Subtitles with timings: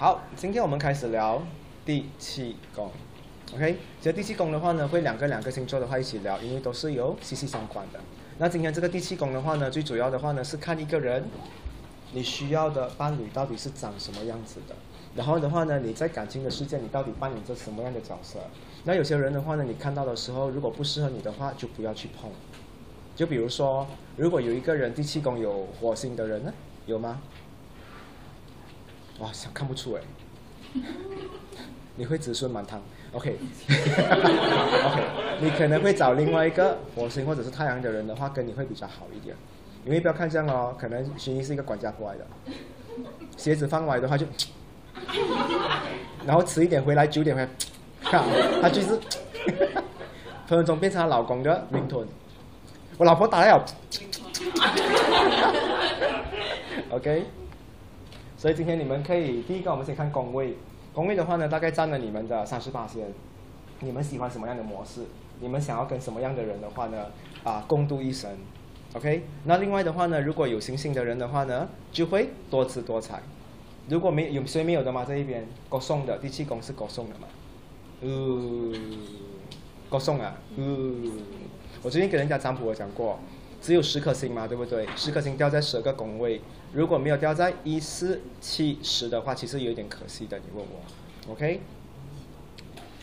[0.00, 1.42] 好，今天我们开始聊
[1.84, 2.88] 第七宫。
[3.52, 7.98] OK，其实第七宫的话呢，会两个两个星座的话一起聊，因为都是有息息相关的。
[8.38, 11.24] 那今天这个第七宫的话呢，最主要的话呢是看一个人，
[12.12, 14.76] 你需要的伴侣到底是长什么样子的。
[15.16, 18.38] 然后的话呢，你在感情的世界，你到底扮演着什么样的角色？
[18.84, 22.30] 那有些人的话呢，你看到的时候，如果不适合你的话，就不要去碰。
[23.16, 23.84] 就比如说，
[24.16, 26.54] 如果有一个人第七宫有火星的人呢，
[26.86, 27.20] 有吗？
[29.18, 30.00] 哇，想看不出哎，
[31.96, 32.80] 你会子孙满堂
[33.12, 33.38] ，OK，OK，
[35.42, 39.34] 你可能会找另外一个火星或者是太阳的人的话，跟你会比较好一点，
[39.84, 42.26] 因为不要看这样哦，可能徐一是一个管家过来的，
[43.36, 44.24] 鞋子放歪的话就，
[46.24, 47.48] 然后迟一点回来九点回来，
[48.02, 48.22] 看
[48.62, 48.88] 他就是
[50.46, 52.06] 分分钟变成他老公的名屯，
[52.96, 53.64] 我老婆打了，
[56.90, 57.24] OK。
[58.38, 60.54] 所以今天你们可以第一个，我们先看工位。
[60.94, 63.12] 工位的话呢，大概占了你们的三十八先。
[63.80, 65.00] 你们喜欢什么样的模式？
[65.40, 67.06] 你们想要跟什么样的人的话呢？
[67.42, 68.30] 啊，共度一生。
[68.94, 69.24] OK。
[69.42, 73.20] 那另外的话呢，如果有星星的人的话呢，就会多姿多彩。
[73.88, 75.04] 如果没有谁没有的吗？
[75.04, 77.26] 这一边歌颂的第七宫是歌颂的嘛？
[78.02, 78.72] 呃，
[79.90, 80.64] 歌颂啊，呃，
[81.82, 83.18] 我最近给人家占卜我讲过。
[83.60, 84.86] 只有十颗星嘛，对不对？
[84.94, 86.40] 十颗星掉在十个宫位，
[86.72, 90.38] 如果没有掉在一四七十的话，其实有点可惜的。
[90.38, 91.60] 你问我，OK？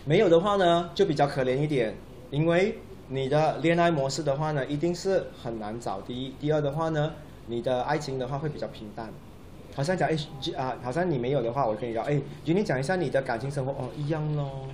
[0.06, 1.96] 没有的话呢，就比较可怜一点，
[2.30, 2.78] 因为
[3.08, 6.00] 你的恋爱模式的话呢，一定是很难找。
[6.02, 7.14] 第一，第二的话呢，
[7.48, 9.12] 你的爱情的话会比较平淡。
[9.76, 10.16] 好像讲哎，
[10.56, 14.68] 啊，好像你没有的话，我跟你讲，哎，就你讲一下你的感情生活哦，一样咯。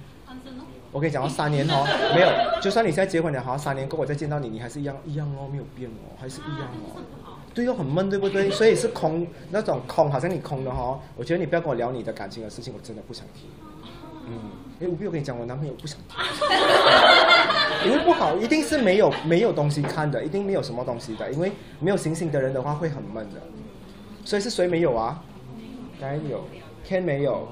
[0.92, 7.02] 我跟你讲，三年哦，没有，就算你现在结婚了，好像三年过后我再见到你，你还是一样一样哦，没有变哦，还是一样哦。
[7.54, 8.50] 对又，很闷，对不对？
[8.50, 10.98] 所以是空那种空，好像你空的哈。
[11.16, 13.50] 我觉得你不要跟我聊你的感情的事情，我真的不想听。
[14.28, 14.40] 嗯，
[14.80, 16.18] 哎，我不有跟你讲，我男朋友不想听，
[17.86, 23.42] 因为不好，一定是没有没有东西看的，一定没有什么东西的，因为没有星星的人的话会很闷的。
[24.24, 25.22] 所以是谁没有啊？
[26.00, 26.46] 该有
[26.88, 27.48] ，Ken 没有。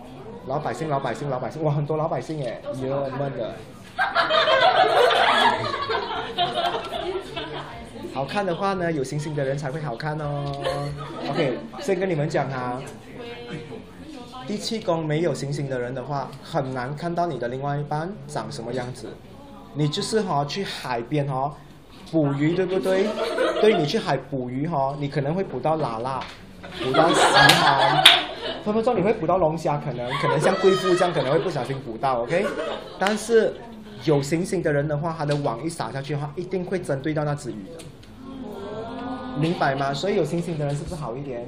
[0.47, 3.53] 老百姓，老百姓，老百姓，哇，很多老百姓耶，有闷的。
[8.13, 10.51] 好看的话呢，有星星的人才会好看哦。
[11.29, 12.81] OK，先跟你们讲哈，
[14.47, 19.07] 第七宫没有星星的人的话，很难看到你的另外一半长什么样子。
[19.75, 21.53] 你就是哈去海边哈
[22.11, 23.05] 捕鱼，对不对？
[23.61, 26.21] 对你去海捕鱼哈，你可能会捕到喇喇，
[26.83, 28.03] 捕到石蛤。
[28.65, 32.45] 分分钟你会捕到龙虾，可能可能像贵妇这样，可能会不小心捕到，OK。
[32.97, 33.53] 但是
[34.03, 37.83] 有星星的人的话，他的网一撒下去的话，一定会针对到那只鱼的，
[39.39, 39.93] 明白吗？
[39.93, 41.47] 所以有星星的人是不是好一点？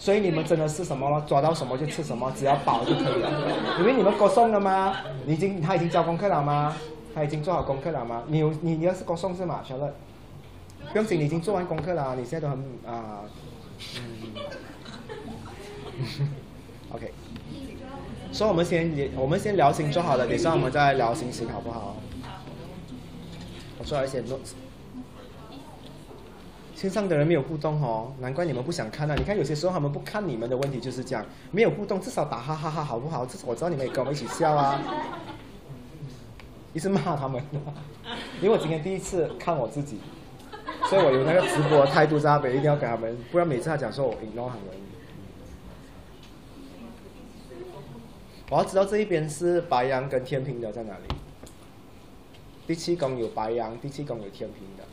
[0.00, 1.22] 所以你们真的是什么？
[1.26, 3.30] 抓到什么就吃什么，只要饱就可以了。
[3.78, 4.96] 因为你们歌颂了吗？
[5.26, 6.76] 你已经他已经交功课了吗？
[7.14, 8.22] 他已经做好功课了吗？
[8.28, 9.60] 你有你你要是歌颂是吗？
[9.66, 9.92] 小乐，
[10.92, 13.22] 不用紧，你已经做完功课了，你现在都很啊，
[13.96, 13.98] 嗯。
[16.94, 17.12] OK，
[18.30, 21.96] 所以我们先也我们先聊星座好了，等下我们再聊星星好不好？
[23.78, 24.54] 我做了一些 notes。
[26.78, 29.16] 线上的人没有互动哦，难怪你们不想看啊！
[29.18, 33.26] 你看有些时候他们不看你们的问题就是这样，没有互动，至少打哈哈哈好不好？
[33.26, 34.80] 至少我知道你们也跟我们一起笑啊。
[36.72, 37.42] 一直骂他们，
[38.40, 39.98] 因为我今天第一次看我自己，
[40.88, 44.62] 所以我有那个直播态度在那边，一定要给他们，不然每次他讲说我 ignore 他们。
[48.50, 51.14] 我要知道这一边是白羊跟天平的在哪里？
[52.68, 54.84] 第七宫有白羊，第七宫有天平的。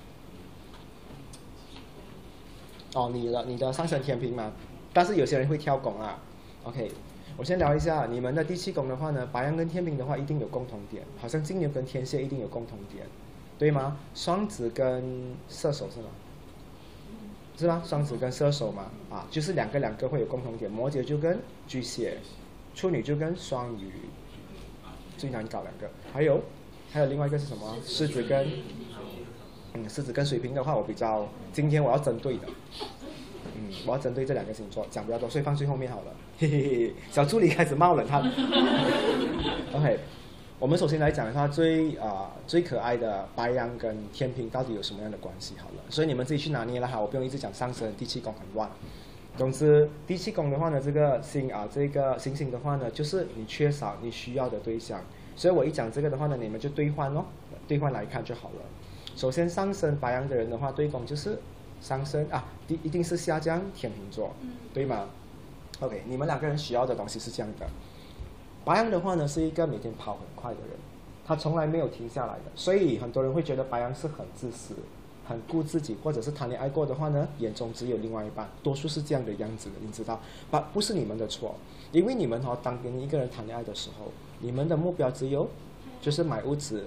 [2.95, 4.51] 哦，你的你的上升天平嘛，
[4.93, 6.17] 但是有些人会跳拱啊。
[6.63, 6.89] OK，
[7.37, 13.05] 我先聊一下你们的第七宫的话呢，白羊跟天平的话一定有共同点，好像金牛跟天蝎一定有共同点，
[13.59, 13.99] 对吗？
[14.15, 16.07] 双子跟射手是吗？
[17.57, 17.83] 是吗？
[17.85, 22.17] 双子跟射手嘛，啊，就是两个两个会有共同点，摩羯就跟巨蟹。
[22.73, 23.89] 处女就跟双鱼
[25.17, 26.41] 最难搞两个，还有
[26.91, 27.77] 还有另外一个是什么？
[27.85, 28.45] 狮子跟
[29.75, 32.47] 嗯狮子跟水瓶的话，我比较今天我要针对的，
[33.55, 36.13] 嗯我要针对这两个星座讲比较多，所以放最后面好了。
[36.39, 38.21] 嘿嘿嘿，小助理开始冒冷汗。
[39.73, 39.99] OK，
[40.59, 48.69] 我们首先来讲一下最啊最可爱的白羊跟天平到底有什么样的关系好了，所以你们自己去拿捏了哈，我不用一直讲上升第七宫很乱。
[49.37, 55.01] 总之，第七宫的话呢，这个星啊，这个星星的话呢，就是你缺少你需要的对象。
[55.35, 57.25] 所以我一讲这个的话呢，你们就兑换哦，
[57.67, 58.61] 兑换来看就好了。
[59.15, 61.39] 首先上升白羊的人的话，对宫就是
[61.81, 64.33] 上升啊，一一定是下降天秤座，
[64.73, 65.07] 对吗
[65.79, 67.65] ？OK，你们两个人需要的东西是这样的。
[68.65, 70.71] 白羊的话呢，是一个每天跑很快的人，
[71.25, 74.75] 他从来没有停下来的，所以很多人会觉得白羊是很自私、
[75.25, 80.19] 很顾自己，或者是谈恋爱过的话呢，眼中只有另外一半，多数是这样的样子的，你知道？
[80.51, 81.55] 不，不是你们的错，
[81.93, 85.47] 因为你们哈，当跟一个人谈恋爱的时候，你们的目标只有
[86.01, 86.83] 就是买屋子。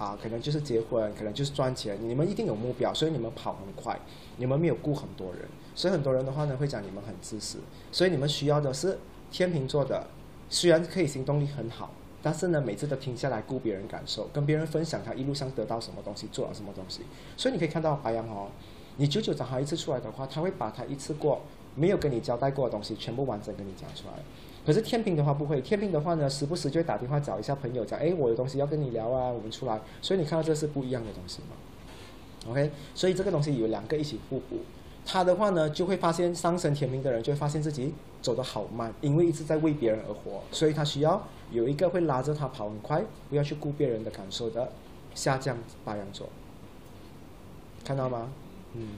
[0.00, 1.98] 啊，可能就是结婚，可能就是赚钱。
[2.00, 4.00] 你们一定有目标，所以你们跑很快，
[4.38, 5.42] 你们没有顾很多人。
[5.74, 7.58] 所以很多人的话呢，会讲你们很自私。
[7.92, 8.98] 所以你们需要的是
[9.30, 10.06] 天秤座的，
[10.48, 11.90] 虽然可以行动力很好，
[12.22, 17.02] 但是呢，每次都停下来顾别人感受，跟别人分享他一路上得到什么东西，做了什么东西。
[17.36, 18.48] 所以你可以看到白羊哦，
[18.96, 21.42] 你久久找他一次出来的话，他会把他一次过
[21.74, 24.14] 没有跟你交代过的东西，全部完整跟你讲出来。
[24.66, 29.80] 可是天平的话不会，天平的话呢，时不时就会打电话找一下朋友，讲哎，我有东西要跟你聊啊，我们出来。
[30.02, 34.58] 所以你看到这是不一样的东西嘛？OK，所以这个东西有两个一起互补。
[35.06, 44.70] 他的话呢，就会发现上升天平的人就会发现自己走得好慢，因为一直在为别人而活，所以他需要有一个会拉着他跑很快，不要去顾别人的感受的
[45.14, 46.28] 下降白羊座。
[47.82, 48.30] 看到吗？
[48.74, 48.88] 嗯，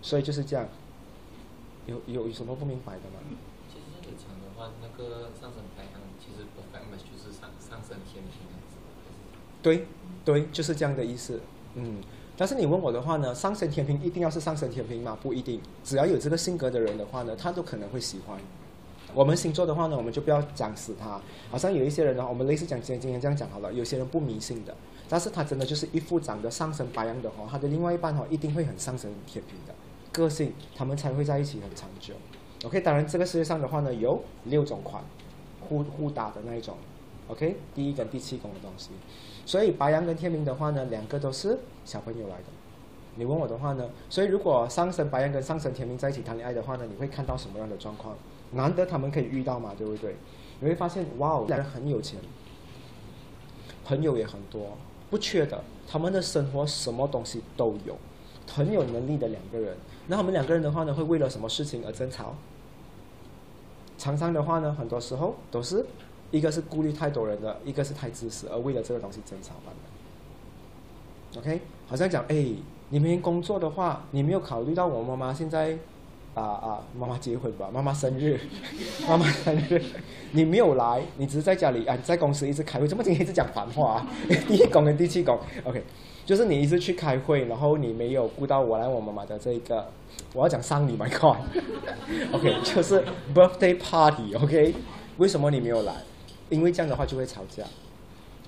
[0.00, 0.66] 所以就是这样。
[1.86, 3.18] 有有有什么不明白的吗？
[4.96, 8.46] 个上升白羊，其实本来就是上上升天平
[9.62, 9.86] 对，
[10.24, 11.40] 对，就是这样的意思。
[11.74, 12.02] 嗯，
[12.36, 15.16] 但是你问我的话呢，上升天平一定要是上升天平吗？
[15.22, 18.38] 不一定，只要有这个性格的人的话呢，他都可能会喜欢。
[19.14, 21.20] 我们星座的话呢，我们就不要讲死他。
[21.50, 23.72] 好像有一些人呢，我们类似讲今天今天这样讲好了。
[23.72, 24.76] 有些人不迷信的，
[25.08, 29.74] 但是他真的就是一副长得上升白羊的话，他的另外一半哈一定会很上升天平的
[30.12, 32.14] 个性，他们才会在一起很长久。
[32.64, 35.02] OK，当然这个世界上的话呢，有六种款，
[35.60, 36.76] 互互打的那一种。
[37.28, 38.90] OK，第一跟第七宫的东西，
[39.46, 42.44] 所以白羊跟天平的话呢，两个都是小朋友来的。
[43.16, 48.14] 你问我的话呢，所以如果上升白羊跟上升天平在一起谈恋爱的话呢，你会看到什么样的状况？
[48.52, 50.16] 难得他们可以遇到嘛，对不对？
[50.60, 52.18] 你会发现，哇哦，两人很有钱，
[53.84, 54.76] 朋友也很多，
[55.10, 57.96] 不缺的，他们的生活什么东西都有，
[58.46, 59.76] 很有能力的两个人。
[60.08, 62.34] 那他们两个人的话呢，会为了什么事情而争吵？
[64.04, 65.82] 常常的话呢，很多时候都是
[66.30, 69.74] 一个是顾虑太多人的，一个是太自私，而为了这个东西争吵完
[71.32, 71.40] 的。
[71.40, 72.48] OK，好像讲，哎，
[72.90, 75.78] 你们工作的话，你没有考虑到我妈妈现在
[76.34, 78.38] 啊啊，妈妈结婚吧，妈妈生日，
[79.08, 79.82] 妈妈生日，
[80.32, 83.94] 你没有来，你只是在家里啊，在公司一直开会，怎么今天一直讲反话？
[83.94, 84.06] 啊？
[84.46, 85.82] 第一宫跟第七宫，OK。
[86.24, 89.86] 就是你一直去开会，然后你没有顾到我来我妈妈的这个，
[90.32, 93.04] 我要讲丧礼，my god，OK，就是
[93.34, 94.74] birthday party，OK，
[95.18, 95.92] 为什么你没有来？
[96.48, 97.64] 因为这样的话就会吵架。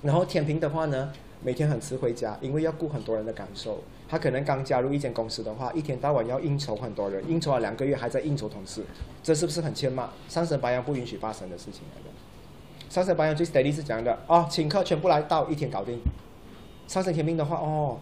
[0.02, 1.12] 然后天平的话呢，
[1.42, 3.82] 每天很迟回家，因为要顾很多人的感受。
[4.08, 8.82] 他可能刚加入一间公司的话，一天到晚要应酬很多人，应酬了两个月还在应酬同事，
[9.22, 10.08] 这是不是很欠骂？
[10.28, 12.10] 上升白羊不允许发生的事情来的。
[12.88, 15.98] 上升白羊最 steady 是讲的，哦，请客全部来到，一天搞定。
[16.86, 17.98] 上升天命的话，哦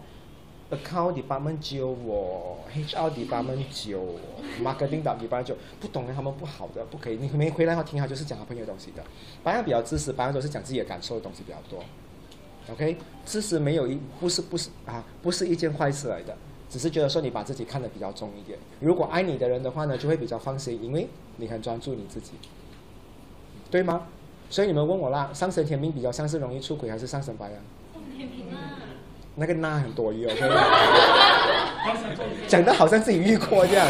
[0.71, 4.15] ，account department 九我，HR department 九
[4.61, 7.17] ，marketing department 九，不懂的他们不好的，不可以。
[7.17, 9.03] 你没回来的话，听他就是讲他朋友东西的。
[9.43, 11.83] 白羊比较自私，白羊都是讲自己的感受的东西比较多。
[12.71, 16.35] OK，自私没有一不是不是啊，不是一件坏事来的，
[16.69, 18.57] 只是觉得说你把自己看得比较重一点。
[18.79, 22.31] 如果爱你的人的话呢，就会比较放心，因为你很专注你自己，
[23.69, 24.07] 对吗？
[24.49, 27.59] 所以你们问我啦，上升天命比较像是容易出轨，还是上升白羊？
[29.35, 30.39] 那个那很多余，OK？
[32.47, 33.85] 讲的好像自己遇过这样。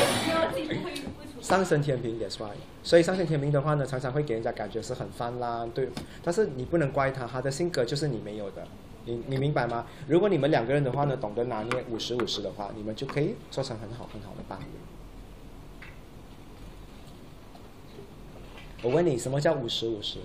[1.42, 2.48] 上升天平也帅，
[2.82, 5.88] 所以上升天平的话呢，常常会给人家感觉是很泛滥，对。
[6.24, 8.68] 但是你不能怪他，他的性格就是你没有的，
[9.06, 9.86] 你你明白吗？
[10.08, 14.66] 如果你们两个人的话呢，懂得拿捏五十五十的话，你们就可以做成很好很好的伴侣。
[18.82, 20.18] 我问你，什么叫五十五十？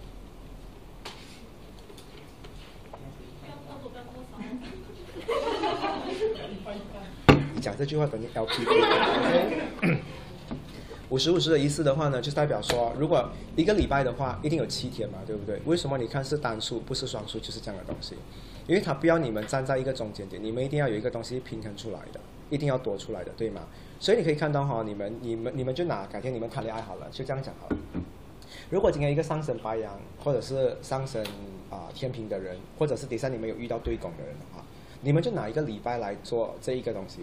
[7.60, 8.64] 讲这句话等于 LP。
[11.10, 15.60] 五十五十的意思的话呢，就代表说，如果一个礼拜的话，一定有七天嘛，对不对？
[15.64, 18.14] 为什么你看是单数不是双数，就是这样的东西？
[18.68, 23.62] 因为它不要你们站在一个中间点，你们一定要有一个东西平衡出来的，一定要多出来的，对吗？
[23.98, 27.76] 所以你可以看到哈，你们、你们、你们就拿改天你们谈恋爱好了，就这样讲好了。
[28.70, 31.24] 如果今天一个上升白羊，或者是上升
[31.70, 34.64] 啊天平的人，或者是底下你们有遇到对拱的人的话，
[35.00, 37.22] 你们就拿一个礼拜来做这一个东西。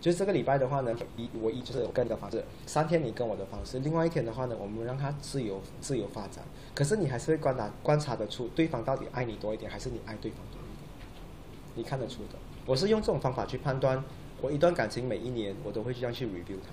[0.00, 6.42] 就是这个礼拜的话呢，一我一就是我跟的方式，三天你跟我的方式，另外一天的话呢，我们让他自由自由发展。
[6.74, 10.88] 可是你还是会观察观察得出对方到底爱你多一点，还是你爱对方多一点，
[11.74, 12.38] 你看得出的。
[12.64, 14.02] 我是用这种方法去判断，
[14.40, 16.72] 我一段感情每一年我都会这样去 review 它。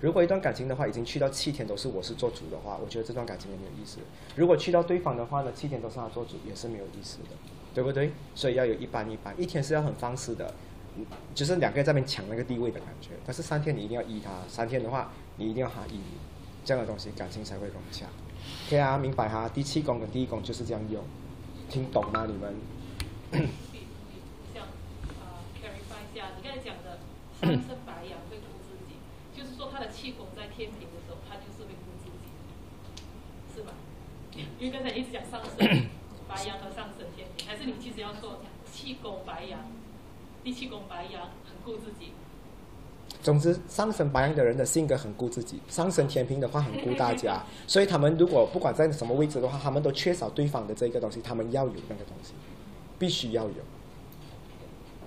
[0.00, 3.98] 如果一段感情的话，已经去到七天都是我是做主的话，我觉得这段感情也没有意思。
[4.36, 7.30] 如果去到对方的话呢，七天都是他做主，也是没有意思的，
[7.74, 8.12] 对不对？
[8.36, 10.67] 所以要有一般一般，一天是要很放肆的，嗯
[11.34, 13.10] 就是两个人在那边抢那个地位的感觉。
[13.24, 16.18] 但是三天你一定要依他，三天的话你一定要他依你，
[16.64, 18.06] 这样的东西感情才会融洽。
[18.68, 19.48] 可以啊，明白哈？
[19.48, 21.02] 第七宫跟第一宫就是这样用，
[21.68, 22.26] 听懂吗？
[22.26, 22.54] 你们？
[23.30, 23.38] 比
[23.72, 24.22] 比
[24.54, 26.98] 像啊 clarify 一下，你刚才讲的
[27.40, 28.96] 上升白羊会顾自己，
[29.36, 33.72] 就是说他的气功在天平的时候，他就是会顾自己，是吧？
[34.58, 35.88] 因为刚才一直讲上升
[36.28, 38.40] 白羊和上升天平，还是你其实要说
[38.70, 39.60] 气功白羊，
[40.44, 42.12] 第七宫白羊很顾自己，
[43.22, 52.32] 总之，上升白羊的人的性格很顾自己，上升天平的话很顾大家， 所以他们如果不管在什么位置的话，他们都缺少对方的这个东西，他们要有那个东西，
[52.98, 53.52] 必须要有。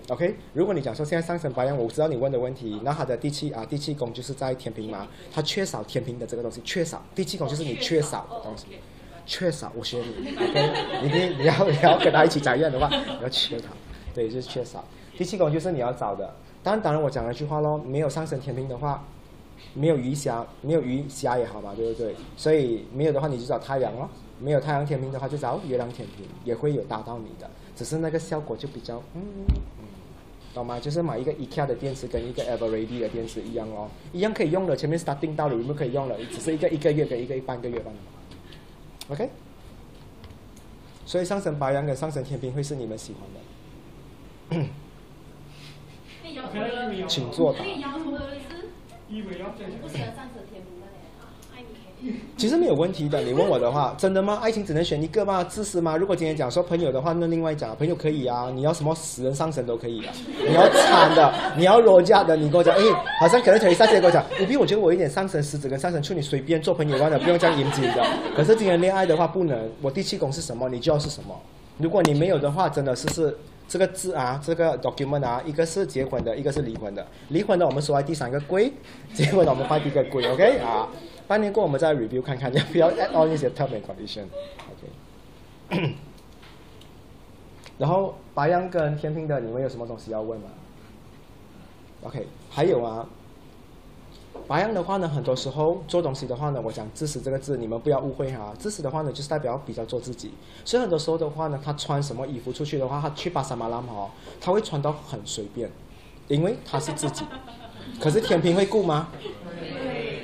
[0.09, 7.01] OK，如果你讲说现在上升白羊，我知道你问的问题，那他的第七啊第七宫就是在天平嘛，他缺少天平的这个东西，缺少。
[7.15, 8.65] 第七宫就是你缺少的东西。
[9.25, 10.73] 缺少，我学你，OK，
[11.03, 13.69] 你你你要你要跟他一起讲一样的话，你要缺他，
[14.13, 14.83] 对，就是缺少。
[15.21, 19.05] 第七宫就是你要找的，当然当然我讲了一句话喽，没有上升天平的话，
[19.75, 22.15] 没有鱼虾，没有鱼虾也好嘛，对不对？
[22.35, 24.09] 所以没有的话你就找太阳咯，
[24.39, 29.21] 没有太阳天平的话就找月亮天平，也会有达到你的，只是那个效果就比较嗯，
[30.55, 30.79] 懂吗？
[30.79, 36.15] 就是买一个 IKEA 的电池跟一个 EverReady 的电池一样哦，一样可以用的，前面 starting 到了，有没有可以用了？
[36.31, 37.97] 只是一个一个月跟一个半个月罢了。
[39.09, 39.29] OK，
[41.05, 44.65] 所以上升白羊跟上升天平会是你们喜欢，的，
[47.07, 47.59] 请作答。
[52.35, 54.39] 其实没有问题的，你问我的话，真的吗？
[54.41, 55.43] 爱情只能选一个吗？
[55.43, 55.95] 自私吗？
[55.95, 60.13] 如果今天讲说朋友的话，那另外讲，朋友可以啊，你要什么死人上神都可以啊，
[60.47, 62.81] 你要惨的，你要弱价的，你跟我讲，哎，
[63.19, 68.03] 好像可能可以上线跟我讲，你比我觉得我有点上神狮子跟上神处女，随便做朋友完了，不用这样严谨的。
[68.35, 71.39] 可是今天恋爱的话不能，我第七宫是什么，你就要是什么。
[71.77, 73.37] 如果你没有的话，真的是是
[73.71, 77.07] 这个字啊，这个 document 啊，一个是结婚的，一个是离婚的。
[77.29, 78.69] 离婚的我们说在第三个柜，
[79.15, 80.89] 结婚的我们放第一个柜，OK 啊。
[81.25, 84.83] 半年过我们再 review 看看要不要 add on 一些 term and condition，OK。
[87.79, 90.49] 然后白羊跟天平的，你们有什么东西要问吗
[92.03, 93.07] ？OK，还有啊，
[94.47, 98.53] 白羊的话呢，很多时候做东西的话呢，我讲自私这个字，你们不要误会哈。
[98.57, 100.31] 自私的话呢，就是代表比较做自己。
[100.65, 104.09] 所以很多时候的话呢，他穿什么衣服出去的话，他去巴沙马拉嘛哦，
[104.39, 105.71] 他会穿到很随便，
[106.27, 107.23] 因为他是自己。
[107.99, 109.07] 可是天平会顾吗？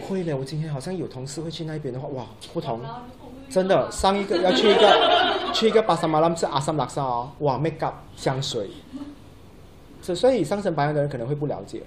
[0.07, 0.35] 会的。
[0.35, 2.81] 我今天好像有同事会去那边的话，哇，不同。
[3.49, 8.69] 真的，上一个要去一个 去一个巴沙马拉是阿萨姆拉萨哦，哇，make up 香水，
[10.01, 11.81] 所所以上升白羊的人可能会不了解，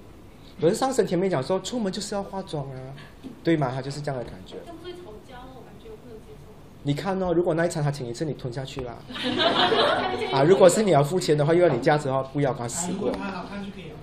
[0.61, 2.77] 可是上神前面讲说出门就是要化妆啊，
[3.43, 3.71] 对吗？
[3.73, 4.57] 他就是这样的感觉。
[4.83, 6.51] 会吵架吗，我感觉我不能接受。
[6.83, 8.95] 你看哦，如果那一餐他请一次，你吞下去啦。
[10.31, 13.11] 啊，如果是你要付钱的话，又要你价值的话，不要跟他死过。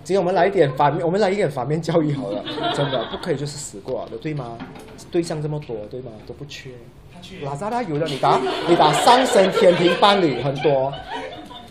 [0.02, 2.42] 今天我们来一点反面，我们来一点反面教育好了，
[2.74, 4.58] 真的不可以就是死过的，对吗？
[5.12, 6.10] 对象这么多，对吗？
[6.26, 6.70] 都不缺。
[7.42, 10.92] 拉扎拉有的，你打你打上升天平伴侣很多，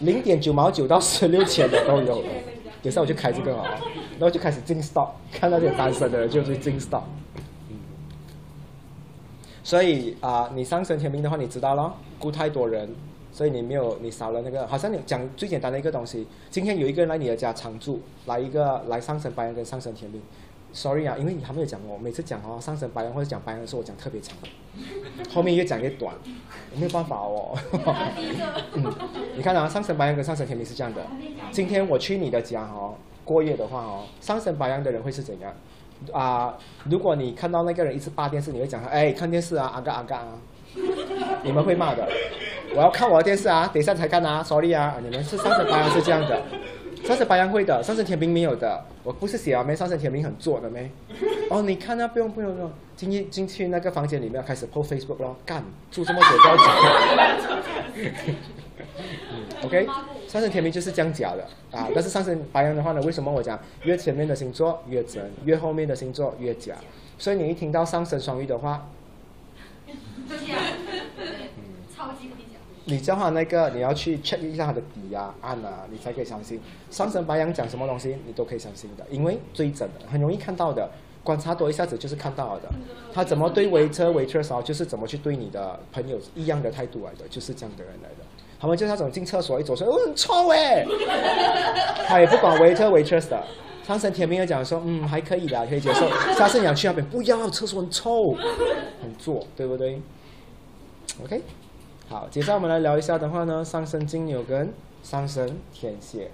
[0.02, 2.24] 零点九毛九到十六千的都有。
[2.88, 3.78] 等一下我就开这个啊，
[4.12, 7.04] 然后就开始进 stop，看到这些单身的人就是进 stop。
[9.62, 12.90] 所以啊、你上升天命的话，你知道了，雇太多人，
[13.34, 20.22] 所以你没有你少了那个，好像你讲最简单的一个东西，今天有一个人来你的家常住，来一个来上升白羊跟上升天命。
[20.74, 24.38] Sorry 啊，因为你还没有讲哦，每次讲哦上升白羊或者讲白羊的时候，我讲特别长，
[25.34, 26.14] 后面越讲越短，
[26.72, 27.58] 我没有办法哦。
[28.74, 28.94] 嗯，
[29.36, 31.02] 你看啊，上升白羊跟上升天平是这样的。
[31.52, 32.94] 今天我去你的家哦，
[33.26, 35.52] 过夜的话哦，上升白羊的人会是怎样？
[36.14, 40.38] 啊、如果你看到那个人一直扒电视，你会讲他，哎，看电视啊，阿嘎阿嘎啊，
[41.42, 42.08] 你们会骂的。
[42.76, 46.40] 我要看我的电视啊，等一下才看啊，sorry 啊，你们是上升白羊是这样的，
[47.04, 48.84] 上次白羊会的，上次天平没有的。
[49.04, 49.76] 我不是写了没？
[49.76, 50.92] 上次天平很做的没？
[51.50, 56.66] 哦，你看啊，不用不用不用，进去进去那个房间里面开始 po Facebook 咯，干，住这么久不要讲。
[59.30, 59.86] 嗯，OK，
[60.28, 66.76] 上升天平就是这样假的啊，但是上升白羊的话呢，为什么我讲越前面的星座越真，越后面的星座越假？
[67.18, 68.90] 所以你一听到上升双鱼的话，
[70.28, 70.36] 假，
[71.96, 72.32] 超级。
[72.88, 76.60] 你叫他那个你要去 check 一下他的底啊、按啊，你才可以相信。
[76.90, 80.90] 上神白羊讲什么东西，你都可以相信的，因为最真的，很容易看到的。
[81.24, 82.70] 观察多一下子就是看到了的，
[83.14, 88.24] 他怎么对 waiter waitress，就是怎么去对你的朋友一样的态度来的，就是这样的人来的。
[88.58, 90.86] 他们就是那种进厕所一走出来，哦很臭哎，
[92.08, 93.44] 他也不管 waiter waitress 的，
[93.86, 96.08] 上升天平会讲说，嗯，还可以的，可以接受。
[96.34, 98.32] 下升羊去那边，不要，厕所很臭，
[99.02, 100.02] 很做，对不对
[101.26, 101.42] ？OK，
[102.10, 104.72] 好，接下来我们来聊一下的话呢，上升金牛跟
[105.04, 106.32] 上升天蝎，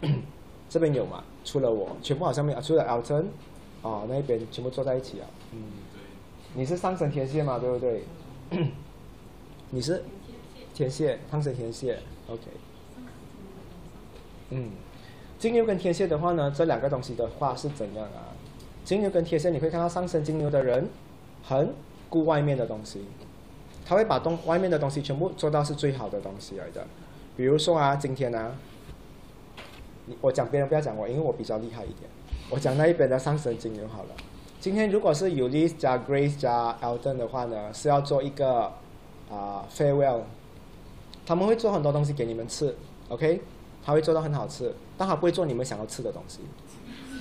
[0.68, 1.24] 这边有吗？
[1.46, 3.24] 除了我，全部好像没有，除了 Alton，
[3.80, 5.26] 哦，那边全部坐在一起啊。
[5.52, 5.62] 嗯，
[6.54, 8.04] 你是上升天蝎嘛，对不对？
[9.70, 10.04] 你是
[10.74, 12.42] 天蝎，上升天蝎，OK。
[14.50, 14.72] 嗯，
[15.38, 18.36] 金牛跟天蝎的话呢，这两个东西的话是怎样啊？
[18.84, 20.86] 金牛跟天蝎，你会看到上升金牛的人
[21.42, 21.72] 很
[22.10, 23.06] 顾外面的东西，
[23.88, 26.86] 他会把东外面的东西全部做到是最好的东西来的。
[27.34, 28.54] 比如说啊，今天啊，
[30.20, 32.10] 我讲别人不要讲我，因为我比较厉害一点。
[32.50, 34.10] 我讲那一边的上升金牛好了。
[34.60, 38.70] 今天如果是 Ulysse 加 Grace 加 Elton 的话呢，是要做一个
[39.30, 40.20] 啊、farewell，
[41.24, 42.76] 他们会做很多东西给你们吃
[43.08, 43.40] ，OK？
[43.82, 46.40] 他会做到很好吃，但他不会做你们想要吃的东西，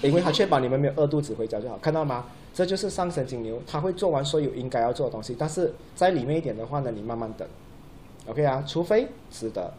[0.01, 2.25] 因为他确保你们没有饿肚子回家就好，看到吗？
[2.53, 7.47] 这就是上升金牛，他会做完所有应该要做的东西，但是在里面一点的话呢，你慢慢等
[8.27, 8.63] ，OK 啊？
[8.67, 9.71] 除非值得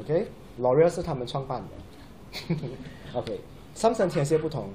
[0.00, 2.56] OK，Lorea 是他们创办的，
[3.14, 3.40] OK？
[3.74, 4.68] 上升天蝎不同，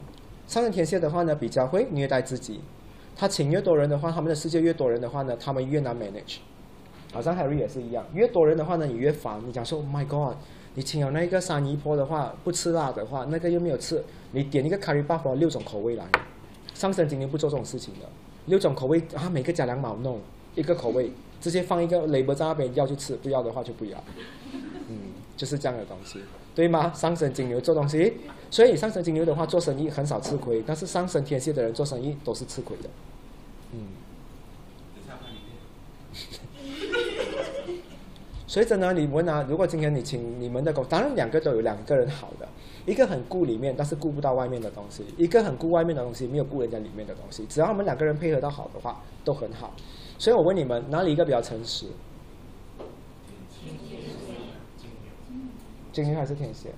[0.47, 2.61] 上升天蝎的话呢，比较会虐待自己，
[3.15, 6.37] 他请越多人的话，他们的世界越多人的话呢，他们越难 manage。
[7.13, 9.41] 好像 Harry 也是一样，越多人的话呢，你越烦。
[9.45, 10.35] 你讲说 Oh my God，
[10.75, 16.05] 你请了那个三姨婆的话，不吃辣的话，那个又没有吃，你点一个 curry buff 六种口味来。
[16.73, 18.01] 上升金牛不做这种事情的，
[18.45, 20.21] 六种口味啊，每个加两毛弄
[20.53, 24.03] 一个口味，直接放一个 label 在那边，要就吃，不要的话就不要。
[24.53, 26.19] 嗯，就是这样的东西，
[26.53, 26.93] 对吗？
[26.93, 28.13] 上升金牛做东西，
[28.51, 32.89] 所以上升金牛的话做生意很少吃亏，但是上升天蝎的人做生意都是吃亏的。
[33.73, 33.79] 嗯。
[38.45, 42.47] 所以真的，你们啊，如果今天你请你们的狗，当然两个都有两个人好的，
[42.87, 47.45] 一个很顾里面，但是顾不到外面的东西；一个很顾外面的东西，没有顾人家里面的东西。
[47.47, 49.73] 只要他们两个人配合到好的话，都很好。
[50.17, 51.85] 所以我问你们，哪里一个比较诚实？
[55.91, 56.69] 金牛还是天蝎？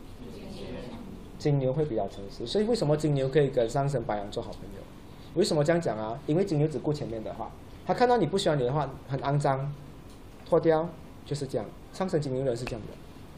[1.37, 2.45] 金牛会比较诚实。
[2.45, 4.81] 所以为什么金牛可以跟上升白羊做好朋友？
[5.35, 6.19] 为什么这样讲啊？
[6.25, 7.51] 因为金牛只顾前面的话，
[7.85, 9.71] 他看到你不喜欢你的话，很肮脏，
[10.45, 10.89] 脱掉。
[11.25, 12.87] 就是这样，上升金牛人是这样的，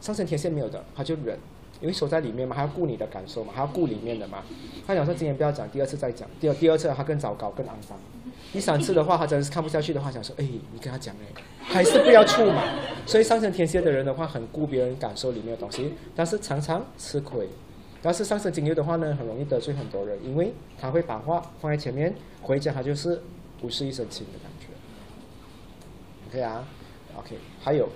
[0.00, 1.38] 上升天蝎没有的，他就忍，
[1.82, 4.42] 因为守在里面嘛，还要顾你的感受嘛，还要顾里面的嘛。
[4.86, 7.98] 他讲说今天不要讲，第二次再讲，第二第二次他更糟糕，更肮脏。
[8.52, 12.62] 第三次的话，他真的是看不下去的话，想说，哎，你跟他讲哎，还是不要触嘛。
[13.04, 17.48] 所以上升天蝎的人的话，很顾别人感受里面的东西，但是常常吃亏。
[18.00, 23.20] 但是上升金牛的话呢，很容易得罪很多人，因为他会把话放在前面，回家他就是
[23.60, 24.66] 不是一身轻的感觉。
[26.28, 26.64] OK 啊。
[27.14, 27.86] OK，还有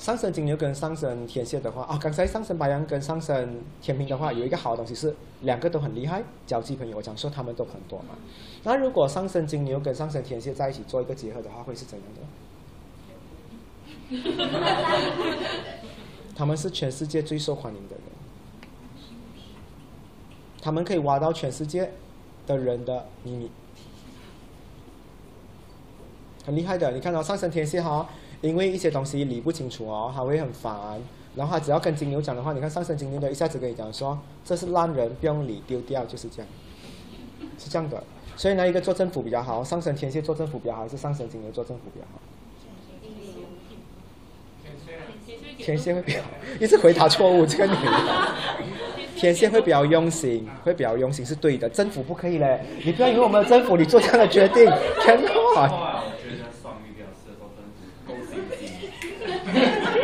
[0.00, 8.14] 上升金牛跟上升天蝎的话啊，刚才上升白羊跟上升天平的话，有一个好的东西是两个都很厉害，交际朋友，我讲说他们都很多嘛。
[8.64, 12.22] 那如果上升金牛跟上升天蝎在一起做一个结合的话，会是怎样的？
[16.34, 18.04] 他们是全世界最受欢迎的人，
[20.62, 21.92] 他们可以挖到全世界
[22.46, 23.50] 的人的秘密。
[26.46, 28.08] 很厉害的，你看到上升天蝎哈，
[28.40, 30.74] 因为一些东西理不清楚哦，他会很烦。
[31.36, 36.48] 然后他只要跟金牛讲的话，你看上升金牛的一下子跟你讲说，这是烂人，不用理，丢掉，就是这样，
[37.56, 38.02] 是这样的。
[38.36, 42.20] 所以呢，一个做政府比较好，上升天蝎做政府比较好，还是上升金牛做政府比较好？
[45.58, 46.18] 天蝎会比较，
[46.58, 48.34] 一直回答错误，这个女的。
[49.14, 54.64] 天蝎会比较用心，会比较用心是对的，政府不可以嘞，你不要以为我们的政府你做这样的决定，
[55.02, 55.22] 天
[55.54, 56.02] 哪！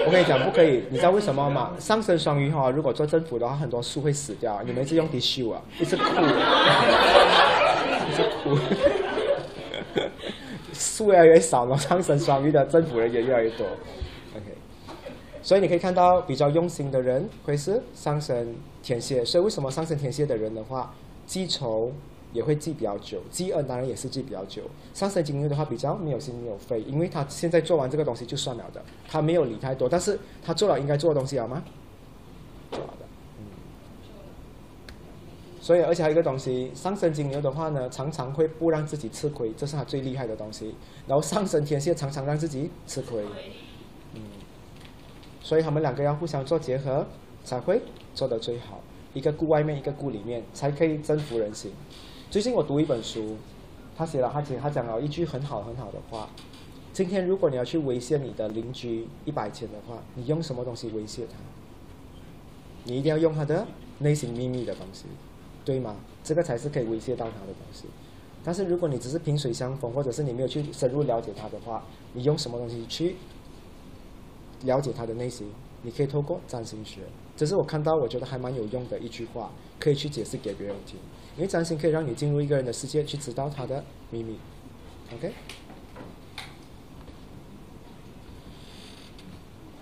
[0.07, 1.73] 我跟你讲，不可以，你知道为什么吗？
[1.81, 4.62] 上升双鱼哈，如果做政府的话，很多树会死掉。
[4.64, 6.05] 你们一直用 tissue 啊，一直哭，
[8.09, 8.57] 一直哭，
[10.73, 13.66] 树越来越少了，上升双鱼的政府人也越来越多。
[14.37, 14.45] OK，
[15.42, 19.25] 所以你可以看到，比较用心的人会是上升天蝎。
[19.25, 20.95] 所以为什么上升天蝎的人的话，
[21.27, 21.92] 记仇？
[22.33, 24.62] 也会记比较久，记恩当然也是记比较久。
[24.93, 31.62] 上升金牛的话比较没有心没有肺，因为他现在做完这个东西就算了的，他没有理太多，但是他做了应该做的东西好吗？
[32.71, 33.07] 做的，
[33.39, 33.47] 嗯。
[35.61, 40.75] 所以而且还有一个东西，上升金牛的话呢，常常会不让自己吃亏，这是他最厉害的东西。
[41.07, 43.25] 然后上升天蝎常常让自己吃亏，
[44.15, 44.23] 嗯。
[45.43, 47.07] 所以他们两个要互相做结合，
[47.45, 47.81] 才会
[48.15, 48.81] 做得最好。
[49.15, 51.73] 一个顾外面，一个顾里面，才可以征服人心。
[52.29, 53.37] 最近我读一本书，
[53.97, 56.29] 他写了，他写他讲了一句很好很好的话。
[56.93, 61.35] 今天如果你要去威胁你的邻居一百千的话，你用什么东西威胁他？
[62.83, 63.65] 你一定要用他的
[64.01, 65.05] 内心秘密的东西，
[65.65, 65.95] 对吗？
[66.25, 67.85] 这个才是可以威胁到他的东西。
[68.43, 73.15] 但是如果你只是萍水相逢，或者是你没有去深入了解他的话，你用什么东西去
[74.62, 75.47] 了解他的内心？
[75.83, 77.03] 你可以透过占星学，
[77.37, 80.99] 这是我看到我觉得还蛮有用的一句话，可以去解释给别人听。
[81.37, 84.38] 因为占星可以让你进入一个人的世界，去知道他的秘密。
[85.14, 85.33] OK？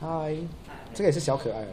[0.01, 0.37] 嗨，
[0.93, 1.69] 这个也是小可爱的。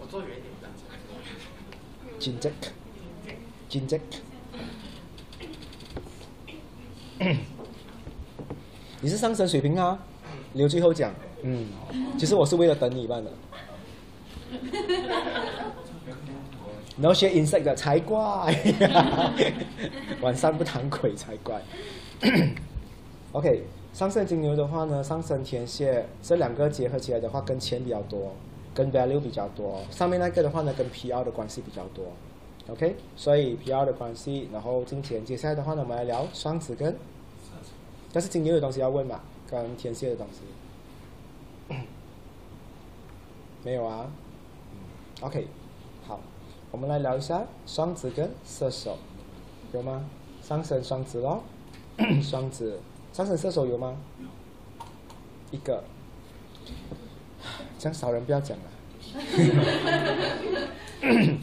[0.00, 0.84] 我坐远一点，这样子。
[2.20, 2.50] 金泽，
[3.68, 3.98] 金泽。
[9.00, 9.98] 你是上升水平啊？
[10.54, 11.12] 留最后讲。
[11.42, 11.66] 嗯，
[12.16, 13.32] 其实我是为了等你办的。
[16.98, 18.54] 然后学 insect 的才怪，
[20.20, 21.60] 晚上不谈鬼才怪。
[23.32, 28.34] OK，上升金牛的话呢，上升天蝎这两个结合起来的话，跟钱比较多，
[28.74, 29.80] 跟 value 比较多。
[29.90, 32.04] 上面那个的话呢，跟 PR 的关系比较多。
[32.68, 35.24] OK，所以 PR 的关系，然后金钱。
[35.24, 36.94] 接下来的话呢，我们来聊双子跟，
[38.12, 39.18] 但是金牛的东西要问嘛，
[39.50, 41.74] 跟天蝎的东西。
[43.64, 44.06] 没有啊。
[45.22, 45.46] OK，
[46.04, 46.18] 好，
[46.72, 48.98] 我们来聊一下双子跟射手，
[49.72, 50.04] 有吗？
[50.42, 51.44] 上升双子咯，
[52.20, 52.80] 双子，
[53.12, 53.96] 上升射手有吗？
[55.52, 55.84] 一个，
[57.78, 58.64] 这样少人不要讲了。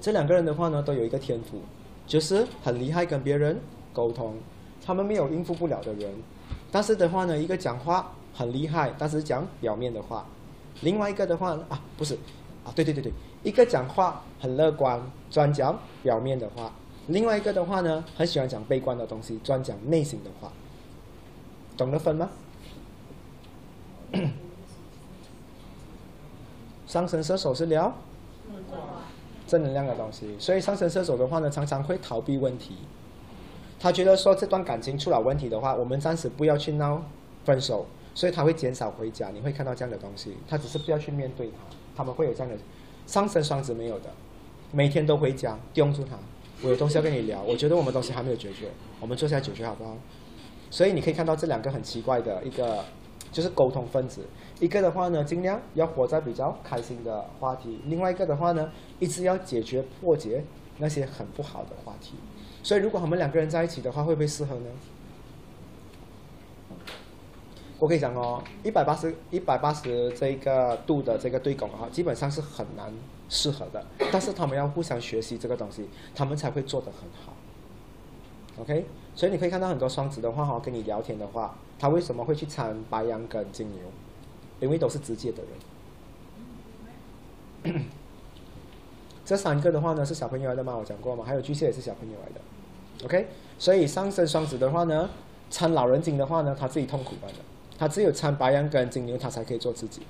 [0.00, 1.60] 这两个人的话呢，都有一个天赋，
[2.08, 3.60] 就是很厉害跟别人
[3.92, 4.34] 沟通，
[4.84, 6.12] 他们没有应付不了的人。
[6.72, 10.26] 但是的话呢，一个讲话很厉害，但是讲表面的话；
[10.82, 12.14] 另外一个的话啊，不是
[12.64, 16.70] 啊，对对对对，一个讲话很乐观，专讲表面的话；
[17.06, 20.52] 另外一个的话呢，很喜欢讲悲观的东西，专讲内心的话。
[21.76, 22.30] 懂得分吗？
[26.86, 27.92] 上升射手是聊
[29.46, 32.76] 正能量的东西，所以上升射手的话呢，常常会逃避问题。
[33.80, 37.02] 他觉得说这段感情出了问题的话，我们暂时不要去闹
[37.44, 39.28] 分手，所以他会减少回家。
[39.30, 41.54] 你会看到这样的东西，他只是不要去面对他。
[41.96, 42.56] 他们会有这样的
[43.06, 44.10] 上升双子没有的，
[44.72, 46.16] 每天都回家盯住他。
[46.62, 48.68] 我有东西要跟你聊，我觉得我们东西还没有解决，
[49.00, 49.96] 我们坐下来解决好不好？
[50.70, 52.84] 所以你可以看到这两个很奇怪的一个，
[53.30, 54.22] 就是沟通分子。
[54.58, 60.42] 一个的话呢，尽量要活在比较开心的话题；另外一个的话呢，一直要解决破解
[60.78, 62.14] 那些很不好的话题。
[62.62, 64.70] 所以如果他们两个人在一起的话，会不会适合呢？
[67.78, 72.92] 我可以讲哦，一百八十、一百八十这个度的这个对拱的话，基本上是很难
[73.28, 73.84] 适合的。
[74.12, 77.32] 但是他们要互相学习这个东西，他们才会做得很好。
[78.62, 83.80] OK，所以你可以看到很多双子的话哈，跟你聊天的话，他为什么会去参白羊跟金牛？
[84.60, 85.42] 因为都是直接的
[87.64, 87.82] 人。
[89.24, 90.76] 这三个的话呢是小朋友来的吗？
[90.76, 91.24] 我讲过吗？
[91.26, 92.40] 还有巨蟹也是小朋友来的。
[93.06, 93.26] OK，
[93.58, 95.10] 所以上升双子的话呢，
[95.50, 97.28] 参老人精的话呢，他自己痛苦的，
[97.78, 100.02] 他只有参白羊跟金牛，他才可以做自己。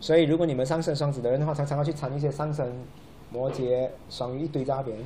[0.00, 2.84] 所以如果你们上升双子的人的话，常常要去参一些上升
[3.30, 4.98] 摩羯、双鱼一堆在那边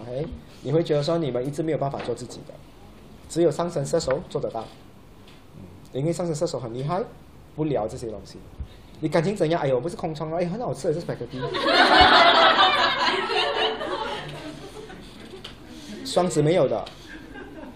[0.00, 0.26] ，OK，
[0.62, 2.54] 你会觉得说你们一直没有办法做自己的，
[3.28, 4.64] 只有上升射手做得到，
[5.92, 7.02] 因为上升射手很厉害，
[7.56, 8.38] 不聊这些东西。
[9.00, 9.60] 你感情怎样？
[9.60, 11.40] 哎呦，不是空窗了，哎，很好吃的，这是百克蒂。
[16.04, 16.84] 双子没有的，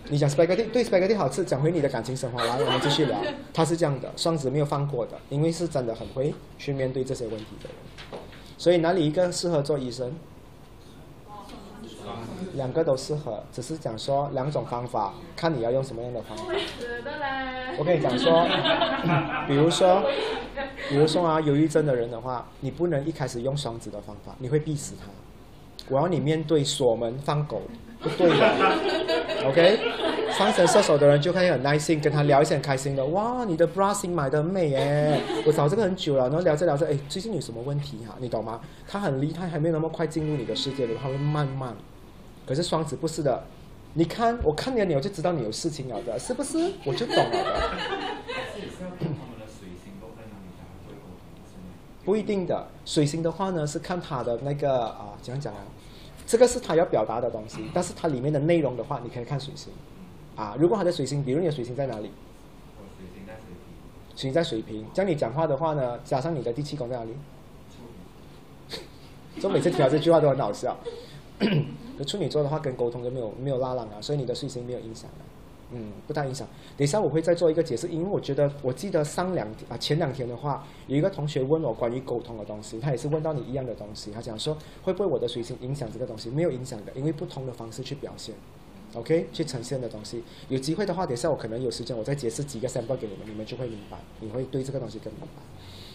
[0.09, 3.19] 你讲 spaghetti 对 spaghetti 好吃，讲回你的感情生活来，我们继续聊。
[3.53, 8.21] 他是这样的，双子没有放过的，因为是真的很会去面对这些问题的人。
[8.57, 10.13] 所以哪里一个适合做医生？
[12.55, 16.45] 两个都适合，只是讲说两种方法，看你要用什么样的方法。
[17.79, 18.47] 我跟你讲说，
[19.49, 20.03] 比如说，
[20.89, 25.11] 比如说啊，忧郁症的人的话，你不能一开始用双子的方法，你会逼死他。
[25.89, 27.63] 我要你面对锁门放狗，
[28.01, 29.79] 不对的，OK？
[30.31, 38.15] 上神射手的人就可以很耐心跟他聊一些很开心的，哇，你的 bra 新买的美哎，我找这个很久了，然后聊着聊着，哎，最近有什么问题哈？
[38.21, 38.61] 你懂吗？
[38.87, 41.75] 他很厉害，还没有那么快进入你的世界里，他会慢慢。
[42.47, 43.45] 可是双子不是的，
[43.95, 46.73] 你看我看见你，我就知道你有事情了的，是不是？
[46.85, 47.61] 我就懂了的。
[52.05, 55.61] 不一定的，水星的话呢是看他的那个啊，怎样讲啊？
[56.27, 59.73] 这个是他要表达的东西，但是它里面的内容的话，你可以看水星。
[60.35, 62.11] 啊，如果他的水星，比如你的水星在哪里？
[62.99, 63.57] 水星在水瓶。
[64.15, 67.11] 水星在水瓶，这样你讲话的话呢，加上你的第七宫在哪里？
[69.41, 70.77] 就每次提到这句话都很好笑。
[72.07, 75.23] 处女座的话跟沟通就没有没有拉郎啊，所以你的水星没有影响啊。
[75.73, 76.47] 嗯，不大影响。
[76.77, 86.31] 等一下我会再做一个解释，因为我觉得我记得上两啊前两天的话，有一个同学问我关于沟通的东西，他也是问到你一样的东西，他讲说会不会我的水星影响这个东西？
[86.31, 88.35] 没有影响的，因为不同的方式去表现。
[88.95, 95.43] OK，去呈现的东西，有机会的话，等一下我可能有时间，我再解释几个 sample 给你们，你们就会明白，你会对这个东西更明白。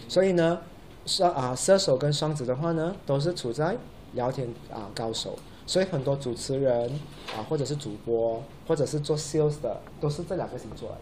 [0.07, 0.61] 所以呢，
[1.05, 3.75] 射啊射手跟双子的话呢，都是处在
[4.13, 5.39] 聊天啊高手，
[5.71, 6.91] 所以很多主持人
[7.33, 10.97] 啊，或者是主播，或者是做 sales 的，都是这两个星座来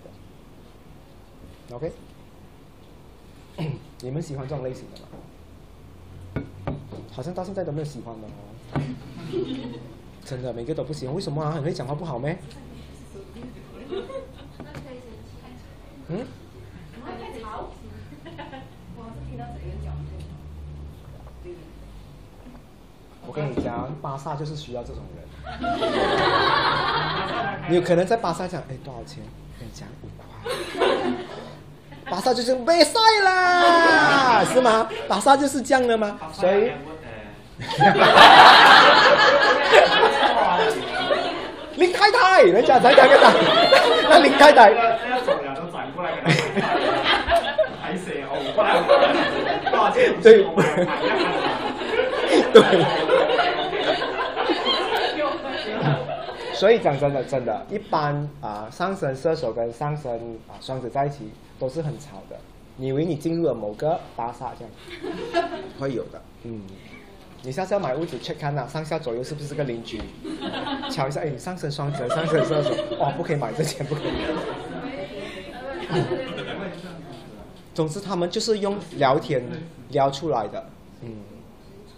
[1.71, 1.75] 的。
[1.75, 1.91] OK，
[4.01, 5.07] 你们喜欢这种类型的吗？
[7.11, 8.31] 好像到现在都没有喜欢的哦。
[10.23, 11.49] 真的，每个都不喜欢，为什么啊？
[11.49, 12.37] 很会讲话不好咩？
[16.09, 16.27] 嗯？
[23.29, 25.23] 我跟你讲，巴萨就是需要这种人。
[27.69, 29.21] 你有可能在巴萨讲，哎，多少钱？
[29.59, 30.25] 跟你讲五块。
[32.09, 34.89] 巴萨就是被晒啦，是吗？
[35.07, 36.17] 巴萨就是这样的吗？
[36.33, 36.71] 所以。
[41.75, 43.31] 林太太，人家才讲个打，
[44.09, 44.73] 那林太太。
[50.23, 50.43] 对。
[52.51, 52.63] 对。
[56.59, 60.11] 所以讲真的，真的，一般啊，上升射手跟上升
[60.45, 62.35] 啊双子在一起都是很吵的。
[62.75, 66.61] 你以为你进入了某个巴萨这样，会有的，嗯。
[67.43, 70.01] 你下次要买屋子，check 看呐，上下左右是不是个邻居？
[70.91, 74.11] 瞧一下，哎，上升双子，上升射手，哦，不可以买这钱，不可以。
[77.73, 79.41] 总之，他们就是用聊天
[79.91, 80.61] 聊出来的，
[81.03, 81.09] 嗯，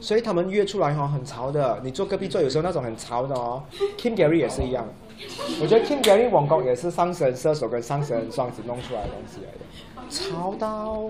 [0.01, 1.79] 所以他们约出来哈很潮的。
[1.83, 3.63] 你坐隔壁座，有时候那种很潮的哦。
[3.97, 4.85] Kim Gary 也是一样，
[5.61, 9.59] 我觉得 Kim Gary 网工也是上神射手跟上神双子弄出来的东西来的，
[10.09, 11.09] 潮到。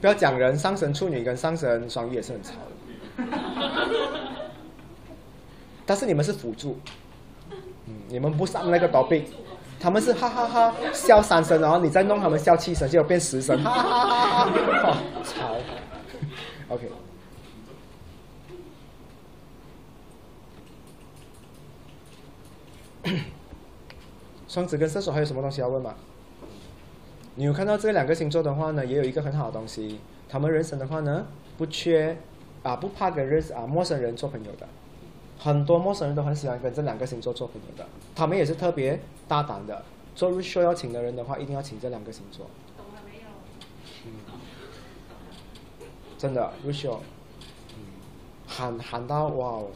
[0.00, 2.52] 不要讲人，上神处女跟上神双鱼也是很潮
[3.16, 3.24] 的。
[5.86, 6.78] 但是你们是辅助，
[8.08, 9.24] 你们不上那个 topic，
[9.78, 15.56] 他们是哈哈哈笑三声，然后你再弄他们笑七声，就变十声，哈哈哈哈， 吵。
[16.68, 16.90] OK。
[24.48, 25.94] 双子跟射手还有什么东西要问吗？
[27.34, 31.26] 你有看到这两个星座的话呢，也有一个很好的东西，他们人生的话呢，
[31.58, 32.16] 不缺，
[32.62, 34.66] 啊不怕跟认识啊陌生人做朋友的，
[35.38, 42.46] 很多陌生人都很喜欢跟这两个星座做朋友的，他们也是特别大胆的，做入秀要请的人的话，一定要请这两个星座。
[44.04, 44.12] 嗯，
[46.18, 47.00] 真的入秀，
[48.46, 49.68] 喊喊到哇哦，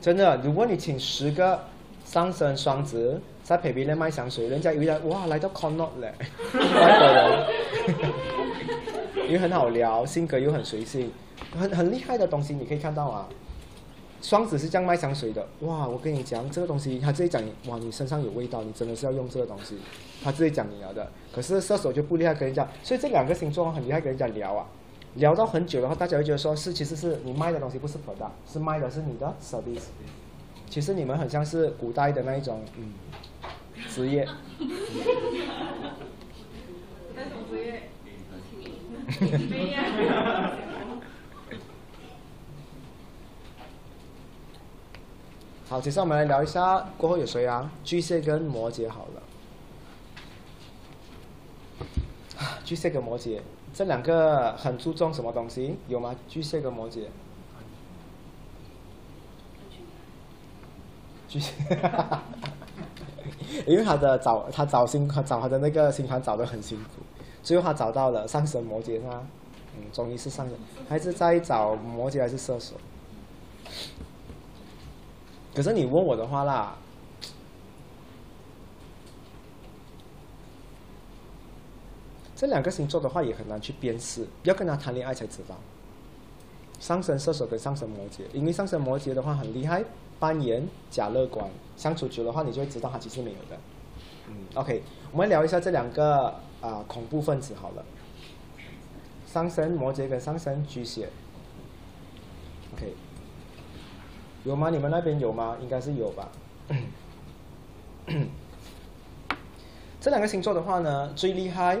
[0.00, 1.64] 真的，如果你请十个
[2.04, 3.20] 上升双子。
[3.46, 6.12] 在陪别人卖香水，人家以为哇来到 Conot 嘞，
[6.52, 7.46] 外国人，
[9.28, 11.12] 因为很好聊，性格又很随性，
[11.58, 13.28] 很很厉害的东西，你可以看到啊。
[14.22, 19.78] 双子是这样卖香水的，哇，我跟你讲这个东西，他直接讲，哇，你身上有味道，你真的是要用这个东西，
[20.24, 21.12] 他直接讲你了的。
[21.32, 24.66] 可是射手就不厉害，跟人家，所以这两个星座很厉害，跟人家聊啊，
[25.14, 29.84] 聊到很久的话，大家会觉得说是其实是你卖的东西不是 product，是卖的是你的 service。
[30.68, 32.94] 其实你们很像是古代的那一种，嗯。
[33.88, 34.26] 职业。
[45.68, 47.68] 好，接下来我们来聊一下，过后有谁啊？
[47.82, 49.22] 巨蟹跟摩羯好了。
[52.64, 53.40] 巨蟹跟摩羯
[53.74, 55.76] 这两个很注重什么东西？
[55.88, 56.14] 有吗？
[56.28, 57.06] 巨蟹跟摩羯。
[61.28, 61.52] 巨蟹。
[63.66, 67.02] 因为他的找他找星找他的那个星盘找的很辛苦，
[67.42, 69.20] 最后他找到了上升摩羯是吧？
[69.76, 70.56] 嗯，终于是上升，
[70.88, 72.76] 还是在找摩羯还是射手？
[75.56, 76.76] 可是你问我的话啦，
[82.36, 85.56] 这两个星座的话也很难去辨识，要跟他谈恋爱才知道。
[86.78, 89.82] 上升射手跟上升摩羯，因为上升摩羯的话很厉害。
[90.18, 93.58] 扮演假乐观，相处久的话，你就会知道他其实没有的。
[94.28, 97.84] 嗯，OK，我们聊一下这两个啊恐怖分子好了。
[99.26, 101.10] 上升摩羯跟上升巨蟹
[102.74, 102.94] ，OK，
[104.46, 104.70] 有吗？
[104.70, 105.56] 你们那边有吗？
[105.60, 106.28] 应该是有吧。
[110.00, 111.80] 这两个星座的话呢，最厉害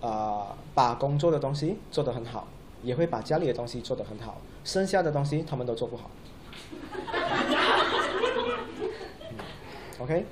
[0.00, 2.48] 啊，把工作的东西做得很好，
[2.82, 6.10] 也会把家里的东西做得很好，剩下的东西他们都做不好。
[10.00, 10.26] OK，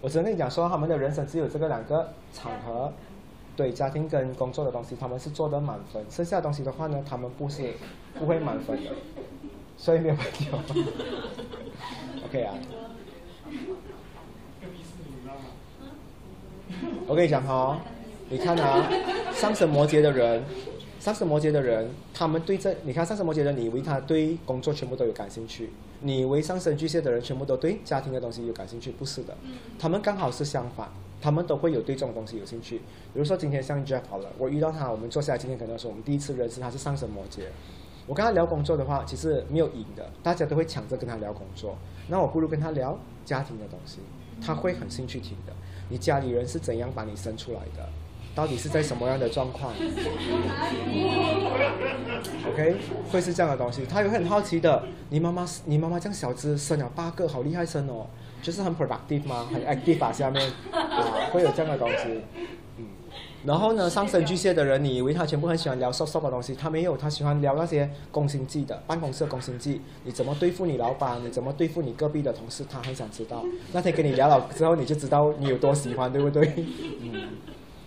[0.00, 2.90] 我只能跟你讲说，他们的人生只有这个两个场合，
[3.54, 7.74] 对家庭跟工作的东西，他们是做的满分，剩下的东西的话呢，他们不是
[8.18, 8.90] 不会满分的，
[9.80, 10.58] 所以没有朋友。
[12.26, 12.54] OK 啊。
[17.06, 17.80] 我跟你讲哈、
[18.28, 18.86] 你看啊，
[19.32, 20.44] 上升摩羯的人，
[21.00, 25.70] 上升摩羯的人，他们对这，你看上升摩羯的，你以为他对工作全部都有感兴趣，
[26.02, 29.34] 你以为上升巨蟹的人全部都对家庭的东西有感兴趣，不是的，
[29.78, 30.88] 他们刚好是相反，
[31.22, 32.76] 他们都会有对这种东西有兴趣。
[33.14, 37.40] 比如说今天像 Jeff 好了，我遇到他，我们坐下来，今天可能是我们第一次认识，他是上升摩羯。
[38.10, 41.78] 我跟他聊工作的话，其实没有赢的，大家都会抢着跟他聊工作。
[42.08, 44.00] 那我不如跟他聊家庭的东西，
[44.44, 45.52] 他会很兴趣听的。
[45.88, 47.88] 你家里人是怎样把你生出来的？
[48.34, 49.72] 到底是在什么样的状况？
[52.50, 52.76] OK，
[53.12, 53.86] 会是这样的东西。
[53.86, 54.82] 他也会很好奇的。
[55.10, 58.08] 你妈妈，你妈妈这样小只生了八个，好厉害生哦，
[58.42, 59.46] 就是很 productive 吗？
[59.52, 62.22] 很 active 啊，下面啊，会有这样的东西。
[63.42, 73.44] 嗯，然后呢，上升巨蟹的人，你以为他全部很喜欢聊 soft soft 的东西，他没有，他喜欢聊那些攻心计的，办公室的攻心计，你怎么对付你老板，你怎么对付你隔壁的同事，他很想知道。
[73.72, 76.52] 那天跟你聊了之后，你就知道你有多喜欢，对不对？
[77.00, 77.30] 嗯，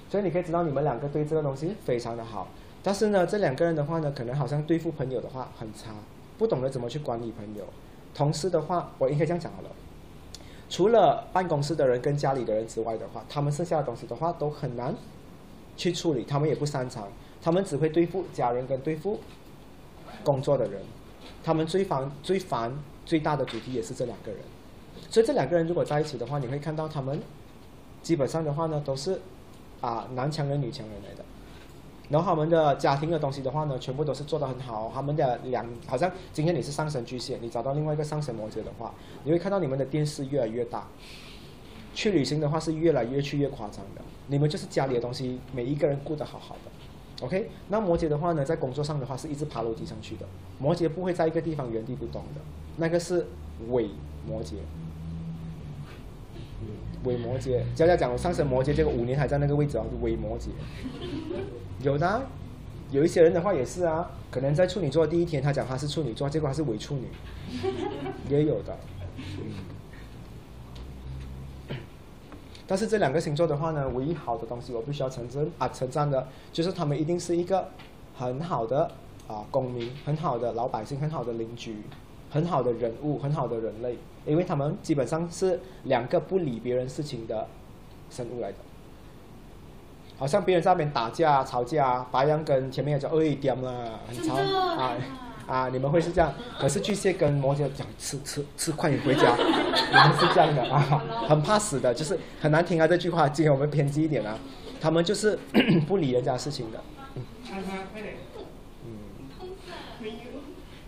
[0.09, 2.47] 所以你可以知道你们两个对这个东西非常的好。
[2.81, 5.91] 但是呢，这两个人的话呢，可能好像对付朋友的话很差，
[6.37, 7.63] 不懂得怎么去管理朋友。
[8.13, 9.69] 同事的话，我应该这样讲好了。
[10.69, 14.93] 除了办公室的人跟家里的人之外的话，他们剩下的东西的话都很难
[15.75, 17.07] 去处理，他们也不擅长，
[17.41, 19.19] 他们只会对付家人跟对付
[20.23, 20.81] 工作的人。
[21.43, 22.73] 他们最烦、最烦、
[23.05, 24.39] 最大的主题也是这两个人。
[25.09, 27.19] 所以这两个人如果在一起的话，你会看到他们
[28.01, 29.19] 基本上的话呢，都是
[29.81, 31.23] 啊男强人女强人来的。
[32.09, 34.91] 然后他们的家庭的东西的话呢，全部都是做得很好。
[34.93, 40.87] 他们的两好像今天你是上升巨蟹，你找到另外一个上升摩羯的话，你会看到你们的电视越来越大。
[41.93, 44.01] 去旅行的话是越来越去越夸张的。
[44.27, 47.25] 你们就是家里的东西，每一个人顾得好好的。
[47.25, 50.25] OK，那摩羯的话呢，在工作上的话是一直爬楼梯上去的。
[50.59, 52.41] 摩羯不会在一个地方原地不动的，
[52.77, 53.27] 那个是
[53.69, 53.89] 伪
[54.27, 54.55] 摩羯。
[57.03, 60.47] 伪摩羯，佳佳讲我上升摩羯，结果五年还在那个位置啊，伪摩羯。
[61.81, 62.21] 有的、
[62.91, 67.07] 有一些人的话也是啊，可能在处女座第一天他讲他是处女座，结果他是伪处女，
[68.29, 68.77] 也有的。
[72.73, 77.67] 但是这两个星座的话呢，唯一好的东西我必须要承认啊，称赞的就是他们一定是一个
[78.17, 78.89] 很好的
[79.27, 81.83] 啊公民，很好的老百姓，很好的邻居，
[82.31, 87.45] 很好的人物，很好的人类，因为他们基本上是两个不理别人事情的
[88.09, 88.57] 生物来的。
[90.17, 94.97] 好像别人在那边打架、吵架，白羊跟前面讲，哎，点了，很吵啊
[95.47, 95.69] 啊！
[95.69, 103.27] 你们会是这样，可是巨蟹跟摩羯讲吃吃吃，快点回家， 你们是这样的啊，很怕死的，就是很难听啊这句话。
[103.27, 104.37] 今天我们偏激一点啊，
[104.79, 105.37] 他们就是
[105.87, 106.81] 不理人家事情的，
[108.85, 108.95] 嗯，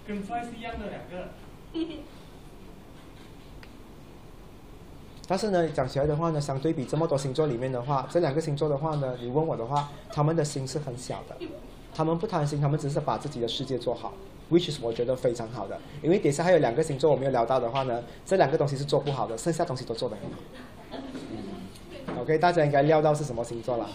[0.08, 1.30] 跟 f 是一样的两个。
[5.28, 11.36] 但是呢，讲起来的话呢，相对比这么多星座里面的话，这两个星座的话呢，你问我的话，他们的心是很小的，
[11.96, 14.14] 他们不贪心，他们只是把自己的世界做好
[14.52, 15.78] ，which is 我觉得非常好的。
[16.02, 22.22] 因为底下还有两个星座我没有聊到的话呢，这两个东西是做不好的，剩下东西都做得很好。
[22.22, 23.90] OK，大家应该料到是什么星座了。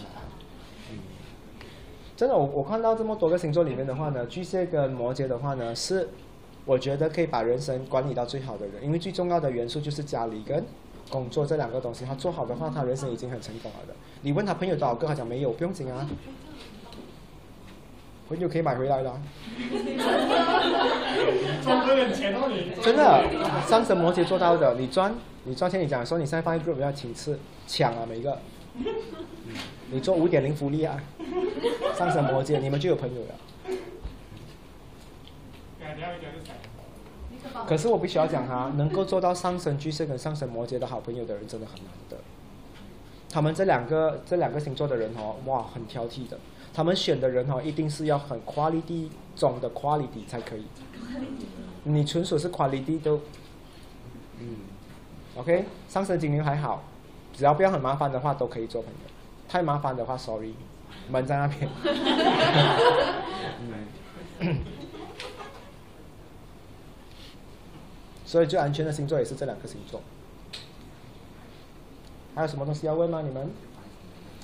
[2.15, 6.07] 真的，我我看到这么多个星座里面的话呢，巨蟹跟摩羯的话呢，是
[6.65, 10.63] 我觉得可以把人生管理到最好的人，因为最重要的元素就是家里跟
[11.09, 13.93] 工作这两个东西，他做好的话，他人生已经很成功了的。
[14.21, 16.07] 你问他朋友多少个，他讲没有，不用紧啊，
[18.31, 19.21] 朋友可以买回来的啊、
[21.61, 22.71] 赚多点钱哦你。
[22.81, 23.23] 真的，
[23.67, 25.13] 上升摩羯做到的，你赚
[25.43, 28.39] 你赚钱，你讲说你现在放一 group 要请吃抢啊每一个，
[28.77, 28.85] 嗯
[29.91, 30.97] 你做五点零福利啊，
[31.93, 33.35] 上升摩羯你们就有朋友了。
[37.67, 42.15] 可是我必须要讲哈，能够做到上升巨蟹跟上升摩羯的好朋友的人真的很难得。
[43.29, 46.37] 他们这两个这两个星座的人哦，哇，很挑剔的。
[46.73, 50.65] 他们选的人哦，一定是要很 quality 中的 quality 才可以。
[51.83, 53.21] 你纯属是 quality 都，
[54.39, 54.57] 嗯
[55.35, 56.83] ，OK，上升金牛还好，
[57.33, 58.99] 只要不要很麻烦的话都可以做朋友。
[59.49, 60.53] 太麻烦的话，sorry，
[61.09, 61.69] 门在那边。
[64.39, 64.57] 嗯。
[68.25, 70.01] 所以最安全的星座也是这两个星座。
[72.33, 73.21] 还有什么东西要问吗？
[73.21, 73.51] 你们？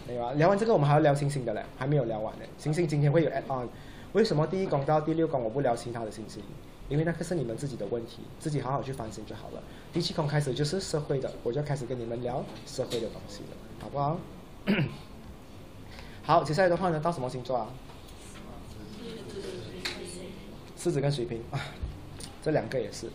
[0.08, 0.32] 没有啊。
[0.34, 2.46] 聊完这个，我们还要聊星星的嘞，还没有聊完呢。
[2.58, 3.68] 星星今天会有 add on。
[4.14, 6.42] 为什么第一宫到第六宫我不聊其他的星星？
[6.90, 9.62] 因为那个是你们自己的问题，自己好好去反省就好了。
[9.92, 14.18] 第七宫开始就是社会的，我就开始跟你们聊社会的东西了，好不好？
[16.24, 17.68] 好，接下来的话呢，到什么星座啊？
[20.78, 21.60] 狮子跟水瓶啊，
[22.42, 23.08] 这两个也是。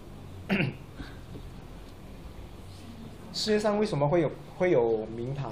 [3.32, 5.48] 世界上为什么会有会有名牌？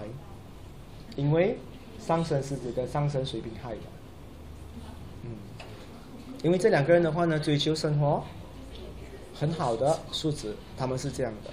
[1.20, 1.58] 因为
[1.98, 3.80] 上升狮子跟上升水瓶害的。
[5.24, 5.28] 嗯，
[6.42, 8.24] 因为这两个人的话呢，追求生活
[9.34, 11.50] 很好的素质，他们是这样的。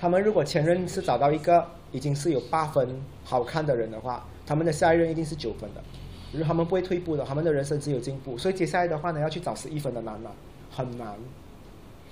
[0.00, 5.82] 他们如果前任是找到一个已经是有八分好看的人的话，他们的下一任一定是九分的，
[6.32, 8.38] 如他们不会退步的，他们的人生只有进步。
[8.38, 10.30] 所以接下来的话呢，要去找十一分的难吗？
[10.70, 11.14] 很难。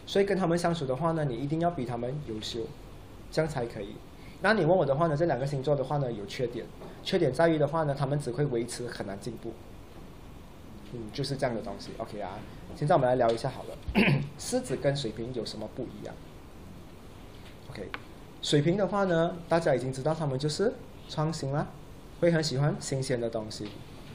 [0.04, 2.60] 所以跟他们相处的话呢，你一定要比他们优秀，
[3.30, 3.96] 这样才可以。
[4.42, 6.66] 那你问我的话呢，这两个星座的话呢有缺点，
[7.02, 9.52] 缺点在于的话呢，他们只会维持，很难进步。
[10.92, 11.90] 嗯，就是这样的东西。
[11.98, 12.38] OK 啊，
[12.76, 13.76] 现在我们来聊一下好了，
[14.38, 16.14] 狮子跟水瓶有什么不一样
[17.70, 17.88] ？OK，
[18.42, 20.74] 水瓶的话呢，大家已经知道他们就是
[21.08, 21.66] 创新啦，
[22.20, 23.68] 会很喜欢新鲜的东西，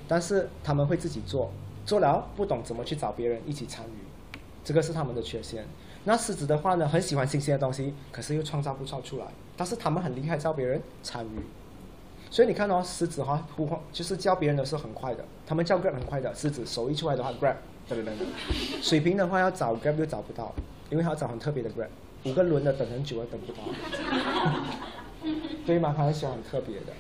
[0.08, 1.52] 但是他们会自己做，
[1.86, 5.66] 做了不懂怎么去找别人一起参与，这个是他们的缺陷。
[6.04, 9.26] 那狮子的话呢，很喜欢新鲜的东西，可是又创造不出来。
[9.58, 11.40] 但是他们很厉害，叫别人参与。
[12.30, 16.34] 所以你看哦，狮子哈呼唤就是叫别人的时候很快的，他们叫 grab 很快的。
[16.36, 17.56] 狮子手一出来的话，grab
[17.88, 18.28] 等等等。
[18.82, 20.54] 水瓶的话要找 grab 又找不到，
[20.90, 21.88] 因为他要找很特别的 grab，
[22.26, 23.60] 五个轮的等很久了等不到。
[25.66, 25.94] 对吗？
[25.98, 26.94] 他很喜欢很特别的。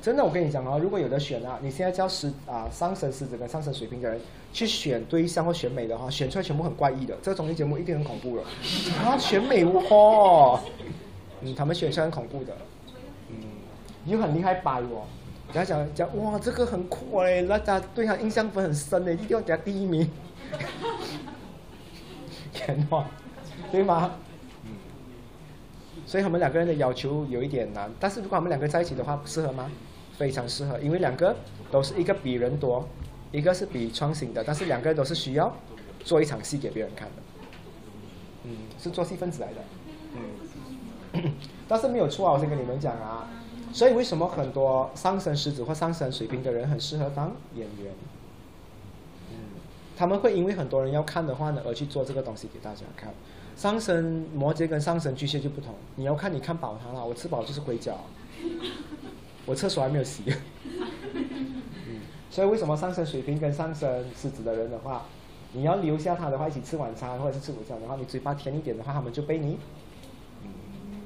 [0.00, 4.20] 真的，我跟你讲哦，如果有的选啊，你现在叫狮啊上升狮子跟上升水瓶的人
[4.52, 8.42] 去选对象或选美的话，选出来全部很怪异的，这个综艺节目一定很恐怖了。
[9.02, 10.60] 啊，选美哦，
[11.40, 12.54] 嗯，他们选出来很恐怖的，
[14.06, 15.04] 又很厉害摆哦，
[15.52, 20.08] 人家讲讲哇，这个很酷哎，大家对他印象分很深的，一定要给他第一名。
[22.52, 23.04] 天哪，
[23.72, 24.12] 对吗？
[24.64, 24.70] 嗯，
[26.06, 29.70] 所以他们两个人的要求有一点难，但是如果他们两个在一起的话，适合吗？
[30.16, 31.34] 非常适合，因为两个
[31.72, 32.88] 都是一个比人多，
[33.32, 35.52] 一个是比创新的，但是两个人都是需要
[36.04, 37.14] 做一场戏给别人看的，
[38.44, 39.54] 嗯，是做戏分子来的，
[41.14, 41.32] 嗯，
[41.66, 43.28] 但是没有错啊，我先跟你们讲啊，
[43.74, 47.92] 所以为什么很多上升狮子或上升水瓶的人很适合当演员？
[49.32, 49.36] 嗯，
[49.96, 53.12] 他们会因为很多人要看的话呢，而去做这个东西给大家看。
[53.56, 57.92] 上升摩羯跟上升巨蟹就不同，你要看你看饱他了，我吃饱就是回家。
[59.44, 60.22] 我厕所还没有洗。
[61.12, 65.02] 嗯，所以为什么上升水瓶跟上升狮子的人的话，
[65.52, 69.58] 你要留下他的话，一起吃晚餐或者是吃午餐的话，你嘴巴甜一点的话，他们就被你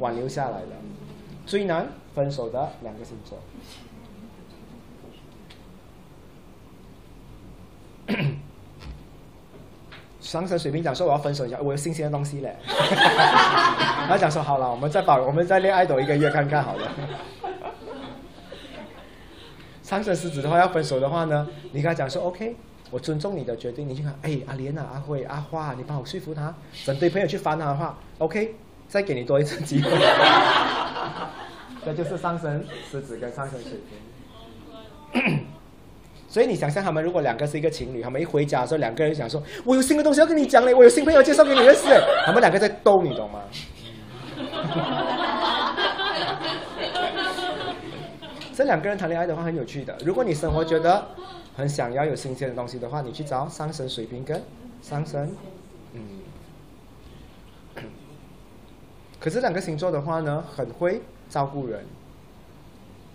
[0.00, 0.76] 挽留下来了。
[1.49, 3.38] 最难分手的两个星座。
[10.20, 12.55] 上升水瓶讲说我要分手一下，我有新鲜的东西嘞。
[12.68, 16.92] 他讲说好了，我们再把我们再恋爱多一个月看看好了。
[19.82, 22.55] 上升狮子的话要分手的话呢，你跟他讲说 OK，
[22.90, 23.88] 我尊重你的决定。
[23.88, 28.55] 你去看，哎，阿莲啊，阿慧、阿花，你帮我说服他，整堆朋友去烦他的话，OK，
[28.89, 29.89] 再给你多一次机会。
[31.84, 35.47] 这就是上升狮子跟上升水瓶。
[36.28, 41.86] 所以你想象他们如果两个是一个情侣，他们一回家的时候，两个人想说，我有新的东西要跟你讲嘞，我有新朋友介绍给你认识，
[42.26, 43.41] 他们两个在逗你，懂吗？
[48.55, 49.97] 这两个人谈恋爱的话很有趣的。
[50.05, 51.07] 如果你生活觉得
[51.57, 54.43] 很想要有新鲜的东西的话，你去找上升水瓶跟
[54.82, 55.30] 上升，
[59.20, 61.84] 可是两个星座的话呢，很会照顾人。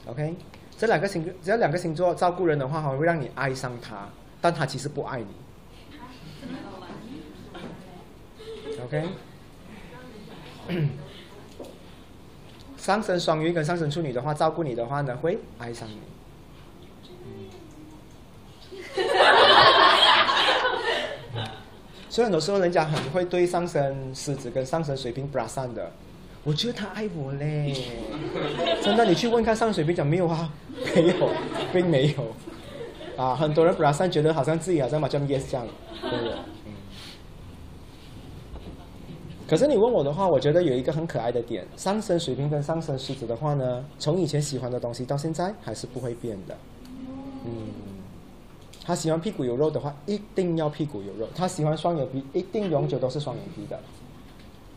[0.07, 0.35] OK。
[0.75, 4.09] 这两个星，只要两个星座照顾人的话，会让你爱上他，
[4.41, 5.27] 但他其实不爱你。
[8.83, 9.07] OK，
[12.75, 15.99] 上升双鱼跟上升处女的话，照顾你的话呢，会爱上你。
[22.13, 25.91] 所以很多时候，人家很会对上升狮子跟上升水瓶不善的。
[26.43, 27.73] 我觉得他爱我嘞，
[28.83, 30.47] 真的，你去问看上水瓶讲没有啊？
[30.93, 31.29] 没有，
[31.73, 32.23] 并没有。
[33.17, 35.65] 啊，很多人本来觉得好像自己好像马上 yes 这样，
[36.03, 36.35] 对不对。
[39.47, 46.55] 可是你问我的话，我觉得有一个很可爱的点，上升水瓶跟上升狮子的话呢，从以前喜欢的东西到现在还是不会变的。
[47.43, 47.92] 嗯。
[48.85, 53.79] 他喜欢屁股有肉的话，一定要屁股有肉；他喜欢双眼皮，一定永久都是双眼皮的。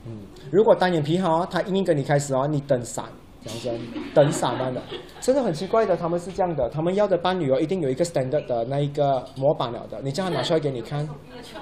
[0.06, 0.18] 嗯，
[0.52, 3.04] 如果单眼皮哈，他硬硬跟你开始哦，你等闪，
[3.44, 3.80] 讲真，
[4.14, 4.80] 等散漫的，
[5.20, 11.08] 真的很奇怪的，他们是这样的，他们要的伴侣哦，一定有一个 standard 的那一个模板了的，你叫他拿出来给你看，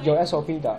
[0.02, 0.78] 有 SOP 的。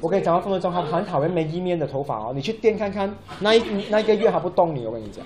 [0.00, 5.24] 我跟你讲到分分钟，他很讨厌没意面的头发哦，你去店看看，那一那一个月他不动你，我跟你讲，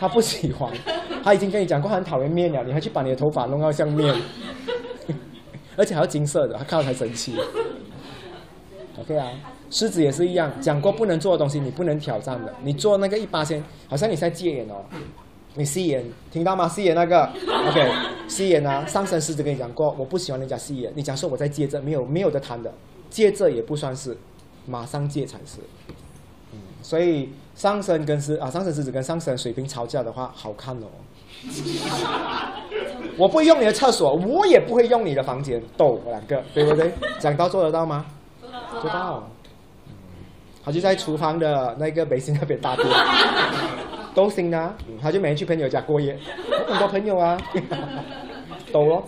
[0.00, 0.72] 他不喜欢，
[1.22, 4.14] 他已经跟你讲过他很讨厌面了，你还去把你的头发弄到像面，
[5.76, 7.36] 而且还要金色的，他看到才生气。
[8.98, 9.28] OK 啊，
[9.70, 12.54] 狮子也是一样，讲过不能做的东西，你不能挑战的。
[12.62, 14.82] 你做那个一八仙，好像你在戒烟哦，
[15.54, 16.66] 你吸烟，听到吗？
[16.66, 17.24] 吸烟那个
[17.68, 17.92] ，OK，
[18.26, 22.72] 吸烟啊，上升狮子跟你讲过，我不喜欢人家吸烟，你讲说我在戒着，没有没有的谈的，
[23.10, 24.16] 戒着也不算是，
[24.66, 25.58] 马上戒才是。
[26.90, 30.86] 嗯，所以上升跟狮啊，上升狮子跟上升水瓶吵架的话，好看哦。
[33.16, 36.92] 我不会用你的厕所，我也不会用你的房间，逗我两个，对不对？
[37.18, 38.04] 讲到做得到吗？
[38.82, 39.22] 知道，
[39.88, 39.92] 嗯，
[40.64, 42.88] 他就在厨房的那个北京那边大便，
[44.14, 46.18] 都行的，嗯他就每天去朋友家过夜，
[46.50, 47.38] 有很多朋友啊，
[48.72, 49.04] 懂咯。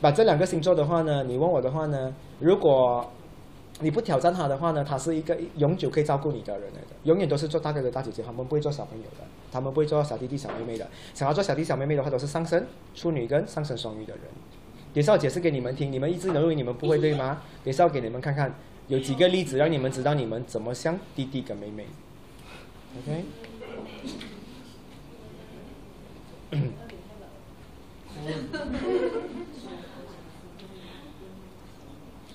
[0.00, 3.08] 把这两个星座的话呢，你问我的话呢，如果
[3.82, 10.88] 你不挑战他的话呢，他是一个永久可以照顾你的人来的，永远都是做大哥哥大姐姐，他们不会做小朋友的，他们不会做小弟弟小妹妹的。
[11.12, 12.64] 想要做小弟小妹妹的话，都是上升
[12.94, 14.22] 处女跟上升双鱼的人。
[14.94, 17.42] 也是要解释给你们听，你们一直认为你们不会对吗？
[17.64, 18.54] 也是要给你们看看，
[18.88, 21.86] 有几个例子让你们知道你们怎么像弟弟跟妹妹。
[22.98, 23.24] OK。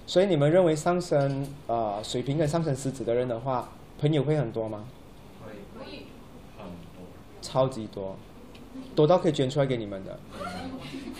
[0.08, 4.86] 所以你们认为上升呃水瓶跟上升狮子的人的话，朋友会很多吗？
[5.44, 6.06] 会
[6.58, 7.06] 很多，
[7.42, 8.16] 超级多，
[8.96, 10.18] 多到可以捐出来给你们的。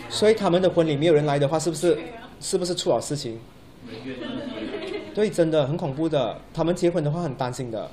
[0.10, 2.00] 所以他们的婚礼没有人来的话，是不是
[2.40, 3.38] 是不是出了事情？
[5.14, 6.40] 对，真的很恐怖的。
[6.54, 7.90] 他们结婚的话很担心的，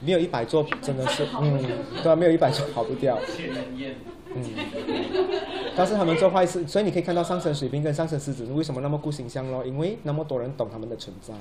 [0.00, 1.62] 没有一百座真的是，嗯，
[2.02, 3.18] 对啊，没有一百座跑不掉，
[4.34, 4.44] 嗯。
[5.76, 9.64] 但是他们做坏事，所以你可以看到上升水瓶跟上升狮子为什么那么顾形象咯？
[9.64, 11.34] 因为那么多人懂他们的存在。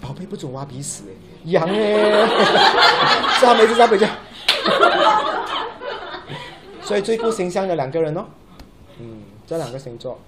[0.00, 1.12] 宝贝不准挖鼻屎哎，
[1.44, 2.26] 痒哎，
[3.38, 4.06] 是他们一直在比较。
[6.82, 8.24] 所以最顾形象的两个人哦，
[8.98, 10.18] 嗯，这两个星座，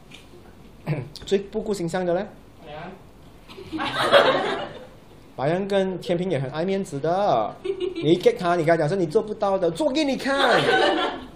[1.25, 2.27] 最不顾形象的呢？
[5.43, 10.63] 白羊跟天平也很爱面子的， 你 get 他，你跟他讲说你做不到的，做给你看。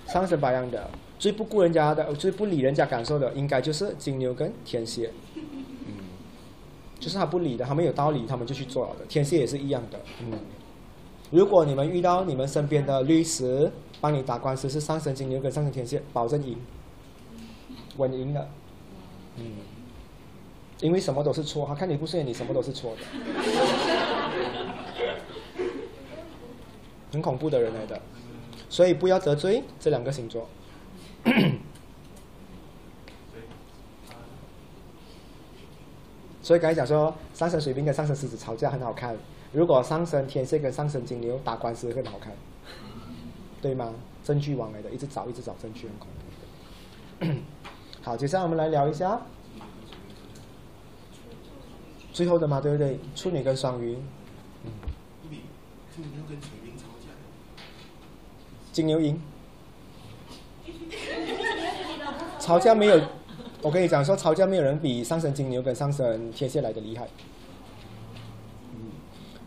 [0.06, 0.88] 上升白羊的
[1.18, 5.10] 最不顾人家的，最不理人家感受的，应该就是金牛跟天蝎。
[5.34, 6.06] 嗯，
[7.00, 9.04] 就是他不理的，他们有道理，他们就去做了的。
[9.06, 9.98] 天蝎也是一样的。
[10.20, 10.38] 嗯，
[11.32, 13.68] 如果你们遇到你们身边的律师
[14.00, 16.56] 帮你打官司是上升金牛跟上升天蝎，保证赢，
[17.96, 18.48] 稳赢的。
[19.38, 19.44] 嗯。
[20.80, 23.02] 因为什么都是错，他看你不顺眼，你什么都是错的，
[27.12, 28.00] 很恐怖的人来的，
[28.68, 30.46] 所以不要得罪这两个星座。
[36.42, 39.16] 所以刚才讲说，上升水瓶跟上升狮子吵架很好看，
[39.52, 42.32] 如果上升天蝎跟上升金牛打官司更好看，
[43.60, 43.92] 对吗？
[44.22, 46.06] 证据往来的，一直找一直找证据，很恐
[47.18, 47.26] 怖。
[48.02, 49.20] 好，接下来我们来聊一下。
[52.16, 52.98] 最后的嘛，对不对？
[53.14, 53.94] 处女跟双鱼，
[54.64, 54.70] 嗯，
[55.94, 57.08] 金牛跟水瓶吵架，
[58.72, 59.20] 金牛赢。
[62.40, 62.98] 吵架没有，
[63.60, 67.06] 我跟你讲说，吵架没有人比上升金牛跟上升天蝎来的厉害。
[68.72, 68.92] 嗯，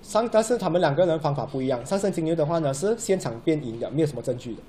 [0.03, 1.83] 上但是他们两个人方法不一样。
[1.83, 4.61] 上升金牛的话呢，是现场变赢的，没有什么证据的。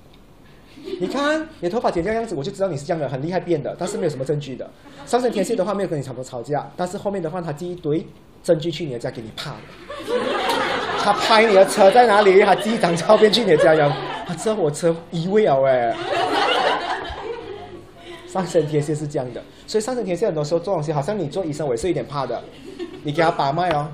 [0.99, 4.69] 你看，你头发剪这样子，我就知道你是这样的，很厉害变的，但是没有什么证据的。
[5.05, 8.05] 上升天蝎的话，没有跟你吵多吵架，但是后面的话，他寄一堆
[8.43, 9.57] 证据去你的家给你怕的。
[10.99, 13.91] 他拍你的车在哪里，他寄一张照片去你的家，讲
[14.25, 15.95] 他知道我车移位了哎。
[18.27, 22.41] 上升天蝎是这样的，所以上升天蝎很多时候做东西，好像你做医生，我也是有点怕的。
[23.03, 23.89] 你给他把脉哦。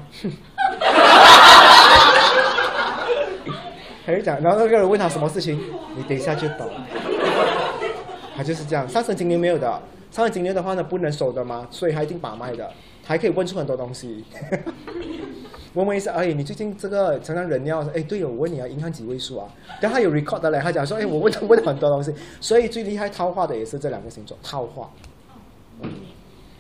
[4.08, 5.60] 还是讲，然后那个人问他什么事情，
[5.94, 6.66] 你等一下就懂。
[8.38, 9.70] 他就是这样，上升金牛没有的，
[10.12, 12.72] 上升金牛的话呢，不能守的嘛，所以他一定把脉的，
[13.04, 14.24] 还可以问出很多东西。
[15.74, 19.46] 问问一下，哎，你最近这个常常忍尿，哎，对哦，我问你啊，银行几位数啊？
[19.82, 24.90] 但他有 record 的嘞，他讲说，哎，我问他问很多东西，所以最厉害套话的也是这两个星座套话。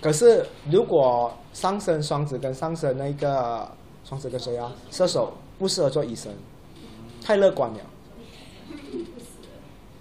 [0.01, 3.65] 可是如果上升双子跟上升那个
[4.03, 4.69] 双子跟谁啊？
[4.91, 6.29] 射手不适合做医生，
[7.27, 7.79] 太乐观了，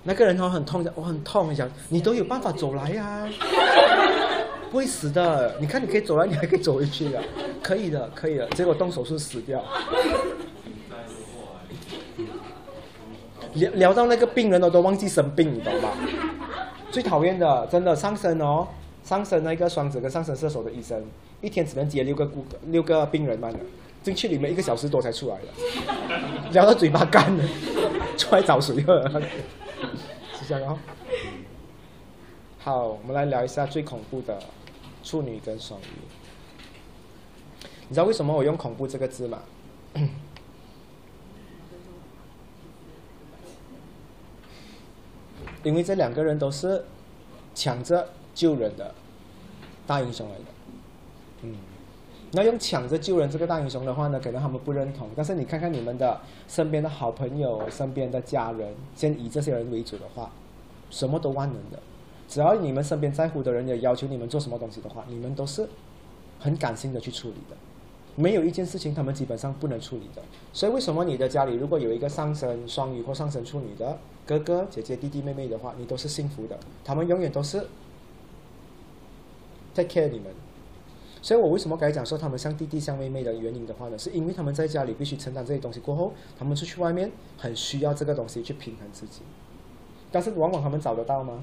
[0.05, 3.29] 那个人哦很痛的，我很痛，很想你都有办法走来呀，
[4.70, 7.20] 不会死的，你看你可以走来，你还可以走回去的，
[7.61, 8.47] 可以的，可以的。
[8.51, 9.61] 结果动手术死掉，
[13.55, 15.95] 聊聊到那个病人哦，都忘记生病，你懂吧？
[16.93, 18.68] 最讨厌的，真的上身哦，
[19.03, 21.05] 上身那个双子跟上身射手的医生，
[21.41, 23.51] 一天只能接六个顾六个病人嘛。
[24.07, 25.48] 进去里面一个小时多才出来的，
[26.52, 27.44] 聊到嘴巴干了，
[28.16, 29.02] 出来找水喝，
[30.38, 30.78] 是这样哦。
[32.61, 34.38] 好，我们来聊一下最恐怖的
[35.02, 35.84] 处女跟双鱼。
[37.88, 39.42] 你知道为什么我用“恐怖”这个字吗？
[45.64, 46.84] 因为这两个人都是
[47.57, 48.94] 抢着救人的
[49.84, 50.44] 大英雄来的。
[52.33, 55.09] 那用抢着救人这个大英雄的话呢，可能他们不认同。
[55.14, 60.31] 但是你看看你们的身边的好朋友、身边的家人，先以这些人为主的话，
[60.91, 61.79] 什么都万能的。
[62.29, 65.66] 只要你们身边在乎的人也要求你们做什么东西的话，你们都是
[66.41, 67.57] 很感性的去处理的。
[68.16, 70.22] 没有一件事情他们基本上不能处理的。
[70.53, 73.97] 所以为什么你的家里如果有一个上升双鱼或上升处女的
[74.27, 76.59] 哥哥、姐姐、弟弟、妹妹的话，你都是幸福的。
[76.85, 77.66] 他们永远都是
[79.74, 80.27] take care 你们。
[81.27, 83.99] 所以我为什么该讲说他们像弟弟像妹妹的原因的话呢？
[83.99, 89.22] 是因为他们在家里必须承担这些东西过后，他们出去外面很需要这个东西去平衡自己。
[90.12, 91.43] 但是往往他们找得到吗？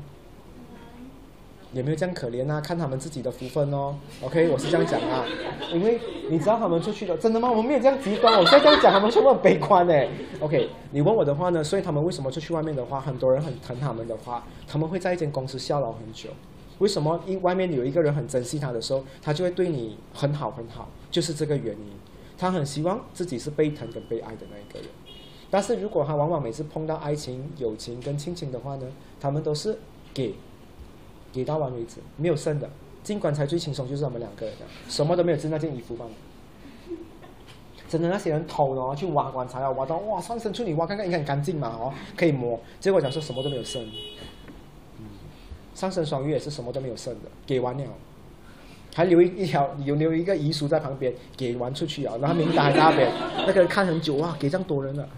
[1.74, 3.98] 也没有这样可怜啊，看他们自己的福分哦。
[4.22, 5.26] OK，我是这样讲啊，
[5.74, 7.52] 因为你知道他们出去的，真的吗？
[7.52, 10.08] 我们没有这样极端，我现在这样讲，他们全部很悲观哎。
[10.40, 16.30] OK，你问我的话呢，所以他们为什么出去外面的话，很多人很疼他们的话，他们会在一间公司效劳很久。
[16.84, 17.18] 为什么？
[17.26, 21.92] 因外面有一个人很珍惜他的时候，他就会对你很好很好，就是这个原因。
[22.38, 24.90] 他很希望自己是被疼跟被爱的那一个人。
[25.50, 28.86] 但是如果他往往每次碰到爱情、友情跟亲情的话呢，
[29.20, 29.80] 他们都是
[30.14, 30.36] 给。
[31.32, 32.70] 给到完为止，没有剩的。
[33.02, 36.12] 进棺材最轻松就是他们两个人的，什么都没有，只那件衣服罢了。
[37.90, 42.60] 真的那些人偷哦，去挖棺材啊，挖到哇上身处女挖看看应该很干净嘛哦，可以摸。
[42.80, 43.84] 结果讲说什么都没有剩。
[45.74, 47.84] 嗯，上身双鱼也是什么都没有剩的，给完了，
[48.96, 53.12] 还留一一条有留一个遗书在旁边，给完出去啊，然后名单在那边，
[53.48, 55.10] 那个人看很久哇，给这样多人了。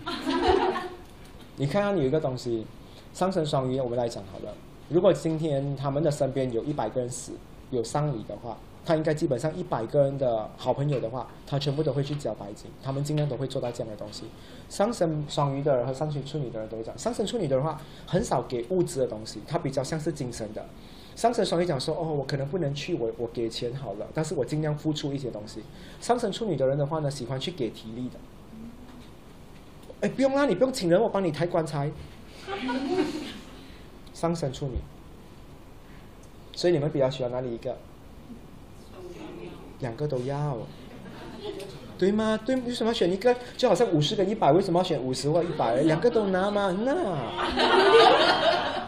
[1.58, 2.66] 你看看有一个东西，
[3.14, 4.54] 上生双鱼，我们来讲好了。
[4.90, 7.32] 如果今天他们的身边有一百个人死，
[7.72, 14.26] 有丧礼的话，他应该基本上一百个人的好朋友的话，他全部都会去交白金，他们尽量都会做到这样的东西。
[14.70, 20.64] 上升双鱼的人和上升处女的人都会讲，上升处女的话很少给物质的东西，他比较像是精神的。
[21.16, 25.64] 上升双鱼讲说，哦，我可能不能去，我我给钱好了，但是我尽量付出一些东西。
[26.02, 28.20] 上升处女的人的话呢，喜欢去给体力的。
[30.02, 31.90] 哎，不用啦，你不用请人，我帮你抬棺材。
[34.14, 34.74] 上升处女，
[36.54, 37.78] 所以你们比较喜欢哪里一个？
[39.80, 40.58] 两个都要，
[41.98, 42.38] 对吗？
[42.46, 43.36] 对，为什么要选一个？
[43.58, 45.78] 就好像五十跟一百，为什么要选五十或一百？
[45.82, 46.76] 两个都拿吗？
[46.84, 46.96] 那，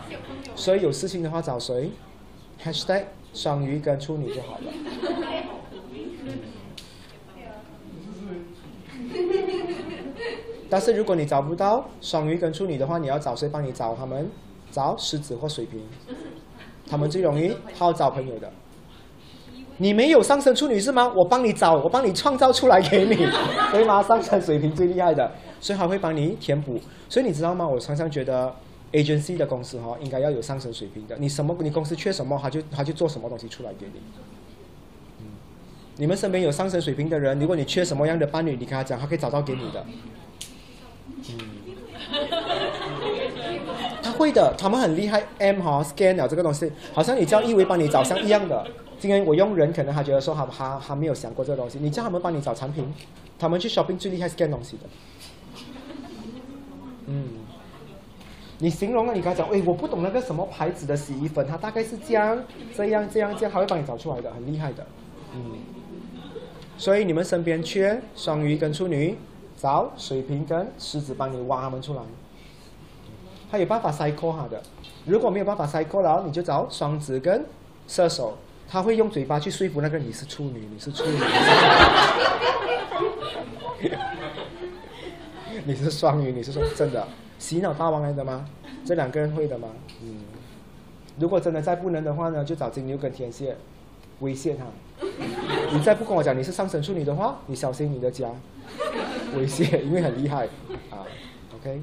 [0.56, 1.92] 所以有事情的话找谁
[2.64, 4.72] ？#hashtag 双鱼跟处女就好了。
[10.70, 14.30] 但是如果你找不到双鱼跟处女的话，你要找谁帮你找他们？
[14.70, 15.80] 找狮子或水瓶，
[16.86, 18.52] 他们最容易好找朋友的。
[19.78, 21.12] 你没有上升处女是吗？
[21.16, 23.16] 我帮你找，我帮你创造出来给你，
[23.72, 24.02] 对吗？
[24.02, 26.80] 上升水平最厉害的，所以他会帮你填补。
[27.08, 27.68] 所以你知道吗？
[27.68, 28.52] 我常常觉得
[28.92, 31.16] agency 的公司哈，应该要有上升水平的。
[31.20, 31.56] 你什么？
[31.60, 34.02] 你公司缺什么，他就他就做什么东西出来给你。
[35.20, 35.26] 嗯，
[35.98, 39.86] 你们身边有上升水平的人，如果你缺什么样的伴侣，你跟他讲，他可以找到给你的。
[41.30, 41.38] 嗯。
[44.02, 45.22] 他会的，他们很厉害。
[45.40, 48.66] M 哈 scan 了这个东西，好像你叫一维帮你找像一样的。
[49.00, 51.78] 今天我用人，可能他觉得说他他他没有想过这个东西。
[51.80, 52.92] 你叫他们帮你找产品，
[53.38, 54.84] 他们去 shopping 最厉害 scan 东西的。
[57.06, 57.30] 嗯，
[58.60, 62.44] 你形容了，你跟他讲，哎，我不懂那个什么牌子的洗衣粉，它大概是这样
[62.76, 64.86] 这样这样这样，他会帮你找出来的，很厉害的。
[65.34, 65.60] 嗯，
[66.78, 69.16] 所以你们身边缺双鱼跟处女，
[69.56, 72.02] 找水瓶跟狮子帮你挖他们出来。
[73.50, 74.62] 他有办法 cycle 他的，
[75.06, 77.46] 如果没有办法 cycle 了，你就找双子跟
[77.88, 78.38] 射手，
[78.68, 81.18] 他会用嘴巴去说服那个你是处女，你是处女，
[85.66, 87.08] 你是双鱼，你是说真的
[87.40, 88.46] 洗脑大王来的吗？
[88.86, 89.70] 这两个人会的吗？
[90.02, 90.20] 嗯，
[91.18, 93.56] 如果真的再不能的话呢，就找金牛跟天蝎
[94.20, 94.66] 威胁他。
[95.72, 98.30] 你再不跟我讲你是上升处女的话，你小心你的家
[99.36, 100.46] 威胁，因为很厉害
[100.90, 101.06] 啊。
[101.56, 101.82] OK。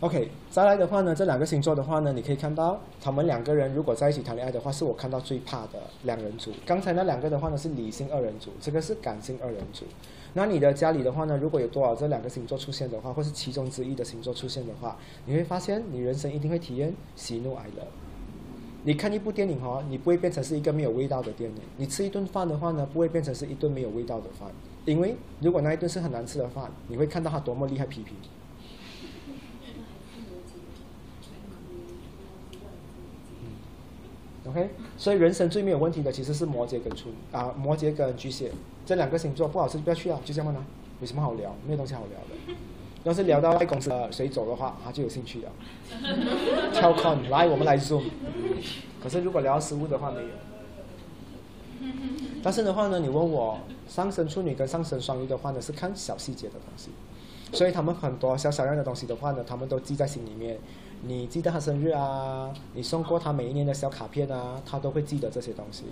[0.00, 6.52] OK，再来的话呢，这两个星座的话呢，你可以看到他们两个人如果在一起谈恋爱的话，是我看到最怕的两人组。
[6.66, 9.86] 刚才那两个的话呢是理性二人组，这个是感性二人组。
[10.34, 17.82] 那你的家里的话呢，如果有多少这两个星座出现的话，或是其中之一的星座出现的话，你会发现你人生一定会体验喜怒哀乐。
[18.84, 24.50] 你看一部电影哈，你不会变成是一个没有味道的电影；你吃一顿饭的话呢，不会变成是一顿没有味道的饭。
[24.84, 28.14] 因为如果那一顿是很难吃的饭，你会看到他多么厉害批评。
[34.44, 38.50] OK，所以人生最没有问题的其实是摩羯跟处啊，摩羯跟巨蟹
[38.84, 40.64] 这两个星座不好吃就不要去啊，就这样呢，
[41.00, 41.54] 有什么好聊？
[41.64, 42.56] 没有东西好聊的。
[43.04, 45.50] 要是聊到公司谁走的话，他就有兴趣了。
[46.74, 48.02] 敲 con 来，我们来 zoom。
[49.02, 50.28] 可是如果聊食物的话没有。
[52.42, 56.90] 但是的话呢，你问我上升处女跟上升双鱼的话呢，是看小细节的东西，
[57.52, 60.58] 所以他们很多小小样的东西的话呢，他们都记在心里面。
[61.04, 65.82] 你记得他生日啊，你送过他每一年的小卡片啊，他都会记得这些东西。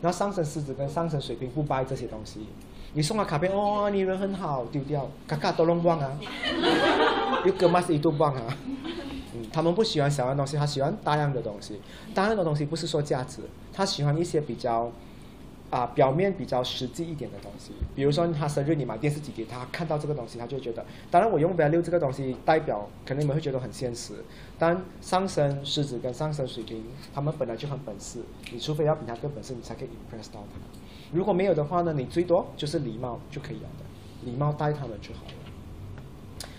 [0.00, 2.46] 那上升狮子跟上升水瓶不掰这些东西，
[2.94, 6.18] 你送他卡片哦，你人很好，丢掉， 嘎嘎都弄忘啊，
[7.44, 8.56] 又哥妈是一顿忘啊。
[9.52, 11.78] 他们不喜欢小样的东西，他喜欢大样的东西。
[12.14, 14.90] 大样的东西不是说价值，他喜欢一些比较。
[15.70, 24.14] 啊，表面比较实际一点的东西，比如说他生日你买电视机给他，看到这个东西他就觉得，当然我用 value 这个东西代表，可能你们会觉得很现实。
[24.58, 28.20] 但上升狮子跟上升水瓶，他们本来就很本事，
[28.52, 30.60] 你除非要比他更本事，你才可以 impress 到他。
[31.12, 33.68] 如果没有的话呢，你最多就是礼貌就可以了，
[34.24, 35.32] 礼貌待他们就好了。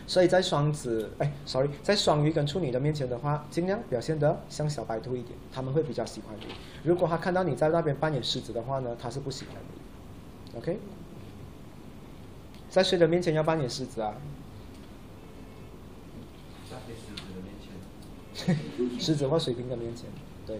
[0.08, 6.54] 所以在双子，哎，sorry，在双鱼跟处女的面前的话，尽量表现得像小白兔一点，他们会比较喜欢你。
[6.84, 10.60] 如果他看到你在那边扮演狮子的话呢，他是不喜欢你。
[10.60, 10.80] OK，
[12.70, 14.14] 在谁的面前要扮演狮子啊？
[18.99, 19.27] 狮子。
[19.27, 20.05] 或水瓶的面前，
[20.45, 20.59] 对。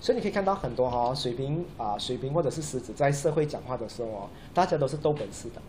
[0.00, 5.62] 所以你可以看到很多哈，水瓶啊，水瓶或者是狮子在社会讲话的时候哦，大家都是斗本事的。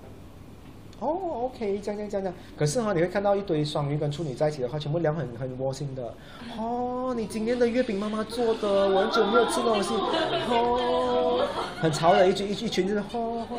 [0.99, 1.07] 哦
[1.45, 2.33] ，OK，这样这样这样。
[2.57, 6.15] 可是哈，你会看到一堆双鱼跟处女在一起的话，全部聊很很窝心的。
[6.57, 9.93] 哦，你今天的月饼妈妈做的，我很久没有吃东西。
[9.93, 11.47] 哦，
[11.79, 13.55] 很潮的一群一一群就是吼吼。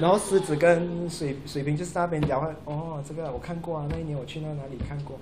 [0.00, 5.18] 然后狮子跟水水瓶就是那边聊，哦，这个我看过啊，那一年我去那哪里看过。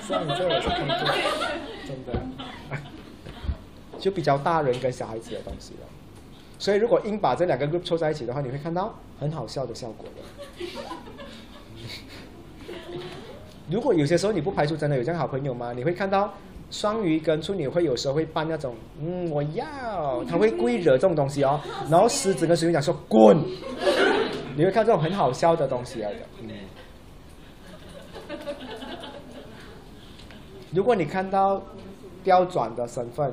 [0.00, 0.96] 是啊，你这我是看过，
[1.86, 2.12] 真的。
[3.98, 5.86] 就比较大人跟小孩子的东西了。
[6.58, 10.66] 所以，如果硬把这两个 group 凑在一起的话，你会看到很好笑的效果的。
[13.70, 15.72] 如果有些时候你不排除真的有这样好朋友吗？
[15.72, 16.32] 你会看到
[16.70, 21.60] 双鱼跟处女会有时候会扮那种，嗯，我要，他会故意惹这种东西哦。
[21.90, 23.36] 然后狮子跟水瓶讲说滚，
[24.56, 26.20] 你会看这种很好笑的东西来的。
[26.40, 26.48] 嗯。
[30.72, 31.62] 如果你看到
[32.24, 33.32] 调转的身份，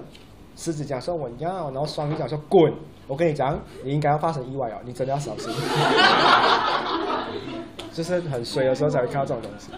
[0.56, 2.74] 狮子讲说我要，然后双鱼讲说滚。
[3.08, 5.52] 我跟你讲，你应该要发生意外哦，你真的要小心。
[7.94, 9.70] 就是很衰的时候才会看到这种东西，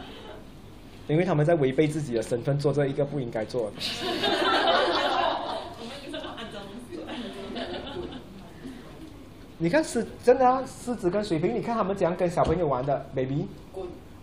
[1.07, 4.94] 因为他们在违背自己的身份，做这一个不应该做的。
[9.57, 13.47] 你看狮，真的啊，狮子跟水瓶，你看他们怎样跟小朋友玩的，baby。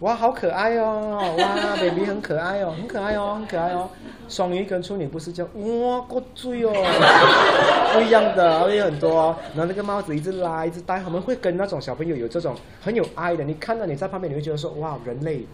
[0.01, 1.35] 哇，好可爱哦！
[1.39, 3.89] 哇，baby 很可爱哦，很可爱哦，很可爱哦。
[4.29, 6.73] 双鱼跟处女不是叫哇，过醉哦，
[7.95, 9.35] 不一样的，会有很多。
[9.55, 13.45] 然后那个帽子一直拉，一直戴，他们会跟那种小朋友有这种很有爱的。
[13.45, 15.47] 你看到你在旁边，你会觉得说哇，人类。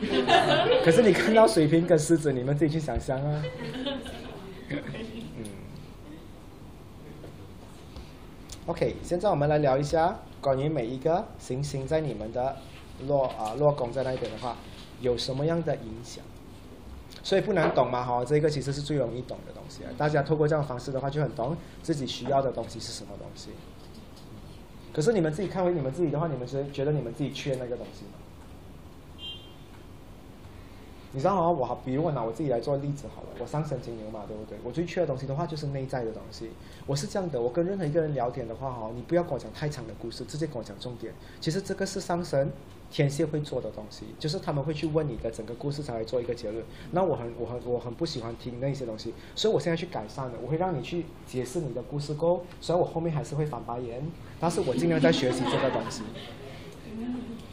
[0.84, 3.42] 可是你看到水瓶跟狮子，你们自己去想象啊。
[4.68, 5.44] 嗯。
[8.66, 12.56] OK，现在我们来聊一下关于每一个行星在你们的。
[13.06, 14.56] 落啊落宫在那边的话，
[15.02, 16.24] 有什么样的影响？
[17.22, 19.90] 所以不难懂嘛哈，这个其实是最容易懂的东西啊。
[19.98, 23.50] 大家透过这样方式的话，就很懂自己需要的东西是什么东西。
[24.94, 28.06] 可是你们自己看回你们自己的话，你们觉觉得你们自己缺那个东西？
[31.16, 31.48] 你知道吗？
[31.48, 33.28] 我好，比如我拿我自己来做例子好了。
[33.38, 34.58] 我上升金牛嘛，对不对？
[34.62, 36.50] 我最缺的东西的话，就是内在的东西。
[36.86, 41.14] 我是这样的，我跟任何一个人聊天的话，哈，你不要跟我讲太长的故事，直接跟我讲重点。
[41.40, 42.50] 其实这个是上升
[42.90, 46.62] 天蝎会做的东西，就是他们会去问你的整个故事，才会做一个结论。
[46.90, 50.34] 那我很、我很、我很不喜欢听那些东西，所以我现在去改善了。
[50.42, 54.06] 我会让你去解释你的故事够，虽然我后面还是会翻白眼，
[54.38, 56.02] 但是我尽量在学习这个东西。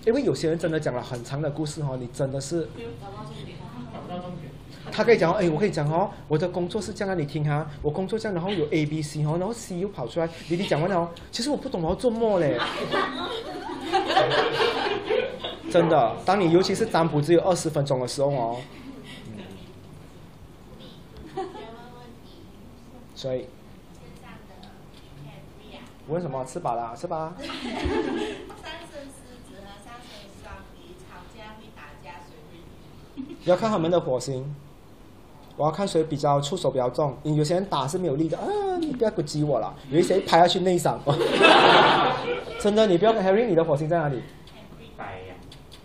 [0.05, 2.67] 因为有些人真的讲了很长的故事哈，你真的是。
[4.91, 12.59] 他可以讲，哎，我可以讲哦，我的工作是这样，你听哈，我工作这样，然后有 A、B、C 哦，然后 C 又跑出来，你你讲完了，其实我不懂我要做么嘞。
[15.71, 18.61] 真的，当你尤其是占卜只有二十分钟的时候哦，
[23.15, 23.47] 所以
[23.93, 24.67] 身上的
[25.25, 26.45] Henry 啊，问什么？
[26.45, 27.33] 吃饱了，吃吧。
[27.39, 27.47] 三
[28.91, 30.11] 圣狮子和三圣
[30.43, 32.51] 双鱼吵架会打架，谁会
[33.21, 33.32] 赢？
[33.45, 34.43] 要看他们的火星，
[35.57, 37.15] 我要看谁比较出手比较重。
[37.23, 38.45] 因为有些人打是没有力的啊，
[38.79, 39.73] 你不要攻击我了。
[39.89, 40.99] 有一些拍下去内伤。
[42.59, 44.21] 真的，你不要跟 Harry，你的火星在哪里？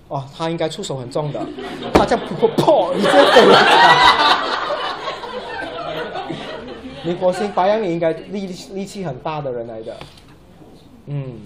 [0.08, 1.46] 哦，他应该出手很重的，
[1.92, 4.46] 他这样破破，你这样给他。
[7.04, 9.96] 你火星白羊，你应该力力气很大的人来的。
[11.06, 11.40] 嗯，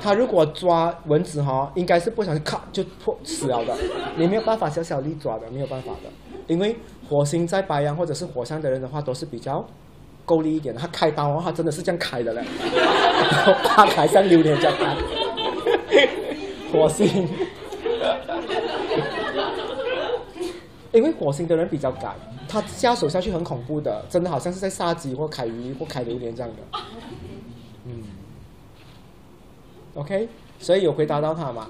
[0.00, 3.74] 他如果抓蚊子哈，应该是不小心咔就破死了的，
[4.16, 6.10] 你没有办法小小力抓的，没有办法的，
[6.46, 6.76] 因为
[7.08, 9.64] 火星在白羊或者是火象的人的话，都是比较
[10.24, 10.80] 够力一点的。
[10.80, 12.42] 他开刀的话，真的是这样开的嘞，
[12.72, 14.96] 然后扒开像榴莲这样开。
[16.72, 17.28] 火星，
[20.92, 22.14] 因为火星的人比较敢，
[22.48, 26.80] 他下手下去很恐怖的，真的好像是在杀鸡或砍鱼或开榴莲这样的。
[27.84, 28.02] 嗯
[29.96, 30.28] ，OK，
[30.60, 31.68] 所以有回答到他嘛？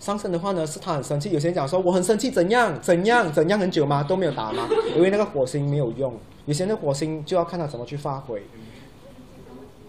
[0.00, 1.30] 上升的话呢，是他很生气。
[1.32, 4.02] 有些人讲说我很生气，怎样怎样怎样很久吗？
[4.02, 4.68] 都没有打吗？
[4.94, 6.14] 因为那个火星没有用。
[6.44, 8.42] 有些人火星就要看他怎么去发挥。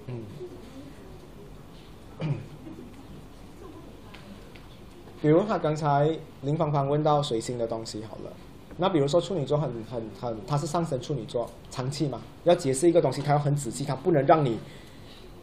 [0.08, 0.24] 嗯。
[5.22, 8.32] 比如他刚才林芳芳问到水星的东西好了，
[8.78, 14.58] 那比如说处女座很很很，他是上升处女座，长气嘛，要解释一个东西，他要很仔细，他不能让你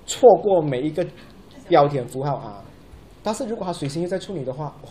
[0.07, 1.07] 错过每一个
[1.69, 2.63] 标点符号啊。
[3.23, 4.91] 但是如果他水星又在处女的话，哇，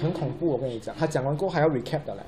[0.00, 2.22] 很恐怖，我跟你讲，他讲完过后还要 recap 的嘞，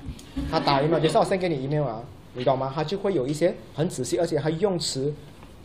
[0.50, 2.02] 他打 email，就是我先给你 email 啊，
[2.34, 2.70] 你懂吗？
[2.74, 5.14] 他就会有一些很仔细，而且他用词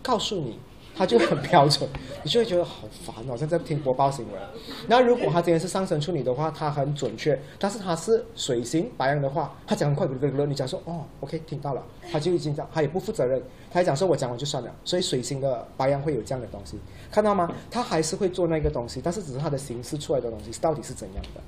[0.01, 0.57] 告诉你，
[1.02, 1.89] 他就很标准，
[2.22, 4.39] 你就会觉得好烦哦，好像在听播报新闻。
[4.88, 13.41] 那如果他今天是上升处女的话，他很准确，但是他是水星白羊的话，他讲很快，你讲说哦，OK 听到了，他就已经讲，他也不负责任，
[13.72, 14.72] 他还讲说我讲完就算了。
[14.86, 16.78] 所以水星的白羊会有这样的东西，
[17.12, 17.52] 看到吗？
[17.72, 21.41] 他还是会做那个东西，但是只是他的形式出来的东西到底是怎样的。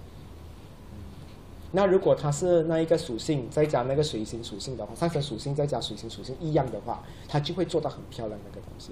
[1.75, 8.91] 那如果他是那一个属性再加那个水星属性的话，上升属性再加水星属性一样的话，他就会做到很漂亮那个东西。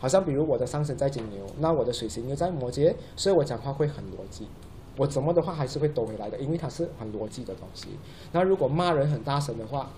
[0.00, 4.48] 好像比如我的上升在金牛，那我的水星又在摩羯，所以我讲话会很逻辑。
[4.96, 7.86] 我怎么的话还是会兜回来的，因为它是很逻辑的东西。
[8.32, 9.88] 那如果骂人很大声的话，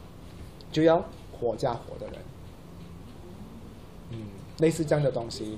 [0.70, 2.16] 就要火加火的人，
[4.10, 4.18] 嗯，
[4.58, 5.56] 类似这样的东西。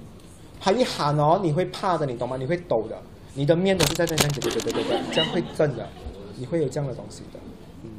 [0.61, 2.37] 他一喊哦，你会怕的，你懂吗？
[2.37, 2.97] 你会抖的，
[3.35, 5.87] 你的面都是在这样子，对对对对对，这样会震的。
[6.37, 7.39] 你会有这样的东西的，
[7.85, 7.91] 嗯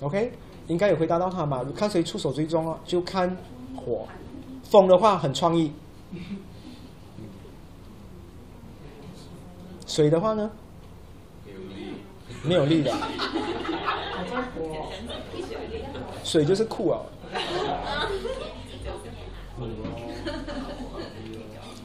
[0.00, 0.32] ，OK，
[0.68, 1.62] 应该有回答到他嘛？
[1.76, 3.36] 看谁出手最重哦，就看
[3.76, 4.06] 火，
[4.64, 5.72] 风的话很创意，
[9.86, 10.50] 水的话呢，
[12.42, 12.82] 没有力。
[12.82, 12.92] 的，
[16.24, 17.06] 水就是酷哦，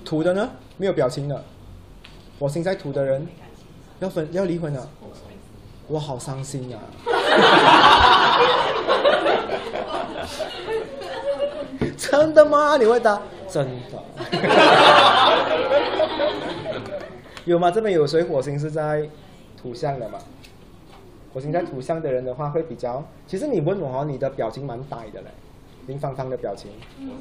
[0.03, 1.43] 土的呢，没有表情的，
[2.39, 3.27] 我现在土的人。
[3.99, 4.89] 要分要离婚了，
[5.89, 6.79] 我好伤心呀！
[12.11, 12.75] 真的吗？
[12.77, 13.21] 你会答？
[13.47, 14.03] 真的？
[17.45, 17.71] 有吗？
[17.71, 19.07] 这边有谁火星是在
[19.61, 20.19] 土象的嘛？
[21.33, 23.03] 火星在土象的人的话，会比较……
[23.27, 25.27] 其实你问我哦，你的表情蛮呆的嘞，
[25.87, 26.71] 林芳芳的表情。
[26.99, 27.11] 嗯。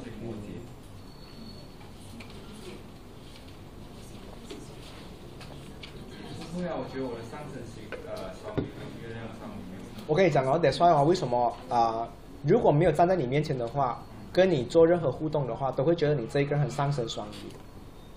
[6.57, 9.79] 对啊，我觉得我的上升星呃双鱼跟月亮上没有。
[10.07, 12.07] 我跟你讲哦，得算哦，为什么啊、
[12.43, 17.51] 如果没有站在你面前的话，跟你做任何互动的话，都会觉得你这一个人很上神双鱼，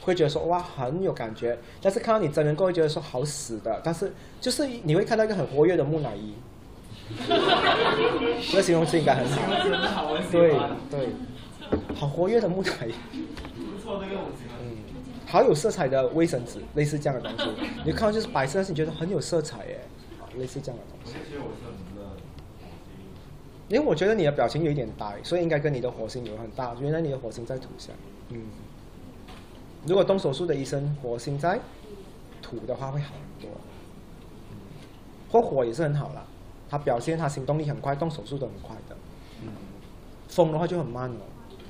[0.01, 1.59] 会觉得说哇很有感觉。
[1.81, 3.81] 但是看到你真人过后，会觉得说好死的。
[3.83, 6.35] 但是就是你会看到一个很活跃的木乃伊，
[8.53, 9.65] 这形容词应该很好。
[9.65, 10.55] 真的好，对。
[10.91, 11.09] 对，
[11.95, 12.93] 好活跃的木乃伊。
[13.59, 14.59] 不错，这个我喜欢。
[14.61, 14.77] 嗯，
[15.27, 17.51] 好有色彩的卫生纸，类似这样的东西。
[17.85, 19.81] 你看到就是白色，但是你觉得很有色彩耶，
[20.37, 21.17] 类似这样的东西。
[21.19, 22.21] 我就觉得我是很热的。
[23.73, 26.75] 因为我觉得你的表情有一点呆，所以应该跟你的火星有很大。
[26.79, 27.91] 原来你的火星在土下，
[28.29, 28.39] 嗯。
[29.87, 31.59] 如果动手术的医生火星在
[32.43, 33.51] 土的话，会好很多。
[34.51, 34.57] 嗯，
[35.31, 36.23] 或火也是很好啦，
[36.69, 38.97] 他表现他行动力很快，动手术都很快的。
[39.43, 39.49] 嗯，
[40.29, 41.23] 风的话就很慢哦。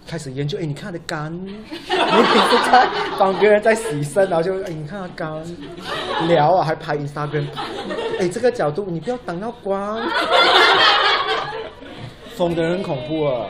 [0.04, 5.40] 开始研究，哎，你看他的肝，你在帮别人在洗身，然后就，哎，你看他肝，
[6.26, 7.46] 聊啊，还拍 Instagram，
[8.18, 9.96] 哎，这个角度你不要挡到光，
[12.36, 13.46] 疯的人很恐怖啊。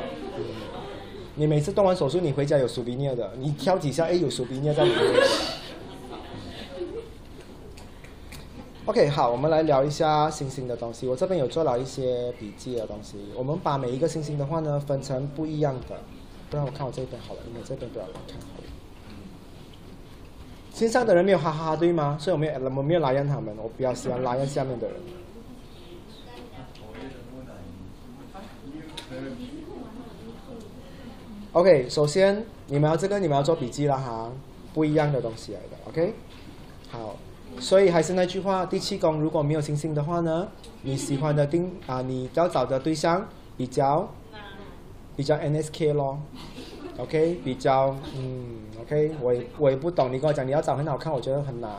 [1.35, 5.01] 你每次动完手术，你回家有手笔捏的，你挑几下，哎，有 souvenir 在里面。
[8.85, 11.07] OK，好，我们来聊一下星星的东西。
[11.07, 13.17] 我这边有做了一些笔记的东西。
[13.35, 15.97] 我们把每一个星星的话呢，分成不一样的。
[16.51, 18.65] 不然我看我这边好了，因为这边不要看好了。
[20.75, 22.19] 线上的人没有哈哈哈对吗？
[22.21, 24.97] 所以我没有我没有拉人他们，我比较喜欢拉人下面的人。
[31.53, 34.33] OK，首先你们要这个你们要做笔记了哈，
[34.73, 35.77] 不一样的东西来的。
[35.87, 36.15] OK，
[36.91, 37.15] 好，
[37.61, 40.49] 所以还是那句话，第七宫如果没有星星的话呢，
[40.81, 43.29] 你喜欢的定啊，你要找的对象
[43.59, 44.09] 比较
[45.15, 46.19] 比较 NSK 咯。
[46.97, 51.71] OK，比较嗯，OK，我也我也不懂，你跟我讲你要找很好看，我觉得很难。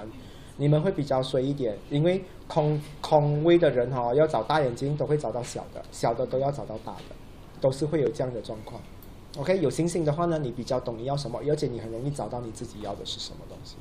[0.57, 7.15] 你们会比较衰一点，因为空空位的人哈、要找大眼睛都会找到小的，小的都要找到大的，
[7.59, 8.79] 都是会有这样的状况。
[9.37, 13.77] OK，有星星的话呢，你比较懂你要什么，而且你很容易找到你自己要的是什么东西。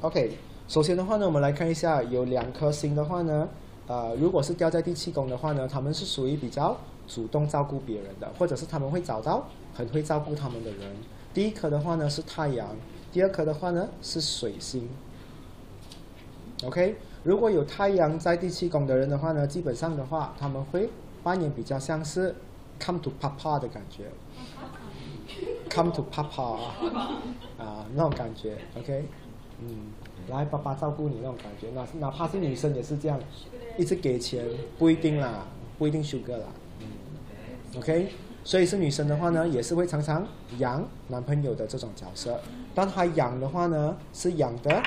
[0.00, 3.46] OK，首先的话呢，我们来看一下，有两颗星的话呢，
[3.86, 6.74] 呃，如果是掉在第七宫的话呢，他们是属于比较
[7.06, 10.96] 主动照顾别人的，或者是他们会找到很会照顾他们的人。
[11.34, 12.74] 第一颗的话呢是太阳，
[13.12, 14.88] 第二颗的话呢是水星。
[16.64, 20.88] OK，如果有太阳在第七宫的人的话呢，基本上的话，他们会
[21.22, 22.34] 扮演比较像是
[22.78, 24.04] come to papa 的感觉
[25.68, 26.54] ，come to papa
[27.58, 29.04] 啊那种感觉，OK，
[29.60, 29.92] 嗯，
[30.30, 33.20] 来爸爸照顾你那种感觉，哪哪怕是女生也是这样，
[33.76, 34.46] 一直给钱
[34.78, 35.46] 不一定啦，
[35.78, 36.46] 不一定 sugar 啦，
[36.80, 36.86] 嗯
[37.76, 38.12] ，OK，
[38.44, 42.40] 所以是女生的话呢，也是会常常养男朋友的这种角色，
[42.74, 44.82] 但她养的话呢，是养的。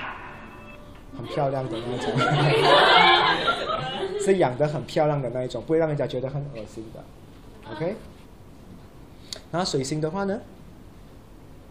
[1.15, 2.11] 很漂亮的那一种，
[4.19, 7.03] 是养的很漂亮的那一种，不会让人家觉得很恶心的
[7.71, 7.95] ，OK。
[9.51, 10.39] 然后水星的话呢，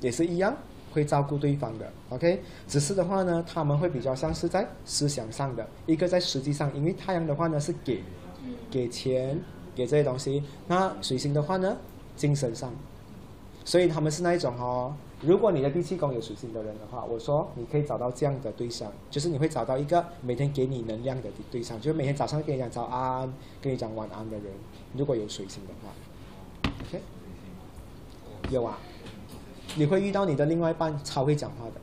[0.01, 0.57] 也是一样
[0.93, 2.43] 会照顾对方的，OK。
[2.69, 8.03] 只是的话呢，他们会比较像是在思想上的，一个在实际上，因为太阳的话呢是给，
[8.71, 9.41] 给钱，
[9.75, 11.77] 给这些东西，那水星的话呢，
[12.15, 12.73] 精神上，
[13.65, 14.95] 所以他们是那一种哦。
[15.25, 24.47] 如果你的第七宫有水星的人的话，我说你可以找到这样的对象，就是你会找到一个每天给你能量的对象，就是每天早上跟你讲早安，跟你讲晚安的人。
[24.97, 27.01] 如果有水星的话，OK，
[28.51, 28.77] 有啊，
[29.77, 31.81] 你会遇到你的另外一半超会讲话的，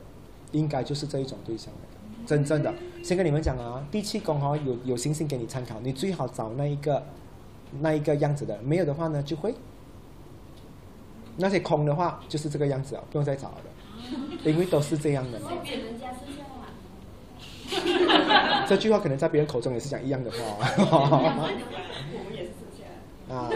[0.52, 2.74] 应该就是这一种对象的，真正的。
[3.02, 7.02] 先跟你们讲啊，第七宫哈有有星星给你参考，你最好找那一个
[7.80, 9.54] 那一个样子的，没有的话呢就会。
[11.40, 13.64] 那些空的话就是这个样子啊，不用再找了，
[14.44, 15.50] 因为都是这样的嘛。
[18.68, 20.36] 这句话可能在别人口中也是讲一样的话。
[23.34, 23.48] 啊，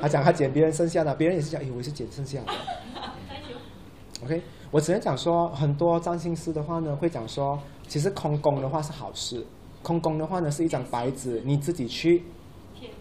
[0.00, 2.52] 他讲他捡别人剩下的，别人也是讲，以为是捡剩下的。
[4.24, 9.46] OK，我只能讲说，很多占星师的话呢，会讲说，其实空宫的话是好事，
[9.82, 12.24] 空宫的话呢是一张白纸，你自己去。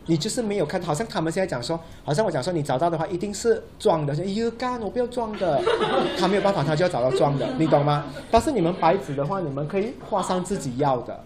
[0.06, 5.62] 你就是没有看，好像他们现在讲说，好像我讲说，你找到的话一定是装的，说哎呦干，我不要装的，
[6.18, 8.06] 他没有办法，他就要找到装的，你懂吗？
[8.32, 11.24] 但是你们白纸的话，你们可以画上自己要的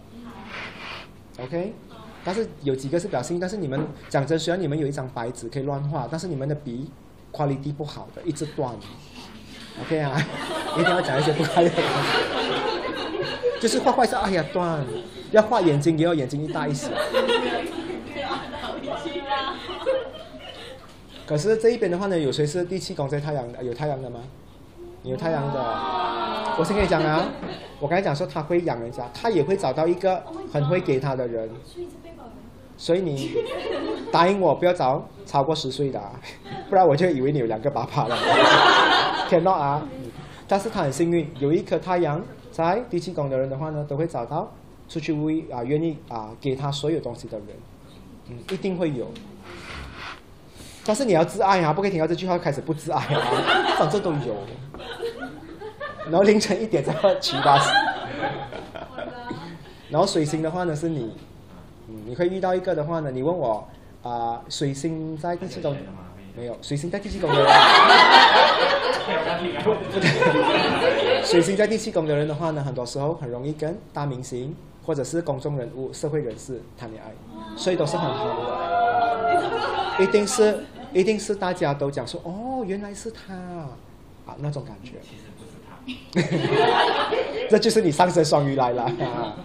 [1.39, 1.73] ，OK？
[2.23, 3.79] 但是有几个是比较幸运，但是你们
[4.09, 6.89] 讲真，虽然你们有一张白纸可以乱画，但是你们的笔
[7.31, 8.73] quality 不好的，一直断
[9.81, 10.19] ，OK 啊？
[10.77, 11.71] 一定要讲一些不开的，
[13.59, 14.83] 就是画画是哎呀断，
[15.31, 16.89] 要画眼睛也要眼睛一大一小。
[21.31, 23.63] 可是这一边的话呢，有谁是第七宫在太阳的？
[23.63, 24.19] 有太阳的吗？
[25.03, 25.59] 有太阳的。
[26.59, 27.25] 我先跟你讲啊，
[27.79, 30.21] 我刚才讲说他会养人家，他也会找到一个
[30.51, 31.49] 很会给他的人。
[32.75, 33.31] 所以你
[34.11, 36.19] 答应我不要找超过十岁的，啊
[36.69, 38.17] 不然我就以为你有两个爸爸了。
[39.31, 39.87] cannot 啊！
[40.49, 42.21] 但是他很幸运，有一颗太阳
[42.51, 44.51] 在第七宫的人的话呢，都会找到
[44.89, 47.47] 出去为啊愿意啊给他所有东西的人，
[48.31, 49.07] 嗯，一定会有。
[50.85, 53.21] 但是你要自爱啊，不可以听到这句话开始不自爱啊，
[53.77, 54.35] 反正都有。
[56.05, 57.69] 然后凌晨一点再喝七八十。
[59.89, 61.15] 然后水星的话呢是你，
[61.87, 63.67] 嗯，你会遇到一个的话呢，你问我
[64.01, 65.75] 啊，水星在第七宫
[66.35, 66.57] 没有？
[66.61, 67.47] 水星在第七宫的人，
[69.63, 74.55] 不不对，水星在第七宫的人的话呢，很多时候很容易跟大明星
[74.85, 77.11] 或者是公众人物、社会人士谈恋爱，
[77.55, 80.03] 所以都是很好的。
[80.03, 80.63] 一定是，
[80.93, 84.93] 一定是大家都讲说，哦，原来是他啊，那种感觉。
[85.01, 85.43] 其实不
[86.19, 88.91] 是， 这就是你上升双鱼来了。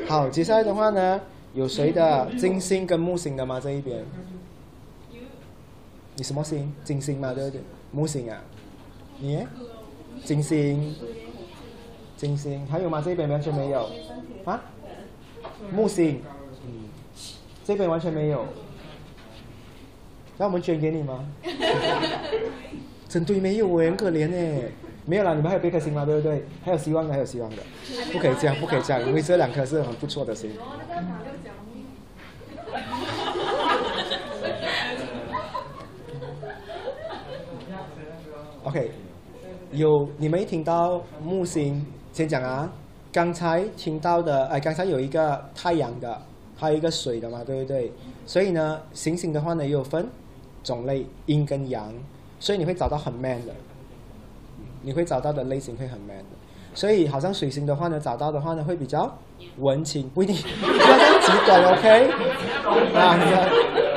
[0.06, 1.20] 好，接下来的话呢，
[1.54, 3.60] 有谁的金星跟木星的吗？
[3.60, 4.04] 这一边，
[6.16, 6.72] 你什么星？
[6.84, 7.60] 金星吗，对不对？
[7.92, 8.38] 木星啊，
[9.18, 9.46] 你
[10.24, 10.94] 金星，
[12.16, 13.02] 金星，还有吗？
[13.04, 13.88] 这一边完全没有
[14.44, 14.62] 啊？
[15.72, 16.22] 木星，
[16.64, 16.88] 嗯，
[17.64, 18.46] 这边完全没有，
[20.38, 21.24] 那我们捐给你吗？
[23.08, 24.62] 针对没有，我很可怜呢。
[25.06, 26.04] 没有啦，你们还有别颗星吗？
[26.04, 26.44] 对不对？
[26.62, 27.56] 还有希望的，还有希望的，
[28.12, 30.52] 不可以这样，不可以这样，因为这两颗是很不错的星。
[38.62, 38.90] OK，
[39.72, 41.82] 有你没听到木星，
[42.12, 42.70] 先讲啊，
[43.10, 46.20] 刚才听到的，哎，刚才有一个太阳的，
[46.58, 47.90] 还有一个水的嘛，对不对？
[48.26, 50.06] 所以呢，行星的话呢也有分
[50.62, 51.90] 种类，阴跟阳，
[52.38, 53.54] 所以你会找到很 man 的，
[54.82, 56.24] 你会找到的类型会很 man 的。
[56.74, 59.10] 所以好像水星的话呢，找到的话呢会比较
[59.56, 62.10] 文青，不一定不要这样极端，OK？
[62.94, 63.16] 啊，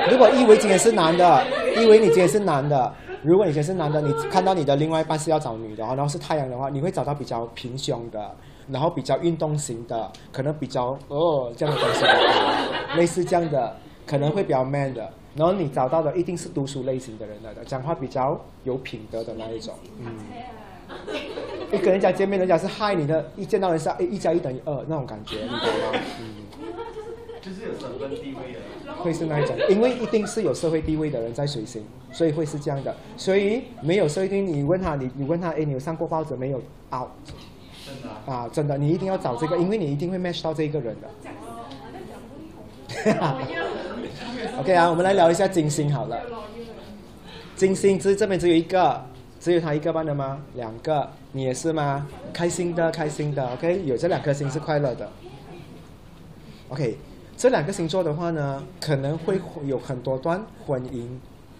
[0.09, 1.45] 如果以为今天是男的，
[1.81, 2.93] 以为你今天是男的，
[3.23, 8.35] 如果你前是男的，你看到你的另外一半是要找女的，然后是太阳的话，你会找到比较平胸的，
[8.67, 15.09] 然后比较运动型的，可能比较哦这样的东西的，类似这样的，可能会比较 man 的。
[15.35, 20.13] 然后你找到的一定是读书类型的人来的，讲话比较有品德的那一种，嗯。
[21.71, 25.99] 你跟人家见面，人家是嗨你的，一见到人是诶一加一等于二那种感觉，你懂吗？
[26.19, 26.42] 嗯，
[27.43, 28.59] 就是有身份地位的。
[29.03, 32.95] 会是那一种，因为一定是有社会地位的人在随行，所以会是这样的。
[33.17, 36.57] 所以没有社会地位，你问他，你你问他，哎，你有上过报纸没有
[36.93, 37.09] ？out
[37.85, 41.09] 真的啊、啊，真的，你一定要找这个，因为你一定会 match 到这个人的。
[44.59, 46.21] OK 啊，我们来聊一下金星好了。
[47.55, 49.03] 金星只这边只有一个，
[49.39, 50.39] 只有他一个班的吗？
[50.55, 52.07] 两个，你也是吗？
[52.31, 53.53] 开心的，开心的。
[53.53, 55.09] OK，有这两颗星是快乐的。
[56.69, 56.97] OK，
[57.35, 61.07] 这两个星座的话呢，可能会有很多段婚姻，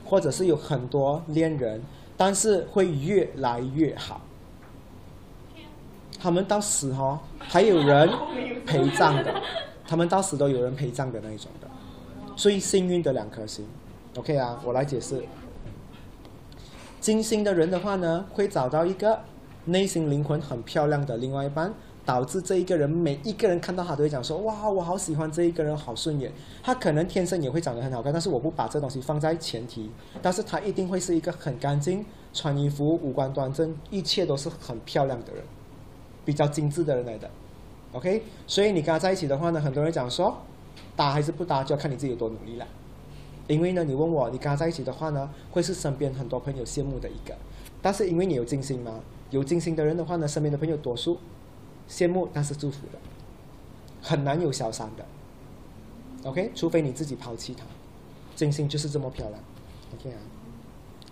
[0.06, 1.82] 或者是有很多恋人，
[2.16, 4.22] 但是会越来越好。
[6.20, 8.10] 他们到死哦，还有人
[8.66, 9.34] 陪葬的，
[9.86, 11.68] 他们到死都有人陪葬的那一种的，
[12.36, 13.68] 最幸运的两颗星。
[14.16, 15.22] OK 啊，我来解释。
[17.02, 19.20] 金星的人的话呢，会找到一个
[19.66, 21.74] 内心灵魂很漂亮的另外一半，
[22.06, 26.32] 导致这一个人每一个人看到他都会讲说：“哇，我好喜欢这一个人，好顺眼。”
[26.62, 29.90] 他可能天生也会长得很好看，但是我不把这东西放在前提，
[30.22, 35.44] 但是他一定会是一个很干净、穿衣服、五官端正，一切都是很漂亮的人，
[36.26, 37.30] 比较精致的人来的。
[37.94, 40.36] OK，所以你跟他在一起的话呢，很多人讲说，
[40.96, 42.66] 搭还是不搭，就要看你自己有多努力了。
[43.48, 47.36] 因为呢，你问我，你跟他在一起的话呢，会是身边很多朋友羡慕的一个。
[47.82, 49.00] 但是因为你有金星嘛，
[49.30, 51.18] 有金星的人的话呢，身边的朋友多数
[51.90, 53.00] 羡慕，但是祝福的，
[54.02, 55.06] 很难有小三的。
[56.30, 57.64] OK，除非你自己抛弃他。
[58.36, 59.40] 金星就是这么漂亮。
[59.94, 60.18] OK 啊。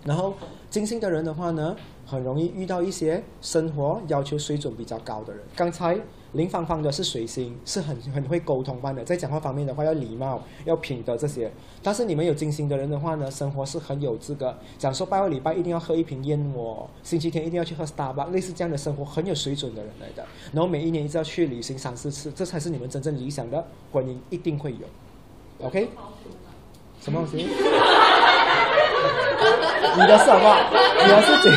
[0.04, 0.34] 然后
[0.68, 5.42] 金星的人的话呢，很容易遇到一些生活要求水准比较高的人。
[5.54, 6.00] 刚才
[6.32, 11.52] 林芳芳的是水星，是很很会沟通般的，在讲话方面的话要礼貌、要品德这些。
[11.82, 20.24] 但是你们有金星的人的话呢，生活是很有这个，讲说拜个礼拜一定要喝一瓶燕窝，星期天一定要 去喝 Starbucks，类似这样的生活很有水准的人来的。
[20.52, 23.62] 然后每一年一直要去旅行三四次，这才是你们真正理想的
[23.92, 25.66] 婚姻，一定会有。
[25.66, 25.90] OK？
[27.00, 27.36] 什么东西？
[29.94, 30.56] 你的是什么？
[31.02, 31.52] 你的是怎？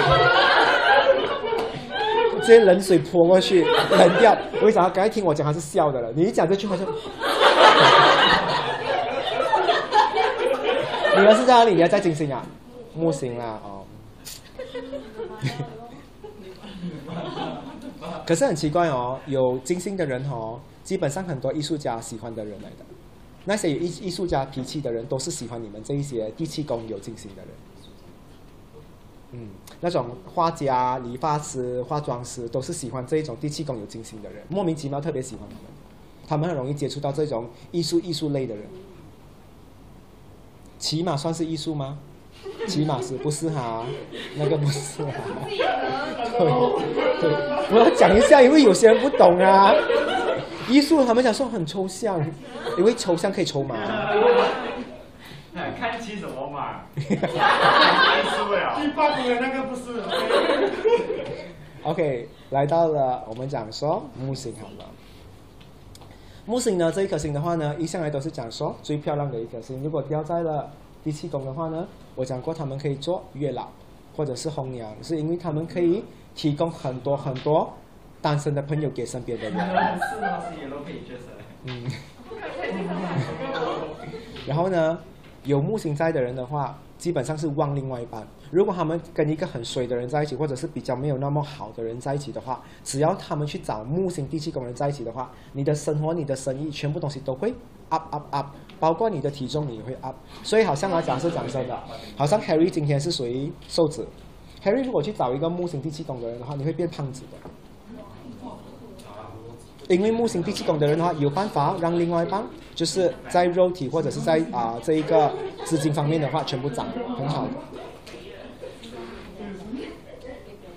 [2.46, 4.38] 直接冷水泼过去，冷掉。
[4.62, 4.88] 为啥？
[4.90, 6.86] 刚才听我讲他是笑的了，你一讲这句话就。
[11.18, 11.74] 你们是在哪里？
[11.74, 12.46] 你要在金星啊？
[12.96, 13.84] 木星啦，哦。
[18.28, 22.86] 可是很奇怪哦，有金星的人哦，基本上很多艺术家喜欢的人来的。
[23.46, 27.50] 那些有艺艺术家脾气的人，都是喜欢你们这一些地气宫有金星的人。
[29.38, 29.50] 嗯，
[29.82, 35.66] 那种画家、理发师、化妆师都是喜欢这一种地气宫有金星的人，莫名其妙特别喜欢他们，
[36.26, 38.64] 他们很容易接触到这种艺术艺术类的人。
[40.80, 41.98] 骑马算是艺术吗？
[42.68, 43.86] 骑马是不是哈？
[44.38, 45.12] 那个不是哈。
[45.48, 46.48] 对
[47.20, 47.32] 对，
[47.72, 49.74] 我要讲一下，因为有些人不懂啊。
[50.70, 52.24] 艺术他们讲说很抽象，
[52.78, 53.76] 因为抽象可以筹码。
[55.56, 56.74] 哎看起什么嘛？
[56.76, 56.84] 了。
[56.96, 57.16] 第
[58.90, 60.04] 八股的那个不是。
[61.84, 64.86] OK，来到了我们讲说木星好了。
[66.46, 69.82] 木星呢，这一颗星的话呢，一向来都是讲说最漂亮的一颗星。
[69.82, 70.70] 如果掉在了
[71.04, 73.70] 第七宫的话呢，我讲过他们可以做月老
[74.16, 76.04] 或者是红娘，是因为他们可以
[76.36, 77.74] 提供很多很多
[78.22, 79.58] 单身的朋友给身边的人。
[81.64, 81.86] 嗯。
[84.46, 85.00] 然后呢，
[85.46, 88.26] 有木星在的人的话，基本上是旺另外一半。
[88.52, 97.54] 如果他们跟一个很衰的人在一起，或者是比较没有那么好的人在一起的话，只要他们去找木星地气宫人在一起的话，你的生活、你的生意，全部东西都会
[97.90, 98.48] up up up，
[98.80, 100.16] 包括你的体重你也会 up。
[100.44, 101.80] 所以好像来讲是讲真的，
[102.16, 104.08] 好像 Harry 今天是属于瘦子
[104.64, 107.50] ，Harry 如果去找一个木星地气宫的人的话，你会变胖子的。
[109.88, 112.44] 因为木星地气宫的人的话，有办法让另外一半
[112.74, 115.32] 就是在肉体或者是在啊、这一个
[115.64, 116.88] 资金方面的话，全部涨，
[117.18, 117.52] 很好的。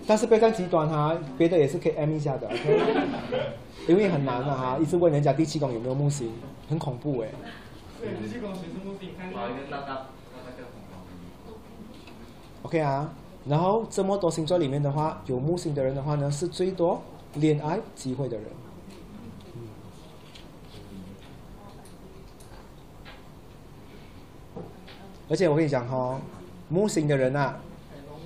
[0.06, 2.80] 但是不要这样极端哈，别的也是可以 M 一下的，OK？
[3.88, 6.30] 因为很难的哈，一直问人家第七宫有没有木星，
[6.68, 7.28] 很恐怖哎。
[8.00, 9.10] 对，这些公谁是目的？
[9.18, 11.54] 看把一个大大大概红包。
[12.62, 13.12] OK 啊，
[13.46, 17.02] 然后这么多星座里面的话，有木星的人的话呢，是最多
[17.34, 18.46] 恋爱机会的人。
[25.28, 26.20] 而且我跟你讲哈、哦，
[26.68, 27.58] 木星的人啊，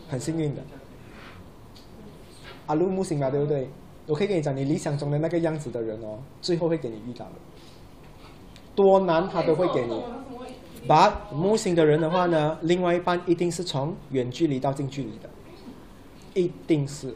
[0.09, 0.63] 很幸运的。
[2.67, 3.69] 阿路木星嘛，对不对？
[4.07, 7.33] 我可以跟你讲，你理想中的那个样子的人哦，最后会给你遇到的，
[8.75, 10.03] 多难他都会给你。
[10.87, 15.29] 把木星的人的话呢，另外一半一定是从远距离到近距离的，
[16.35, 17.15] 一定是。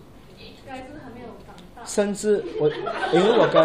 [1.84, 2.68] 甚至我，
[3.12, 3.62] 因为我跟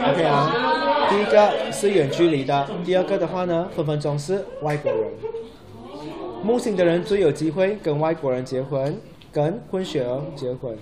[0.00, 5.02] ，OK 啊，第一个是远距离的，第二个的话呢，分分钟是外国人。
[6.42, 8.98] 木星的人最有机会跟外国人结婚，
[9.30, 10.76] 跟混血儿结婚。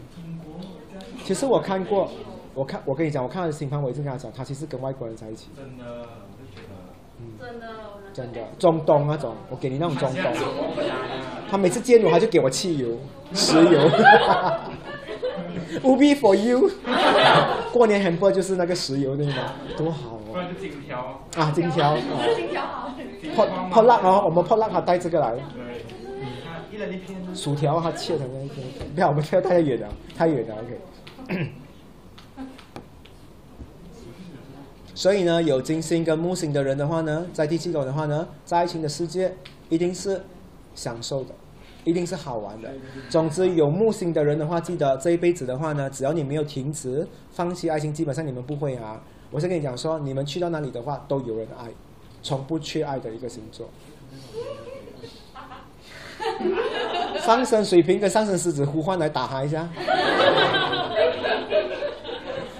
[1.24, 2.08] 其实我看过，
[2.54, 5.84] 我看我跟你讲，我看他的星盘，我一直跟他讲，他其实跟外国人在一起，真的。
[7.34, 7.66] 真的，
[8.12, 10.22] 真的中东那种，我给你那种中东。
[10.22, 10.42] 东。
[11.50, 12.96] 他每次见我，他就给我汽油、
[13.34, 13.80] 石油。
[15.82, 16.70] Ubi for you。
[17.72, 19.52] 过年很多就是那个石油对吗？
[19.76, 20.20] 多好哦！
[20.32, 21.20] 不然就金条。
[21.36, 21.96] 啊，金条。
[22.34, 22.90] 金条好。
[23.34, 25.34] 破破烂哦，我们破烂还带这个来，
[26.70, 27.18] 对，一片。
[27.34, 28.66] 薯条还切成那一片。
[28.94, 30.54] 不要，我们跳太远了，太远了
[31.28, 31.50] ，OK。
[34.94, 39.32] 所以呢，有金星跟木星的人的话呢，在第七宫的话呢，在爱情的世界
[39.68, 40.20] 一定是
[40.74, 41.34] 享受的，
[41.84, 42.68] 一定是好玩的。
[43.08, 49.00] 总之，有木星的人的话，记得这一辈子的话呢，只要你没有停止放弃爱情，基本上你们不会啊。
[49.30, 51.68] 我先跟你讲说，你们去到哪里的话，都有人爱，
[52.22, 53.68] 从不缺爱的一个星座。
[57.20, 59.68] 上升水瓶跟上升狮子呼唤来打他一下。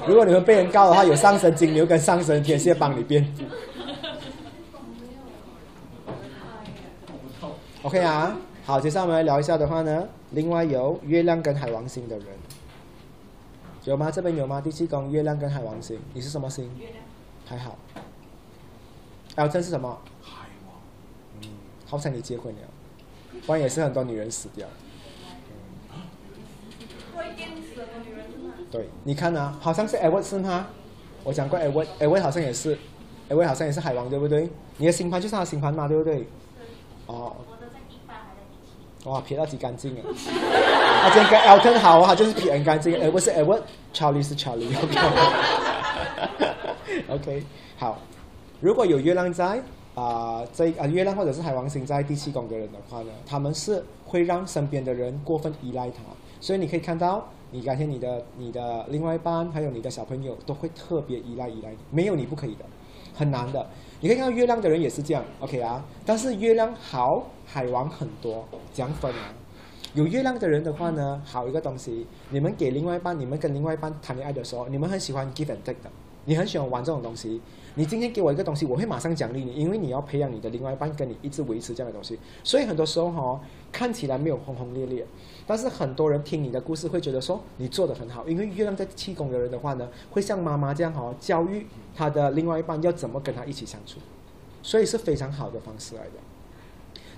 [0.06, 3.30] 如果你们被人告的话，有上升金牛跟上升天蝎帮你辩护。
[7.82, 8.36] OK 啊，
[8.68, 12.26] 好，接下来我们来聊一下的话呢，另外有月亮跟海王星的人，
[13.84, 14.10] 有吗？
[14.10, 14.60] 这边有吗？
[14.60, 16.70] 第七宫月亮跟海王星，你是什么星？
[17.46, 17.78] 还好。
[19.36, 19.98] L 这是什么？
[20.20, 20.76] 海王。
[21.40, 21.48] 嗯，
[21.86, 22.60] 好想你结婚了，
[23.46, 24.68] 不然也是很多女人死掉。
[28.70, 30.66] 对，你看啊，好像是 Edward 是吗？
[31.24, 32.76] 我讲过 Edward，Edward 好像也是
[33.30, 34.50] ，Edward 好像也是海王，对不对？
[34.76, 36.28] 你的星盘就是他的星盘嘛，对不对？
[37.06, 38.82] 哦，我的在一八还在一七。
[39.04, 40.02] 哇，撇到极干净啊！
[41.02, 42.92] 他今天跟 Elton 好啊，他就是撇很干净。
[42.94, 44.98] Edward 是 Edward，Charlie 是 Charlie，OK。
[47.14, 47.42] OK，
[47.76, 47.98] 好。
[48.60, 49.62] 如果有月亮在
[49.94, 56.02] 啊、这啊、月亮或者是海王星在第七宫的人的话呢，他们是会让身边的人过分依赖他，
[56.40, 62.64] 所以你可以看到，你感谢你的你的另外一半还有你的小朋友都会特别依赖依赖你，没有你不可以的，
[63.14, 63.66] 很难的。
[64.00, 69.34] 你可以看到月亮的人也是这样，OK 啊，但是月亮好，海王很多，这样分啊。
[69.94, 75.90] 有月亮的人的话呢，好一个东西，你们给另外一半，你们跟另外一半谈恋爱的时候，你们很喜欢 give and take 的，
[76.26, 77.40] 你很喜欢玩这种东西。
[77.74, 82.18] 你今天给我一个东西，我会马上奖励你，因为你要培养你的另外一半跟你一直维持这样的东西。
[82.44, 85.06] 所以很多时候哈、哦，看起来没有轰轰烈烈，
[85.46, 93.98] 但是很多人听你的故事会觉得说你做的很好，因为月亮在气宫的人的话呢，会像妈妈这样、哦，教育他的另外一半要怎么跟他一起相处，
[94.62, 96.12] 所以是非常好的方式来的。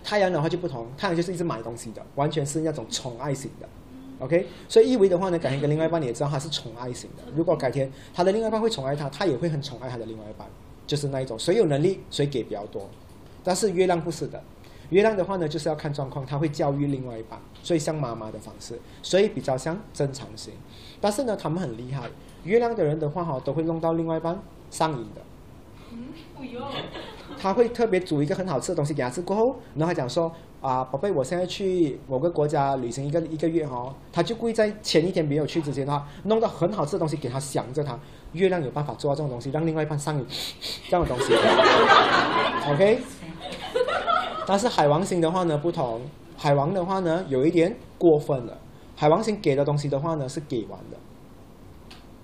[0.02, 3.68] 太阳的话就不同，太阳就是一直买东西的，完全是那种宠爱型的。
[4.18, 7.22] OK，所以意味的话呢，改天跟另外一半你也知道他是宠爱型的。
[7.35, 10.47] 如果改天他的另外一半会宠爱他，他也会很宠爱他的另外一半，
[10.86, 12.89] 就是那一种谁有能力谁给比较多。
[13.43, 14.43] 但是月亮不是的，
[14.91, 20.53] 月亮的话呢就是要看状况，他会教育另外一半，所以像妈妈的方式，所以比较像正常型。
[21.01, 22.11] 但是呢，他们很厉害，
[22.45, 24.39] 月亮的人的话哈都会弄到另外一半
[24.71, 25.23] 上瘾的。
[27.39, 30.31] 他会特别煮一个很好吃的东西给他吃，过后，然后他讲说
[30.61, 37.99] 啊，宝贝，我现在去某个国家旅行一个一个月哦，他就故意在前一天没有去之前的话，弄到很好吃的东西给他想着他，
[38.33, 40.27] 月亮有办法做到这种东西，让另外一半上瘾
[40.89, 41.33] 这样的东西
[42.73, 42.99] ，OK。
[44.47, 46.01] 但是海王星的话呢不同，
[46.37, 48.59] 海王的话呢有一点过分了，
[48.97, 50.97] 海王星给的东西的话呢是给完的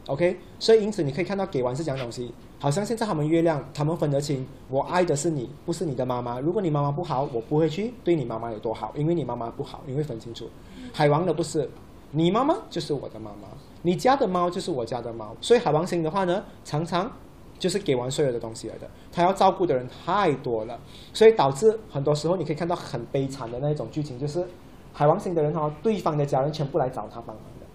[0.06, 2.32] ，OK，所以因此你可以看到给完是讲东西。
[2.58, 6.40] 好像现在他们月亮，他们分得清，我爱的是你，不是你的妈妈。
[6.40, 10.48] 如果你妈妈不好，我不会去对你妈妈有多好，因为你妈妈不好，你会分清楚。
[10.90, 11.68] 海王的不是，
[12.12, 13.48] 你妈妈就是我的妈妈，
[13.82, 15.36] 你家的猫就是我家的猫。
[15.42, 17.12] 所以海王星的话呢，常常
[17.58, 20.78] 就是给完所有的东西来的，他要照顾的人太多了，
[21.12, 24.46] 所以导致很多时候你可以看到很悲惨的那种剧情，就是
[24.92, 27.66] 海王星的人哈，对方的家人全部来找他帮忙的。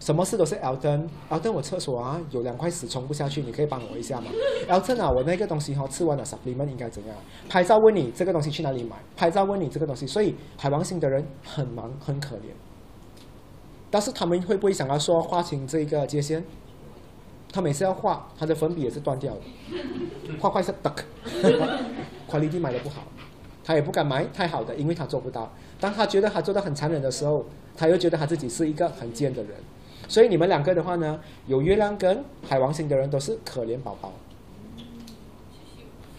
[0.00, 4.30] 什么事都是 Elton，Elton 我厕所啊有两块屎冲不下去，你可以帮我一下吗
[4.68, 7.16] ？Elton 啊，我那个东西哈吃完了，supplement 应该怎样？
[7.48, 8.96] 拍照问你这个东西去哪里买？
[9.16, 12.50] 拍照问你这个东西，所以海王星的人很忙很可怜。
[13.90, 16.44] 但是他们会不会想要说划清这个界限？
[17.50, 19.40] 他每次要画，他的粉笔也是断掉的，
[20.40, 23.02] 画画是 duck，quality 买的不好，
[23.64, 25.50] 他也不敢买太好的，因为他做不到。
[25.80, 27.46] 当他觉得他做的很残忍的时候，
[27.76, 29.52] 他又觉得他自己是一个很贱的人。
[30.08, 34.12] 所以你们两个的话呢，有月亮跟海王星的人都是可怜宝宝。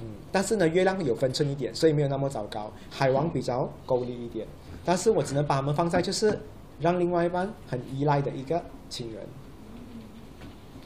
[0.02, 2.72] 嗯，但是呢，月亮有分寸一点，所以没有那么糟糕。
[2.90, 4.48] 海王比较功利一点，
[4.86, 6.40] 但是我只能把他们放在就是
[6.80, 9.22] 让另外一半很依赖的一个情人。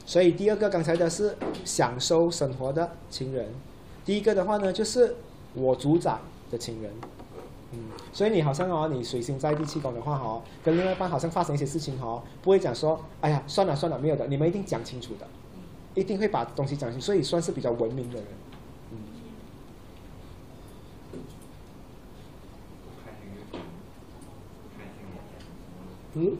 [0.06, 3.48] 所以第二个刚才的是享受生活的情人，
[4.04, 5.16] 第一个的话呢就是
[5.54, 6.18] 我主宰
[6.50, 6.92] 的情人。
[7.72, 7.78] 嗯，
[8.12, 15.26] 所以你好像哦，你水星在第七宫的话哦，跟另外一半好像发生一些事情哈，不会讲说，哎呀，算了算了，没有的，你们一定讲清楚的，
[15.94, 18.26] 一定会把东西讲清，所以算是比较文明的人。
[18.92, 18.98] 嗯。
[26.14, 26.36] 嗯？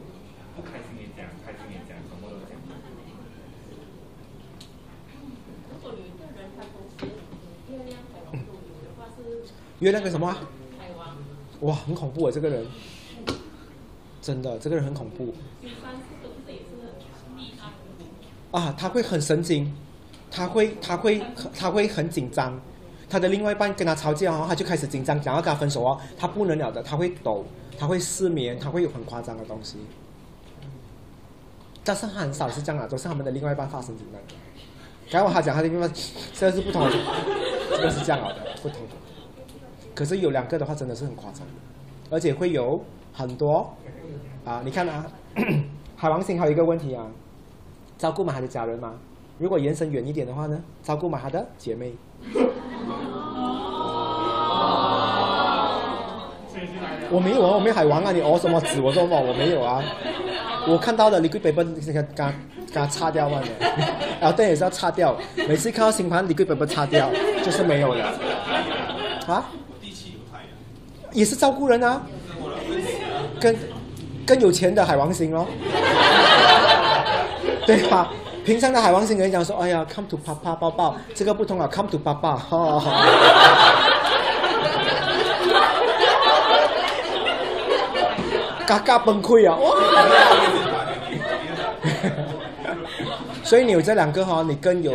[0.55, 2.55] 不开心也讲，开心也讲，什么都讲。
[5.67, 7.11] 如果有一个人他同时
[7.69, 9.11] 月亮海王都有的话
[9.79, 9.85] 是。
[9.85, 10.35] 月亮跟什么？
[11.61, 12.31] 哇，很恐怖啊！
[12.31, 12.65] 这个人，
[14.21, 15.33] 真的，这个人很恐怖。
[18.51, 19.73] 啊，他会很神经，
[20.29, 21.21] 他会，他会，
[21.57, 22.59] 他会很紧张。
[23.09, 27.45] 他的另外一半跟他吵架哦，他就开始紧张，想要跟他分手哦，他不能了的，他会抖，
[27.77, 29.77] 他会失眠，他会有很夸张的东西。
[31.83, 34.19] 但是他很少是这样啊，都是他们的另外一半发神经的。
[35.09, 35.89] 刚刚他讲他的另外，
[36.33, 36.95] 这个是不同的，
[37.71, 38.79] 这个是这样的，不同。
[39.95, 41.41] 可是有两个的话，真的是很夸张，
[42.09, 43.73] 而且会有很多
[44.43, 44.61] 啊！
[44.65, 45.05] 你看啊，
[45.95, 47.07] 海王星还有一个问题啊，
[47.97, 48.93] 照顾满他的家人吗？
[49.39, 51.93] 如果延伸远一点的话呢，照顾满他的姐妹。
[57.09, 58.11] 我没有啊，我没有海王啊！
[58.11, 58.81] 你哦什么子？
[58.81, 59.81] 我说嘛，我没有啊。
[60.67, 62.33] 我看到的 liquid paper 那个刚
[62.73, 63.47] 刚擦掉嘛的，
[64.19, 65.15] 然后灯也是要擦掉。
[65.47, 67.09] 每次看到星盘 liquid paper 擦掉，
[67.43, 68.05] 就是没有了
[69.27, 69.45] 啊。
[71.15, 72.01] 也是照顾人啊，
[73.39, 73.55] 跟
[74.25, 75.45] 跟有钱的海王星哦，
[77.65, 78.09] 对吧？
[78.45, 82.91] 平常的海王星跟你讲说，哎呀，come to 爸爸抱抱，这个不同啊，come to 爸爸，哈哈。
[88.67, 89.57] 嘎嘎崩溃啊！
[93.43, 94.91] 所以你有这两个哈，你更有。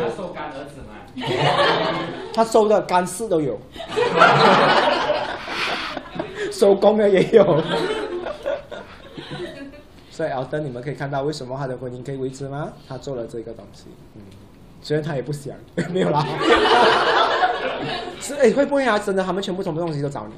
[2.33, 3.59] 他收的干事都有。
[6.61, 7.63] 收工的也有，
[10.11, 12.71] 所以奥登，你们可以看到为什么他的婚姻可以维持吗？
[12.87, 14.21] 他做了这个东西，嗯，
[14.83, 15.57] 虽然他也不想，
[15.91, 16.23] 没有啦。
[18.21, 18.99] 是哎，会不会啊？
[18.99, 20.35] 真的，他们全部什么东西都找你？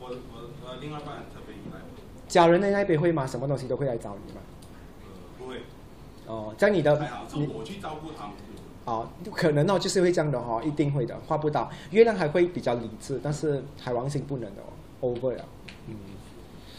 [0.00, 1.78] 我我呃，另外一半特别依赖。
[2.26, 3.24] 家人的那边会吗？
[3.24, 4.40] 什么东西都会来找你吗？
[5.38, 5.62] 不会。
[6.26, 7.00] 哦，在你的，
[7.34, 8.34] 你我去照顾他们。
[8.86, 11.70] 哦，可能哦，就是会这样的哈，一定会的，画不到。
[11.92, 14.73] 月亮还会比较理智，但是海王星不能的哦。
[15.04, 15.44] Over 了，
[15.88, 15.94] 嗯，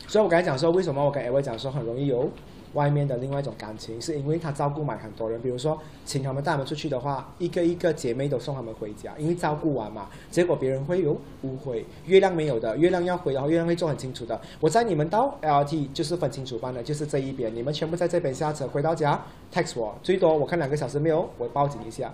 [0.07, 2.29] 所以我刚才讲说，为什么我跟 Ava 讲说很容易有
[2.73, 11.85] 外面的另外一种感情，是因为他照顾满很多人，比如说请他们带他们出去的话，一个一个姐妹都送他们回家，因为照顾完嘛，结果别人会有误会。
[12.05, 14.39] 月亮没有的，月亮要回，然后月亮会做很清楚的。
[14.59, 19.23] 我在你们到 LT 就是分清楚班的，就是这一边，你们全部在这边下车，回到家
[19.53, 22.13] text 我，最多我看两个小时没有，我报警一下。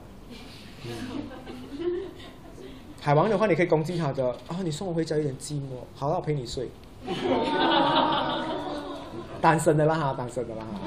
[3.04, 4.62] 海王的话，你可以攻击他的啊！
[4.64, 6.70] 你送我回家有点寂寞，好了，我陪你睡。
[9.42, 10.80] 单身的啦哈，单身的啦哈。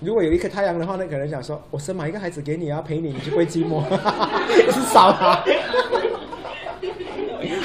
[0.00, 3.84] 如果有一颗太阳的话那，可能想说，我生买一个孩子给你啊，陪你，你就不会寂寞，
[4.72, 5.44] 是少他。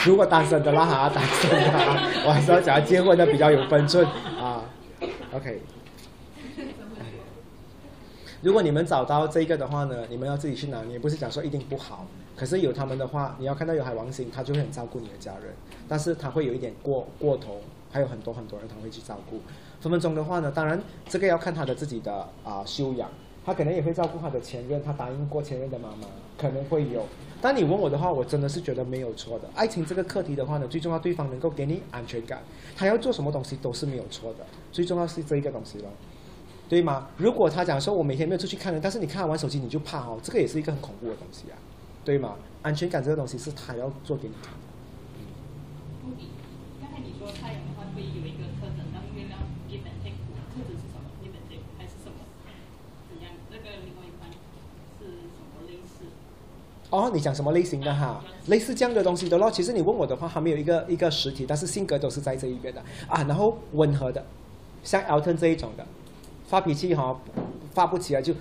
[0.06, 1.98] 如果单身的啦哈，单身的哈，
[2.28, 4.06] 我还是要讲结婚的比较有分寸
[4.40, 4.62] 啊。
[5.34, 5.60] OK，
[8.42, 12.06] 如果你们找到这个的话呢，你们要自己去拿捏，不是讲说一定不好。
[12.36, 15.52] 可是有他们的话，你要看到有海王星，他就会很照顾你的家人，
[15.88, 17.60] 但是他会有一点过过头，
[17.92, 19.40] 还有很多很多人他会去照顾。
[19.82, 23.10] 分分钟的话呢，当然这个要看他的自己的啊修养，
[23.44, 26.08] 他可能也会照顾他的前任，他答应过前任的妈妈，
[26.38, 27.08] 可能会有。
[27.42, 29.50] 但你问我的话，我真的是觉得没有错的。
[29.56, 32.44] 爱情这个课题的话呢，最重要对方能够给你安全感，
[32.76, 35.90] 他要做什么东西都是没有错的，最重要是这一个东西了。
[36.70, 37.08] 对吗？
[37.18, 41.56] 如果他讲说我每天没有出去看人，但是你看他玩手机你就怕哦，这个也是一个很恐怖的东西啊，
[42.04, 42.36] 对吗？
[42.62, 44.60] 安全感这个东西是他要做给你看的。
[46.04, 46.28] 不比，
[46.82, 49.40] 刚才你说太阳的话会有一个特征，然后月亮
[49.70, 50.20] give and take，
[50.52, 52.20] 特质是什么？give and take 还是什么？
[53.08, 53.32] 怎样？
[53.50, 54.28] 那个另外一半
[55.00, 56.12] 是什么类似？
[56.90, 58.22] 哦，你讲什么类型的哈？
[58.48, 59.50] 类似这样的东西的咯。
[59.50, 63.24] 其实你问我的话，还没有一个一个实体，但是性格都是在这一边的啊。
[63.24, 64.26] 然后温和的，
[64.84, 65.86] 像 Alton 这一种的，
[66.48, 67.20] 发脾气哈、
[67.74, 68.34] 发不起来就，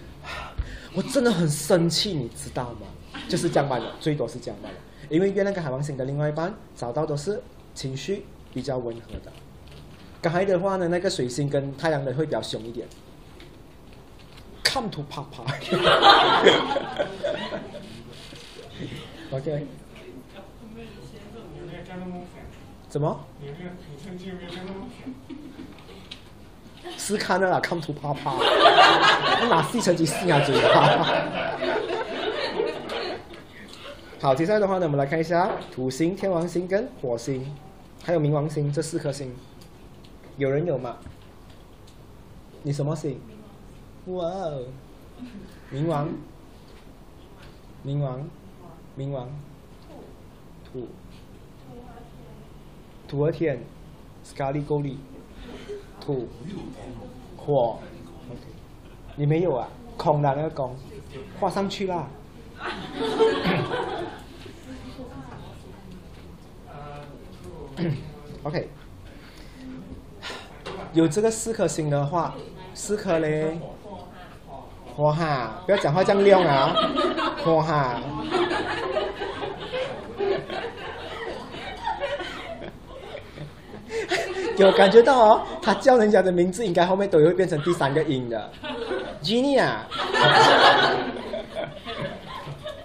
[0.94, 2.86] 我真的很生气，你知道吗？
[3.28, 4.78] 就是这样办的，最多是这样办的。
[5.08, 7.42] 因为月亮跟海王星的另外一半找到都是
[7.74, 8.24] 情绪
[8.54, 9.32] 比较温和的，
[10.22, 12.86] 刚才的话呢，那个水星跟太阳的会比较凶一点
[14.64, 15.44] ，come to 啪啪。
[19.32, 19.66] OK？
[22.88, 23.24] 怎么？
[26.86, 26.94] 有没有？
[26.94, 27.50] 你曾经有没有这样的？
[27.50, 31.06] 啦，come to 啪啪，我拿吸尘机吸下嘴巴。
[34.20, 37.54] 好，接下来的话呢，我们来看一下土星、天王星跟火星，
[38.02, 39.34] 还有冥王星这四颗星，
[40.36, 40.96] 有人有吗？
[42.62, 43.20] 你什么星？
[44.06, 44.64] 哇哦，
[45.72, 46.08] 冥王，
[47.84, 48.28] 冥王，
[48.98, 49.28] 冥王，
[50.64, 50.88] 土，
[53.06, 53.62] 土和天，
[54.24, 54.98] 斯卡利勾利，
[56.06, 56.28] 土，
[57.36, 57.78] 火
[59.16, 59.68] 你没有啊？
[59.96, 60.76] 空的那个空，
[61.40, 62.06] 画上去啦。
[68.42, 68.68] OK，
[70.92, 72.34] 有这个四颗星的话，
[72.74, 73.58] 四颗嘞，
[74.94, 76.74] 火哈，不要讲话这样亮啊，
[77.42, 78.00] 火哈。
[84.58, 88.50] 有感觉到哦，他叫人家的名字应该后面都会变成第三个音的
[89.22, 89.86] ，Jenny 啊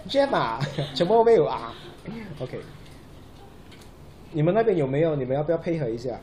[0.09, 0.59] ，Jeff 啊，
[0.93, 1.73] 全部没有啊
[2.39, 2.59] ，OK。
[4.33, 5.15] 你们那边有没有？
[5.15, 6.19] 你们要不要配合一下？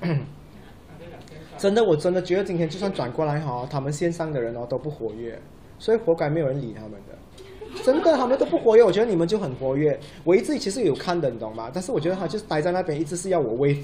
[1.56, 5.38] 真的，我真的觉得今天就算转过来哈，他们线上的人哦都不活跃，
[5.78, 7.82] 所以活该没有人理他们的。
[7.82, 9.98] 真的，他们都不活跃，我觉得你们就很活跃。
[10.24, 11.70] 我一直其实有看的，你懂吗？
[11.72, 13.78] 但是我觉得他就是待在那边，一直是要我微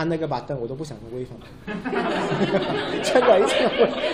[0.00, 1.42] 按那个 button，我都不想微他们。
[3.02, 3.54] 真的，一直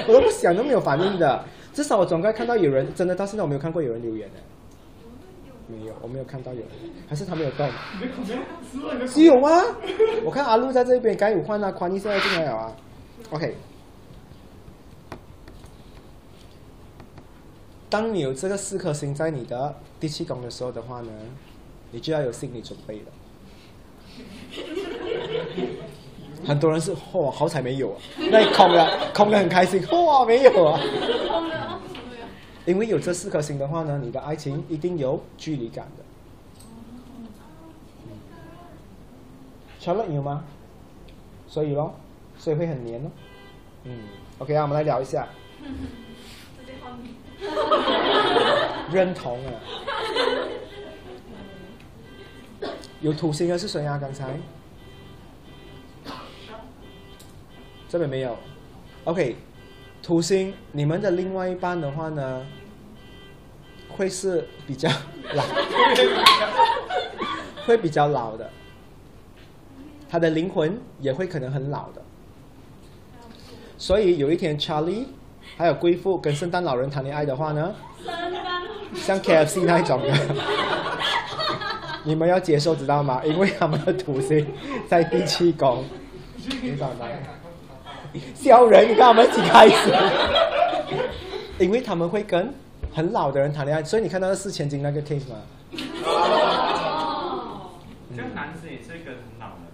[0.08, 1.44] 我都不想，都没有反应的。
[1.72, 4.40] 至少我总该看到有人，真的到现在我没有看过有人留言的。
[5.68, 6.68] 没有，我没有看到有人，
[7.08, 7.70] 还是他没有动。
[9.06, 9.62] 只有吗？
[10.24, 12.76] 我看阿路在这边，该有换啊，宽一现在进来了啊。
[13.30, 13.54] OK。
[17.88, 21.12] 当你有这个四颗星在你的第七宫的时候的话呢，
[21.92, 23.12] 你就要有心理准备了。
[26.46, 27.98] 很多人是嚯，好彩没有啊，
[28.30, 30.80] 那空了，空的很开心，嚯，没有啊。
[32.64, 36.04] 因为有这四颗星的话呢，你的爱情一定有距离感的。
[39.78, 40.44] 乔乐有吗？
[41.48, 41.94] 所以咯，
[42.38, 43.10] 所以会很黏哦。
[43.84, 43.98] 嗯
[44.38, 45.28] ，OK 啊，我们来聊一下。
[48.92, 49.52] 认同啊。
[53.00, 53.98] 有土星的是谁啊？
[53.98, 54.38] 刚才
[57.88, 58.36] 这边没有。
[59.04, 59.36] OK。
[60.02, 62.46] 土星，你们的另外一半的话呢，
[63.88, 64.88] 会是比较
[65.34, 65.42] 老，
[67.66, 68.48] 会比较老的，
[70.08, 72.00] 他的灵魂也会可能很老的。
[73.76, 75.06] 所以有一天，Charlie
[75.56, 77.74] 还有贵妇跟圣诞老人谈恋爱的话呢，
[78.94, 80.14] 像 KFC 那一种的，
[82.06, 83.20] 你们要接受知道吗？
[83.24, 84.46] 因为他们的土星
[84.88, 85.84] 在第七宫，
[86.62, 87.06] 明白吗？
[88.34, 89.92] 笑人，你看我们一起开始，
[91.58, 92.54] 因为他们会跟
[92.94, 95.36] 很老的人谈恋爱，所以你看到四千金那个 case 吗？
[96.06, 97.72] 哦，
[98.16, 99.66] 这个男生也是一个很老的。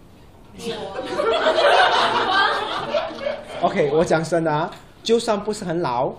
[3.60, 4.70] OK，我讲真的啊，
[5.02, 6.12] 就算不是很老，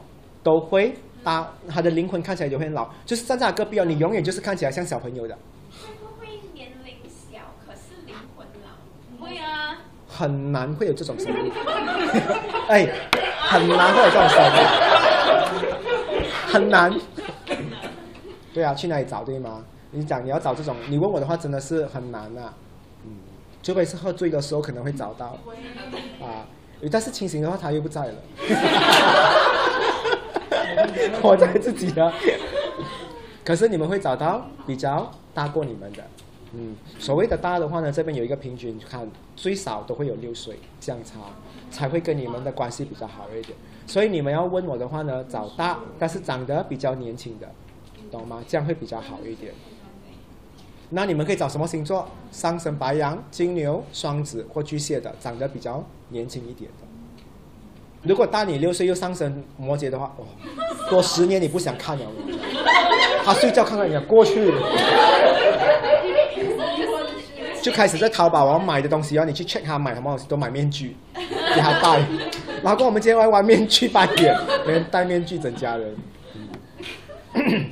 [0.43, 2.87] 都会大，他的灵魂看起来就会很老。
[3.05, 5.35] 就是站在他隔壁哦，你永远就是看起来像小朋友的，
[5.71, 9.25] 会不会年龄小，可是灵魂老？
[9.25, 9.81] 会啊，
[10.15, 11.51] 很难会有这种生物。
[12.69, 12.87] 哎，
[13.39, 14.47] 很难会有这种生物，
[16.47, 16.93] 很难。
[18.53, 19.63] 对啊，去哪里找对吗？
[19.91, 22.53] 你讲你要找这种，你问我的话真的是很难啊。
[23.05, 23.11] 嗯，
[23.61, 25.37] 除非是喝醉的时候可能会找到，
[26.21, 26.45] 啊，
[26.91, 28.13] 但是清醒的话他又不在了。
[31.21, 32.11] 我在自己的。
[33.45, 36.03] 可是你们会找到比较大过你们的，
[36.55, 41.15] 嗯，所谓的大的话呢，这边有一个平均，看最少都会有六岁相差，
[41.71, 43.57] 才会跟你们的关系比较好一点。
[43.87, 47.49] 所以你们要问我的话呢，找大但是长得比较年轻的，
[48.11, 48.43] 懂吗？
[48.47, 49.51] 这样会比较好一点。
[50.91, 52.07] 那你们可以找什么星座？
[52.31, 56.87] 上升白羊、金牛、双子或巨蟹的，长得比较年轻一点的。
[58.03, 60.25] 如果大你六岁又上升摩羯的话，哇，
[60.89, 62.05] 多十年你不想看了。
[63.25, 64.51] 他睡觉看看你过去，
[67.63, 72.05] 就开始在淘宝网买的东西，然后你去 check 他买什么东西，都买面具给他戴。
[72.61, 74.37] 老公，我们今天来玩面具扮演，
[74.67, 75.95] 连戴面具整家人。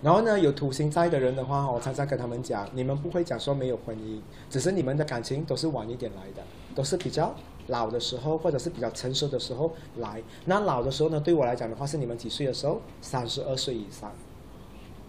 [0.00, 4.18] 然后呢，有土星在的人的话，我常常跟他们讲，你们不会讲说没有婚姻，
[4.48, 6.42] 只是你们的感情都是晚一点来的，
[6.74, 7.34] 都是比较
[7.66, 10.22] 老的时候，或者是比较成熟的时候来。
[10.46, 12.80] 那老的时候呢，对我来讲的话，是你们几岁的时候？
[13.02, 14.10] 三十二岁以上。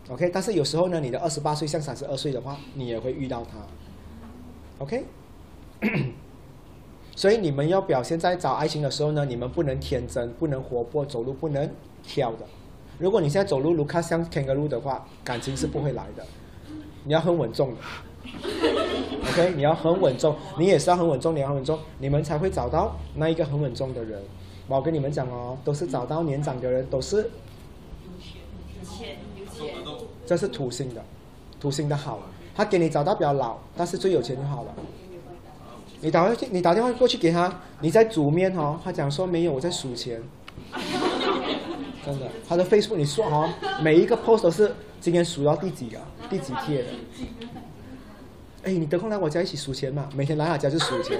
[0.10, 3.58] OK，但是有时候呢，你的二十八岁像三十二岁的话，你也会遇到他。
[4.80, 5.06] OK，
[7.16, 11.70] 所以你们要表现在找爱情的时候呢，你们不能天真，不能活泼，走路不能
[12.04, 12.40] 跳的。
[13.00, 16.26] 如果你现在走路卢卡像 kangaroo 的话，感情是不会来的。
[17.06, 17.78] 你要很稳重的，
[19.32, 19.54] OK？
[19.56, 24.22] 你要很稳重，你也是要很稳重，你要很稳重，你们才会找到那一个很稳重的人。
[24.68, 27.30] 我跟你们讲哦，都是找到年长的人，都是
[30.26, 31.04] 这是土星的，
[31.60, 32.20] 土星的好，
[32.56, 34.74] 他给你找到比较老，但是最有钱就好了。
[36.02, 40.22] 你打电话，你打电话过去给他，你在煮面哦，他讲说没有，我在数钱。
[42.06, 43.50] 真的，他的 Facebook 你说哦，
[43.82, 45.98] 每一个 post 都是今天数到第几个、
[46.30, 46.90] 第几贴的。
[48.64, 50.10] 哎，你得空来我家一起数钱嘛？
[50.14, 51.18] 每天来他家就数钱。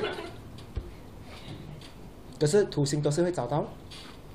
[2.38, 3.66] 可是土星都是会找到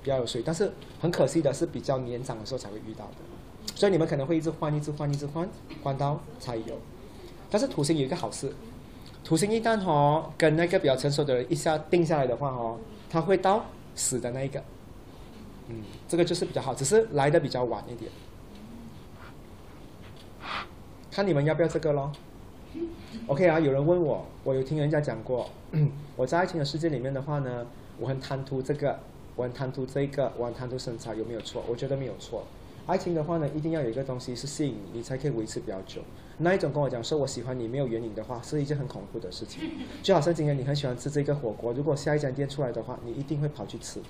[0.03, 3.28] 比较有水，但是很可惜的是比较年长的时候才会遇到的。
[3.75, 5.49] 所以你们可能会一直换、一直换、一直换，
[5.83, 6.79] 换到才有。
[7.51, 8.53] 但是土星有一个好事，
[9.25, 12.79] 土星一旦哦跟那个比较成熟的人一下定下来的话哦，
[13.09, 13.65] 他会到
[13.95, 14.63] 死的那一个。
[15.69, 18.11] 嗯，这个就是比较好，只是来的比较晚一点。
[21.11, 22.13] 看你们要不要这个咯
[23.27, 25.51] OK 啊，有人问我，我有听人家讲过，
[26.17, 27.67] 我在爱情的世界里面的话呢，
[27.99, 28.99] 我很贪图这个，
[29.37, 31.63] 我很贪图这个，我很贪图身材，有没有错？
[31.69, 32.45] 我觉得没有错。
[32.89, 36.01] 爱情的话呢，一定要有一个东西是吸引你，你才可以维持比较久。
[36.39, 39.61] 那一种跟我讲说我喜欢你没有原因的话，是一件很恐怖的事情。
[40.03, 44.07] 就好像今天你很喜欢吃这个火锅，如果下一家店出来的话，你一定会跑去吃的。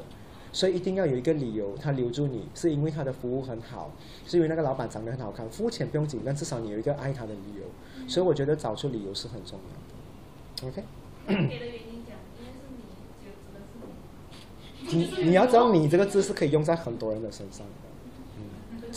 [0.52, 3.90] 所以一定要有一个理由，他留住你，是因为他的服务很好，
[4.24, 8.06] 是因为那个老板长得很好看，肤浅不用紧，但至少你有一个爱他的理由。
[8.08, 9.58] 所以我觉得找出理由是很重
[10.62, 10.78] 要的。
[10.78, 10.84] OK。
[11.26, 12.78] 给的原因讲，应该是你，
[13.24, 13.58] 就指的
[14.86, 15.24] 是你。
[15.24, 17.87] 你你要知道，你这个字是可以用在很多人的身上的。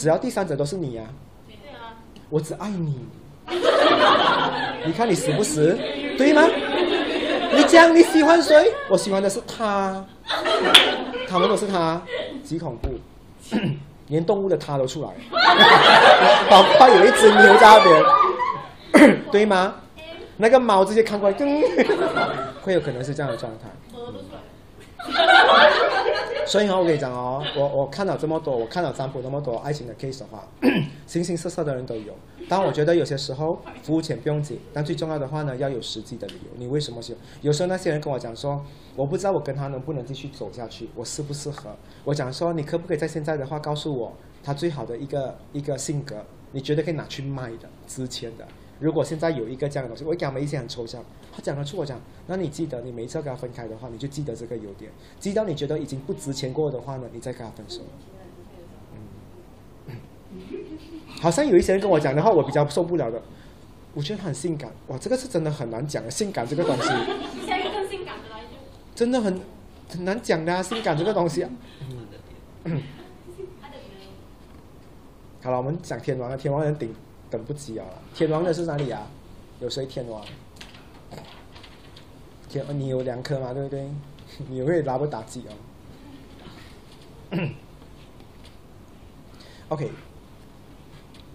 [0.01, 0.03] 嗯。
[0.03, 1.03] 只要第三者都是你呀。
[1.47, 1.93] 对啊。
[2.29, 2.99] 我只爱你。
[4.85, 5.77] 你看你死不死？
[6.17, 6.41] 对吗？
[7.53, 8.73] 你讲你喜欢谁？
[8.89, 10.03] 我喜欢的是他。
[11.27, 12.01] 他们都是他，
[12.43, 12.89] 极恐怖，
[14.07, 15.09] 连动物的他都出来，
[16.49, 18.03] 包括有一只牛在那边，
[19.31, 19.75] 对吗？
[20.35, 21.35] 那个猫直接看过来，
[22.61, 23.69] 会有可能是这样的状态。
[26.51, 30.45] 所以，我跟你讲哦，我我看了这么多，我看了占卜那么多爱情的 case 的话，
[31.07, 32.13] 形形色色的人都有。
[32.49, 36.49] 但我觉得有些时候服务钱不用紧，但最重要的话呢，要有实际的理由。
[36.57, 37.21] 你为什么喜欢？
[37.41, 38.61] 有时候那些人跟我讲说，
[38.97, 41.69] 我不知道我跟他能不能继续走下去，我适不适合？
[42.03, 44.11] 我讲说，你可不可以在现在的话告诉我
[44.43, 46.17] 他最好的一个一个性格？
[46.51, 48.45] 你觉得可以拿去卖的、值钱的？
[48.77, 57.81] 如果现在有一个这样的东西，我讲了一些很抽象，他讲得出我讲，那你记得，你每一次要跟他分开的话，你就记得这个优点，记到你觉得已经不值钱过的话呢，你再跟他分手。
[59.87, 59.95] 嗯，
[61.21, 63.21] 好像有一些人跟我讲的话，我比较受不了的，
[63.93, 66.83] 我觉得很性感，哇，这个是真的很难讲的，性感这个东西。
[67.47, 68.49] 下一个更性感的来就。
[68.93, 69.39] 真的很
[69.89, 71.49] 很难讲的啊，性感这个东西啊。
[72.65, 72.81] 嗯。
[75.43, 76.93] 好了，我们讲天王了，天王人顶。
[77.31, 77.85] 等不及啊！
[78.13, 79.07] 天王的是哪里啊？
[79.61, 80.21] 有谁天王？
[82.51, 83.89] 天，你有两颗嘛，对不对？
[84.49, 85.43] 你会拉不打击
[87.31, 87.37] 哦。
[89.69, 89.89] OK，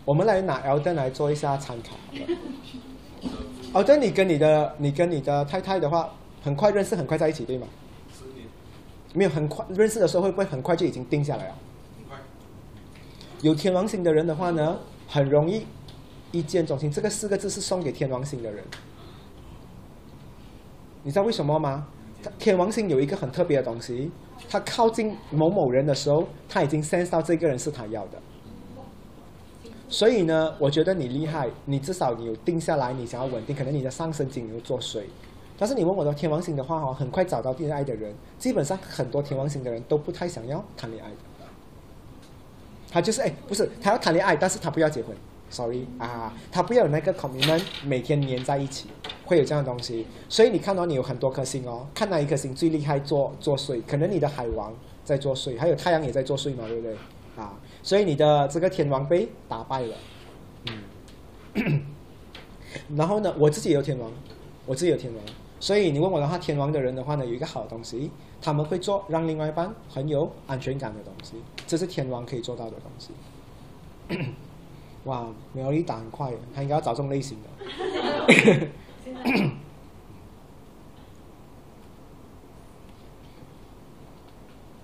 [0.04, 3.84] 我们来拿 Elden 来做一下参考好了。
[3.84, 6.10] Elden，你跟你的你跟你的太太的话，
[6.42, 7.66] 很快认识，很快在一起，对吗？
[8.12, 8.46] 十年，
[9.14, 11.54] 没有很快认识的时候，会不会很快就已经定下来了？
[11.98, 12.18] 很快。
[13.40, 14.78] 有天王星的人的话呢，
[15.08, 15.66] 很容易
[16.32, 16.90] 一见钟情。
[16.90, 18.62] 这个四个字是送给天王星的人。
[21.06, 21.86] 你知道为什么吗？
[22.36, 24.10] 天王星有一个很特别的东西，
[24.50, 28.18] 他靠近某某人的时候，他已经 sense 到这个人是他要的。
[29.88, 35.08] 所以呢，我觉得你厉害，你至少你有定下来，你想要稳定，可能你的上升金牛座水。
[35.56, 41.16] 但是你问我的天王星的话，哦，很快找到恋爱的人，基本上很多天王星的人都不太想要谈恋爱的。
[42.90, 45.16] 他就是哎，不是他要谈恋爱，但是他不要结婚。
[45.56, 48.88] Sorry 啊，他不要有那个 comment 每天黏在一起，
[49.24, 50.06] 会有这样的东西。
[50.28, 56.94] 所以你看到你有很多颗星哦，看哪一颗星最厉害做作祟，可能你的海王在作祟，还有太阳也在作祟嘛，对不对？
[57.38, 59.96] 啊，所以你的这个天王被打败了，
[61.54, 61.82] 嗯。
[62.94, 64.12] 然后呢，我自己有天王，
[64.66, 65.24] 我自己有天王，
[65.58, 68.10] 所以你问我的话，天王的人的话呢，有一个好东西，
[68.42, 73.14] 他们会做让另外一半很有安全感的东西，这是天王可以做到的东西。
[75.06, 77.48] 哇，苗栗打很快，他应该要找这种类型的。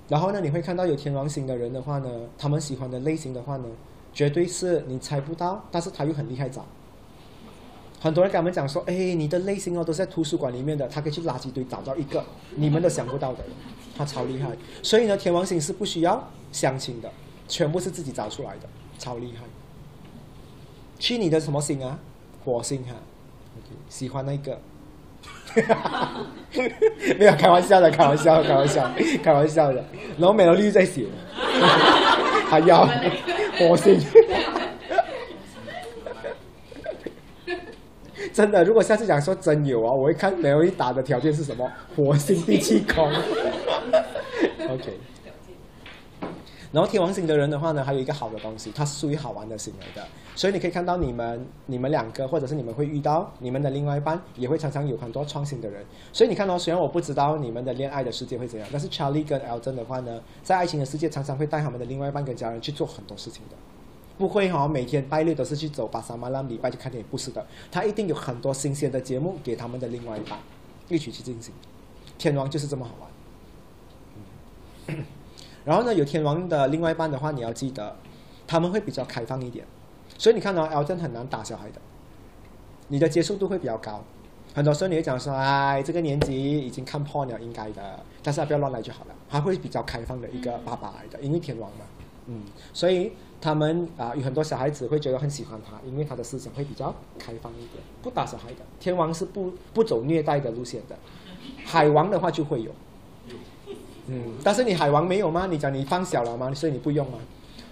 [0.09, 3.65] 然后呢，你会看到有天王星的人的话呢，他们喜欢的类型的话呢，
[4.13, 6.67] 绝对是你猜不到，但是他又很厉害找。
[7.99, 12.23] 很多人跟他们讲说，哎，你的类型哦都是在图书馆里面的，他可以去垃圾堆找到一个
[12.57, 13.43] 你们都想不到的，
[13.97, 14.51] 他超厉害。
[14.83, 17.11] 所以呢，天王星是不需要相亲的，
[17.49, 18.69] 全部是自己找出来的，
[18.99, 19.45] 超厉害。
[21.03, 21.99] 去你的什么星啊？
[22.45, 22.95] 火星哈、
[23.89, 24.57] 喜欢那个。
[27.19, 28.89] 没有开玩笑的，开玩笑，开玩笑，
[29.21, 29.85] 开玩笑的。
[30.17, 31.07] 然后美罗绿在写，
[32.49, 32.87] 还要
[33.59, 34.01] 火星。
[38.33, 41.69] 真的，如果下次讲说真有啊，我会看美罗绿打的条件是什么？
[41.97, 43.11] 火星第七宫。
[44.71, 44.97] OK。
[46.73, 50.03] 然后天王星的人的话呢，还有一个好的东西，它是属于好玩的行为的，
[50.35, 55.85] 所以你可以看到你们、你们两个，或者是你们会遇到你们的另外一半，也会常常有很多创新的人。
[56.15, 63.57] 所以你看到，虽然我不知道你们的恋爱的世界会怎样，但是 Charlie 跟 Elton 的话呢，在爱情的世界常常会带他们的另外一半跟家人去做很多事情的，
[64.17, 70.39] 不会哈、每天拜六都是去走巴沙马拉，礼拜去看电影，不是的，他一定有很多新鲜的节目给他们的另外一半
[70.89, 71.53] 一起去进行。
[72.17, 73.11] 天王就是这么好玩。
[74.97, 75.05] 嗯
[75.65, 77.97] 然后呢，有天王的另外一半的话，你要记得，
[78.47, 79.65] 他们会比较开放一点，
[80.19, 81.81] 所以你看到 Elton 很难打小孩的，
[82.89, 84.03] 你的接受度会比较高。
[84.55, 89.15] 很多时候你会讲说，哎，这个年纪已经看破了，应该的，但是不要乱来就好了。
[89.31, 91.87] 他会比较开放的一个爸爸来的，因为天王嘛，
[92.27, 98.57] 嗯，所以他们啊、有很多小孩子会觉得很喜欢他，因为他的思想会比较开放一点，不打小孩的。
[98.79, 100.97] 天王是不不走虐待的路线的，
[101.65, 102.71] 海王的话就会有。
[104.07, 105.47] 嗯，但是你海王没有吗？
[105.47, 106.53] 你讲你放小了吗？
[106.53, 107.19] 所以你不用吗？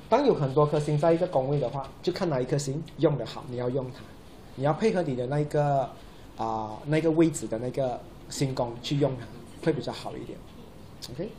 [0.09, 4.01] 当有很多颗星在一个宫位的话，就看哪一颗星用的好，你要用它，
[4.57, 5.89] 你要配合你的那个
[6.37, 9.27] 啊、那个位置的那个星宫去用它，
[9.65, 10.39] 会比较好一点。
[11.13, 11.31] OK。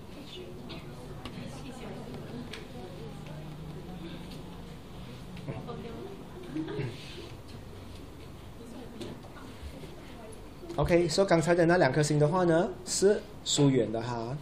[10.77, 14.37] OK，说、刚才的那两颗星的话呢，是疏远的哈，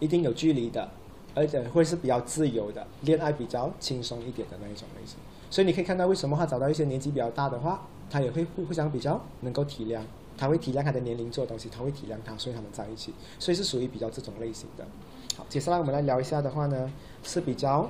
[0.00, 0.88] 一定有距离的，
[1.34, 5.16] 而且会是比较自由的，恋爱比较轻松一点的那一种类型。
[5.50, 10.00] 所以你可以看到为什么他找到一些年纪比较大的话，他也会互互相比较能够体谅，
[10.36, 14.84] 他会体谅他的年龄做的东西，他会体谅他，所以他们在一起，所以是属于比较这种类型的。
[15.36, 16.92] 好，接下来我们来聊一下的话呢，
[17.22, 17.88] 是比较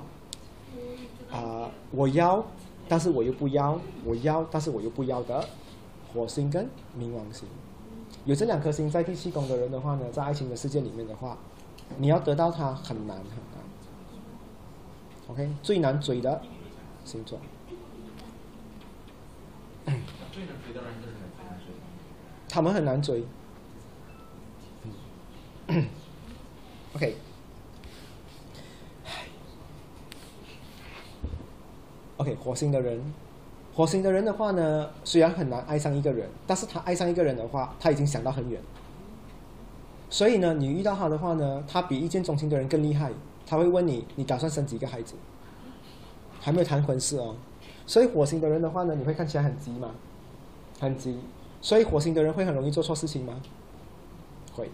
[1.30, 2.44] 啊、我要，
[2.88, 5.44] 但是我又不要，我要，但是我又不要的
[6.12, 6.64] 火星跟
[6.98, 7.48] 冥王星。
[8.24, 11.38] 有这两颗星在第七宫的人的话呢，在爱情的世界里面的话，
[11.98, 13.64] 你要得到它很难很难。
[15.28, 16.42] OK，最难追的
[17.04, 17.38] 星座。
[22.48, 23.24] 他们很难追。
[26.94, 27.16] OK。
[32.18, 33.12] OK，火星的人，
[33.74, 38.60] 火星的人的话呢，虽然很难爱上一个人，但是他爱上一个人的话，他已经想到很远。
[40.08, 43.12] 所以呢，你遇到他的话呢，他比一见钟情的人更厉害。
[43.46, 45.14] 他会问你，你打算生几个孩子？
[46.40, 47.34] 还没有谈婚事哦。
[47.86, 49.90] 所以火星的人的话呢，你会看起来很急吗？
[50.80, 51.18] 很急。
[51.60, 53.40] 所以火星的人会很容易做错事情吗？
[54.54, 54.70] 会。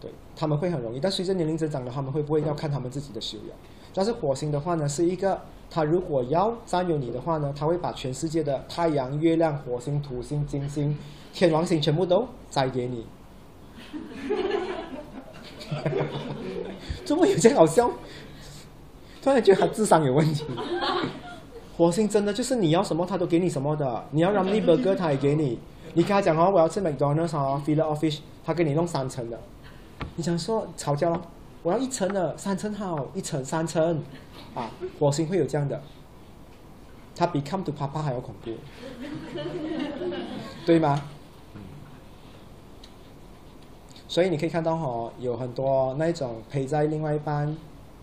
[0.00, 3.56] 对，他们会很容易，但随着年龄增长的话，他们会不会要看他们自己的修养？
[3.94, 5.40] 但是火星的话呢，是一个，
[5.70, 10.96] 他如果要占有你的话呢，他会把全世界的太阳、月亮、火星、土星、金星、
[11.32, 13.06] 天王星全部都摘给你。
[17.04, 17.90] 怎么有些好笑？
[19.22, 20.44] 突然觉得他智商有问题。
[21.76, 25.58] 火星真的就是你要什么他都给你什么的，你要让 b u r g e r 他也给你。
[25.94, 29.38] 你跟他讲哦，我要吃 McDonald's 啊 f i l e of Fish，他给你弄三层的。
[30.14, 31.20] 你想说吵架了？
[31.62, 34.02] 我要一层的，三层好，一层三层，
[34.54, 35.80] 啊，火星会有这样的，
[37.16, 38.52] 他比 Come to Papa 还要恐怖，
[40.64, 41.02] 对吗？
[44.16, 47.54] 所以你可以看到哈，有很多那种陪在另外一半，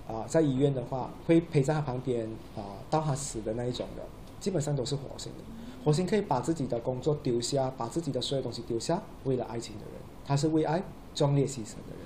[0.07, 4.03] 啊，在医院的话，会陪在他旁边啊，到他死的那一种的，
[4.39, 5.39] 基本上都是火星的。
[5.83, 10.83] 火星可以把自己的工作丢下，把自己的所有东西丢下，为了爱情的人，他是为爱
[11.15, 12.05] 壮烈牺牲的人。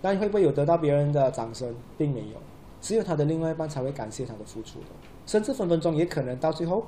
[0.00, 2.40] 那你会不会有得到别人的掌声，并没有，
[2.80, 4.86] 只有他的另外一半才会感谢他的付出的，
[5.26, 6.86] 甚至分分钟也可能到最后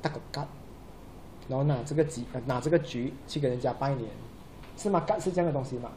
[0.00, 0.46] 打个嘎，
[1.48, 4.08] 然后拿这个局拿这个局去给人家拜年，
[4.76, 5.00] 是吗？
[5.06, 5.90] 嘎是这样的东西嘛？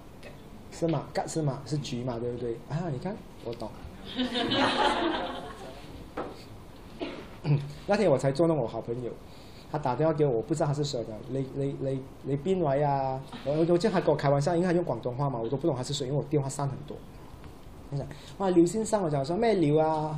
[0.72, 1.04] 是吗？
[1.14, 1.62] 嘎是吗？
[1.66, 2.54] 是橘嘛，对不对？
[2.70, 3.70] 啊，你看，我懂。
[7.88, 9.12] 那天我才捉弄我好朋友。
[9.70, 13.20] 他打电话给我，我不知道他是谁的，你你你你边位啊？
[13.44, 16.96] 我我叫他跟我开玩笑，因为他用广东话嘛，我都不懂他是谁，因为我电话删很多。
[17.92, 20.18] 他讲，哇，刘先生，我讲说咩刘啊？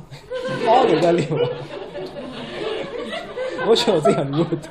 [0.64, 1.48] 屙尿的刘啊？
[3.66, 4.68] 我觉得我自己很 rude，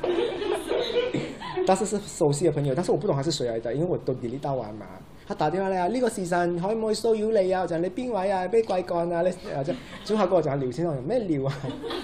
[1.72, 4.86] 但是是熟悉的朋友，但是我不懂他是谁来的，因为我都 delete 到完嘛。
[5.24, 5.86] 他打電話嚟啊！
[5.86, 7.64] 呢、這個時辰可唔可以騷擾你啊？
[7.64, 8.48] 就係你邊位啊？
[8.50, 9.22] 咩貴幹啊？
[9.22, 11.54] 你啊即係，最後嗰個就係廖先生，咩聊啊？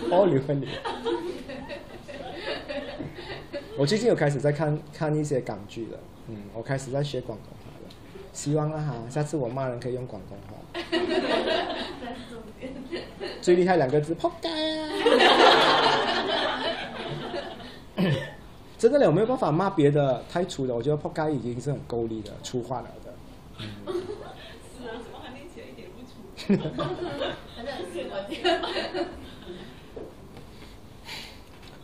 [0.08, 0.68] 屙尿嘅尿。
[3.76, 5.98] 我最近有开始在看看一些港剧了，
[6.28, 7.88] 嗯，我开始在学广东话了，
[8.32, 10.54] 希望啊哈，下次我骂人可以用广东话。
[13.42, 14.48] 最厉害两个字，扑街
[17.96, 17.96] 啊！
[18.78, 23.12] 真的嘞，我没有办法骂别的太粗的，我觉得扑街已经是很够力的粗话了的。
[23.58, 23.66] 是
[24.88, 26.12] 啊，怎么还念起来一点不粗？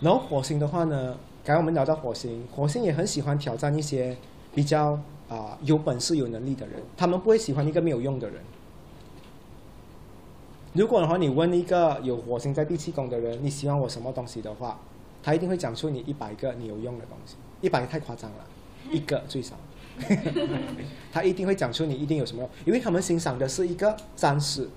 [0.01, 1.17] 然后火星的话呢？
[1.45, 4.17] 刚刚我们聊到火星，火星也很喜欢挑战一些
[4.55, 4.97] 比较
[5.29, 8.41] 啊有本事、有能力的人，他们不会喜欢一个没有用的人。
[10.73, 14.79] 如果的话，你问一个有火星在第七宫的人，你喜欢我什么东西的话，
[15.23, 18.47] 他一定会讲出你一百个你有用的东西，一百太夸张了，
[18.91, 19.57] 一个最少。
[21.13, 24.69] 他一定会讲出你一定有什么用，因为他们欣赏的是一个战士，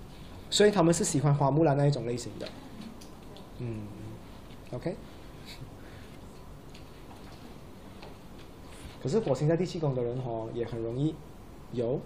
[0.50, 2.48] 所以他们是喜欢花木兰那一种类型的。
[3.60, 3.84] 嗯
[4.74, 4.96] ，OK。
[9.02, 11.16] 可是火星在第七宫的人哦，也很容易
[11.72, 12.02] 有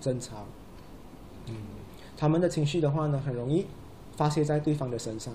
[0.00, 0.46] 争吵。
[1.46, 1.54] 嗯，
[2.16, 3.66] 他们的情绪的话呢，很容易
[4.16, 5.34] 发泄在对方的身上。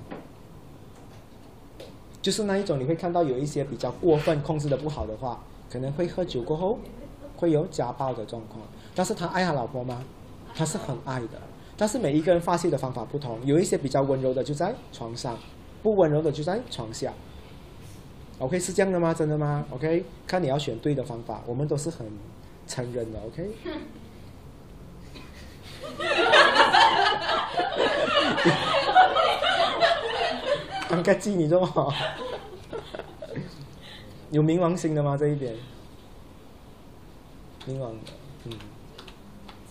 [2.21, 5.41] 就是那一种，你会看到有一些比较过分、控制的不好的话，
[5.71, 6.77] 可能会喝酒过后
[7.37, 8.61] 会有家暴的状况。
[8.93, 10.03] 但是他爱他老婆吗？
[10.53, 11.39] 他是很爱的。
[11.77, 15.37] 但是每一个人发泄的方法不同，有一些比较温柔的就在床上，
[15.81, 17.13] 不温柔的就在床下。
[18.39, 19.13] OK 是这样的吗？
[19.13, 22.05] 真的吗？OK，看你要选对的方法，我们都是很
[22.67, 23.19] 成人的。
[23.27, 23.49] OK。
[30.89, 31.93] 刚刚记你这么好，
[34.31, 35.15] 有冥王星的吗？
[35.15, 35.53] 这一边，
[37.67, 37.95] 冥王，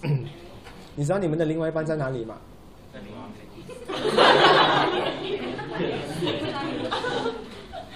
[0.03, 0.25] 嗯，
[0.95, 2.37] 你知道你们的另外一半在哪里吗？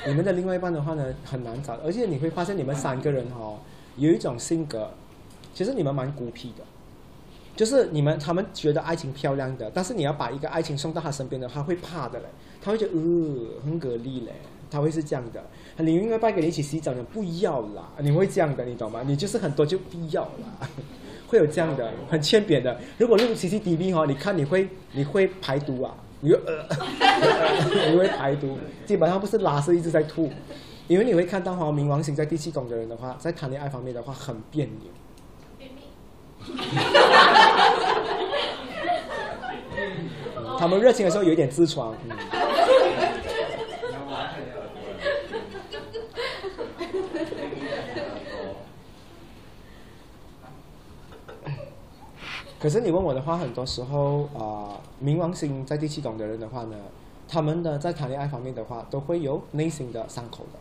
[0.05, 3.57] 你们的另外一半的话呢，很难找，而且你会发现你们三个人哈，
[3.97, 4.91] 有一种性格，
[5.55, 6.65] 其实你们蛮孤僻的，
[7.55, 12.27] 就是你们他们觉得爱情漂亮的，但是你要把一个爱情送到他身边的话，会怕的嘞，
[12.65, 12.99] 他会觉得呃
[13.65, 14.33] 很给力嘞，
[14.71, 15.43] 他会是这样的。
[15.79, 19.01] 你另外一半跟你一起洗澡的不要啦，你会这样的，你懂吗？
[19.05, 20.69] 你就是很多就不要啦，
[21.27, 22.79] 会有这样的，很欠扁的。
[22.99, 25.95] 如果录 CCTV 哈，你看你会你会排毒啊。
[26.25, 26.65] 你呃，
[27.91, 28.57] 你会排毒，
[28.87, 30.31] 基本上不是拉是一直在吐，
[30.87, 34.73] 因为你会看到哈，冥王星在第七宫的人的话，在谈恋爱方面的话很别扭。
[40.61, 41.93] 他们热情的时候有一点痔疮。
[52.63, 56.77] 可是你问我的话，很多时候啊，冥王星在第七宫的人的话呢，
[57.27, 60.61] 他们呢在谈恋爱方面的话，都会有内心的伤口的。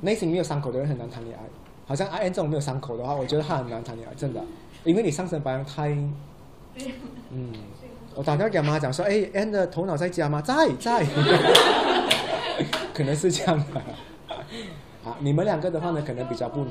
[0.00, 1.42] 内心没有伤口的人很难谈恋爱，
[1.86, 4.42] 好像 I N 这种没有伤口的话，我觉得他很难谈恋爱，真的，
[4.82, 5.90] 因为你上升白羊太，
[7.28, 7.52] 嗯，
[8.14, 10.40] 我打电话给妈讲说，哎，N 的头脑在家吗？
[10.40, 11.04] 在在，
[12.94, 13.80] 可能是这样的。
[15.04, 16.70] 啊，你们两个的话呢，可能比较不能。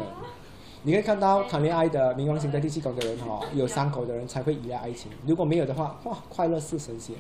[0.84, 7.16] 你可以看到谈恋爱的冥王星在第七宫的人哈、有伤口的人才会依赖爱情，如果没有的话，哇，快乐似神仙。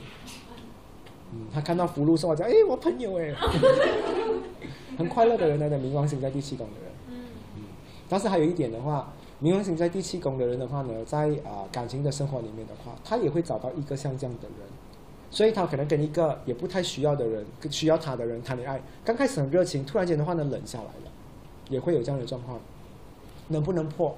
[1.33, 3.33] 嗯，他看到福禄寿，讲，哎，我朋友哎，
[4.97, 6.91] 很快乐的人来的冥王星在第七宫的人。
[7.57, 7.63] 嗯，
[8.07, 9.11] 但是还有一点的话，
[9.43, 14.67] 冥王星在第七宫的人的话呢，在啊、感情的生活里面的话，他也会找到一个像这样的人，
[15.29, 21.11] 所以他可能跟一个也不太需要的人，需要他的人谈恋爱，刚开始很热情，突然间的话呢冷下来了，
[21.69, 22.57] 也会有这样的状况，
[23.49, 24.17] 能不能破？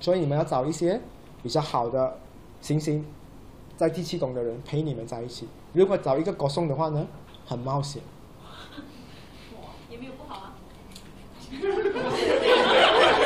[0.00, 1.00] 所以你们要找一些
[1.42, 2.18] 比较好的
[2.60, 3.06] 行星，
[3.76, 5.48] 在第七宫的人陪你们在一起。
[5.72, 7.06] 如果找一个国送的话呢，
[7.46, 8.02] 很冒险。
[9.88, 10.54] 也没有不好啊。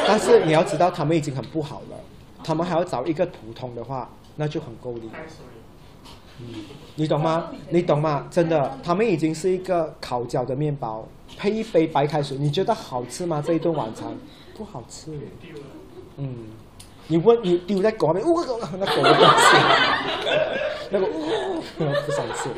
[0.07, 1.97] 但是你要知道，他们已经很不好了，
[2.45, 5.11] 他们还要找一个普通的话，那就很够力。
[6.41, 6.65] 嗯。
[6.95, 7.51] 你懂吗？
[7.71, 8.29] 你懂吗？
[8.31, 11.07] 真的，他们已经是一个烤焦的面包，
[11.37, 13.43] 配一杯白开水，你觉得好吃吗？
[13.45, 14.17] 这一顿晚餐
[14.57, 15.13] 不好吃。
[16.17, 16.35] 嗯，
[17.07, 19.61] 你问你丢在狗那边，呜、那狗不高兴，
[20.91, 22.49] 那个呜、不想吃。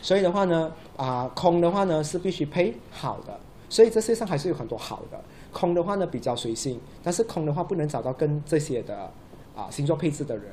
[0.00, 5.20] 所以的话呢，啊、空的话呢是必须配好的，所以这世界上还是有很多好的。
[5.52, 9.12] 空的话呢比较随性，但是空的话不能找到跟这些的
[9.54, 10.46] 啊、星座配置的人，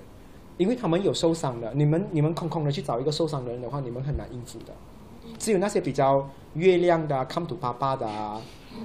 [0.57, 1.73] 因为他们有受伤的。
[1.73, 4.73] 你们你们空空的去找一个受伤的人的话，你们很难应付的。
[5.39, 8.39] 只有那些比较月亮的、啊、come to 爸爸的啊，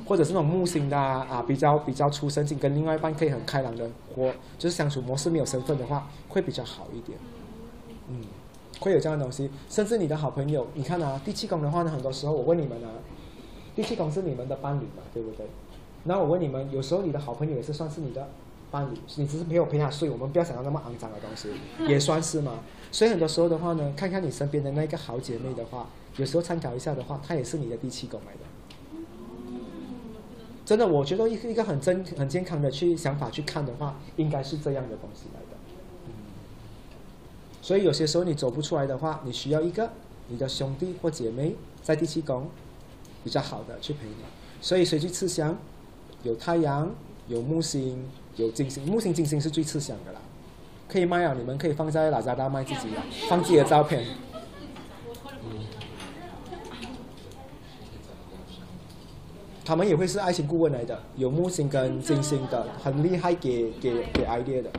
[0.06, 7.18] 或者是那种木星的啊，啊比较比较出生性，跟另外一半可以很开朗的活，就是相处模式没有身份的话，会比较好一点。
[8.08, 8.20] 嗯，
[8.80, 9.50] 会有这样的东西。
[9.68, 12.88] 甚至你的好朋友，你看啊，第七宫的话呢，很多时候我问你们啊，
[13.74, 15.46] 第七宫是你们的伴侣嘛，对不对？
[16.04, 18.28] 那我问你们，有时候你的好朋友也是算是你的
[18.70, 21.48] 伴侣，你只是陪我陪他睡，我们不要想到那么肮脏的东西，
[21.88, 22.60] 也算是嘛。
[22.94, 28.38] 所以很多时候的话呢，看看你身边的那个好姐妹的话，有时候参考一下的话，她也是你的第七宫来的。
[30.64, 35.56] 真的，我觉得一个一个很真很健康的去想法去看的话，应该是这样的东西来的。
[37.60, 39.90] 所以有些时候你走不出来的话，你需要一个
[40.28, 42.48] 你的兄弟或姐妹在第七宫
[43.24, 44.14] 比较好的去陪你。
[44.60, 45.58] 所以谁去吃香？
[46.22, 46.94] 有太阳，
[47.26, 48.86] 有木星，有金星。
[48.86, 50.20] 木星、金星是最吃香的啦，
[50.94, 51.34] 可以卖啊！
[51.36, 54.04] 你们可以放在拉扎达卖自己啊，放自己的照片。
[59.64, 64.70] 他们也会是爱情顾问来的，有木星跟金星的，很厉害给给给 idea 的。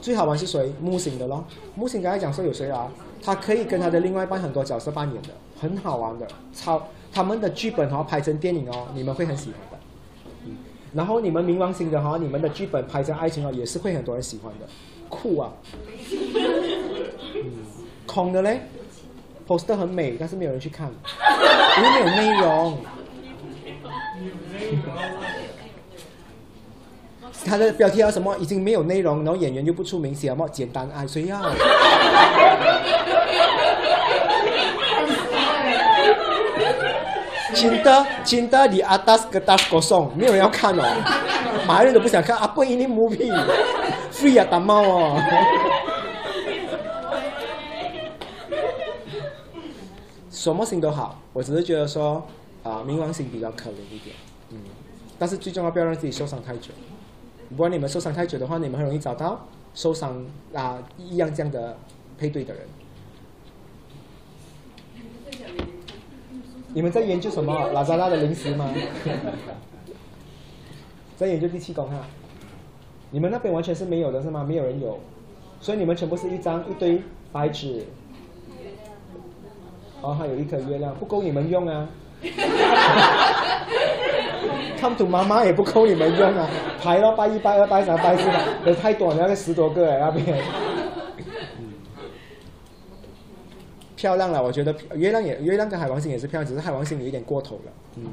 [0.00, 0.72] 最好玩是谁？
[0.80, 1.44] 木星的咯。
[1.74, 2.90] 木星刚才讲说有谁啊？
[3.22, 5.28] 他可以跟他的另外一半很多角色扮演的，
[5.60, 6.26] 很好玩的。
[6.54, 6.82] 超
[7.12, 9.73] 他们的剧本哦，拍成电影哦，你们会很喜欢。
[10.94, 14.66] 然后你们冥王星的哈，你们的剧本拍成爱情哦，也是会很多人喜欢的，
[15.08, 15.50] 酷啊。
[18.06, 18.60] 空的嘞
[19.46, 20.88] ，poster 很美，但是没有人去看，
[21.78, 22.78] 因为没有内容。
[27.44, 28.36] 他的标题要什么？
[28.38, 31.42] 已经没有内容，然后演员又不出名，写什么简单爱，谁要
[37.54, 40.82] ？cinta cinta di atas kertas kosong，没有人要看哦，
[41.66, 42.36] 马来人都不想看。
[42.36, 45.20] Apa ini movie？free 啊，感冒哦。
[50.30, 52.22] 什么星都好，我只是觉得说
[52.62, 54.14] 啊、冥王星比较可怜一点，
[54.50, 54.58] 嗯，
[55.18, 56.70] 但是最重要不要让自己受伤太久，
[57.56, 59.40] 不然你们受伤太久的话，你们很容易找到
[59.74, 60.22] 受伤
[60.52, 61.74] 啊一样这样的
[62.18, 62.62] 配对的人。
[66.74, 67.54] 你们在研究什么？
[67.72, 68.68] 拉扎拉的零食吗？
[71.16, 71.96] 在研究第七宫哈？
[73.10, 74.44] 你们那边完全是没有的是吗？
[74.46, 74.98] 没有人有，
[75.60, 77.00] 所以你们全部是一张一堆
[77.32, 77.86] 白纸。
[80.02, 81.88] 哦，还有一颗月亮，不够你们用啊。
[84.80, 86.48] Come 妈妈也不够你们用啊，
[86.82, 88.28] 排到拜一、拜二、拜三、拜四，
[88.66, 90.36] 有太多了，那个十多个哎那边。
[94.04, 97.72] 漂亮了，我觉得月亮也月亮跟海王星也是漂亮，只是海王星有一点过头了。
[97.96, 98.04] 嗯，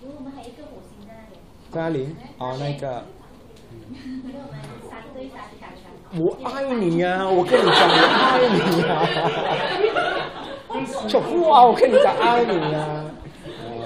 [0.00, 1.36] 因为我们还有一个火星在那里，
[1.70, 2.16] 在哪里？
[2.38, 3.04] 哦，那个，
[6.18, 7.94] 我爱你呀、我跟你讲，我
[8.24, 8.58] 爱你
[8.88, 8.90] 呀、
[11.06, 13.04] 就哇，我跟你讲，爱你呀、
[13.68, 13.76] 呃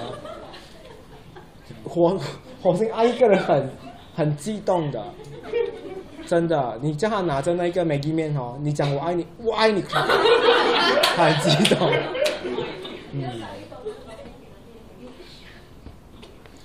[1.91, 2.17] 火
[2.63, 3.69] 火星爱一个人很
[4.15, 5.03] 很激动的，
[6.25, 10.05] 真的，你叫他拿着那个 Maggi 面哦，你讲我爱你，我爱你，他
[11.15, 11.91] 他很激动，
[13.11, 13.23] 嗯，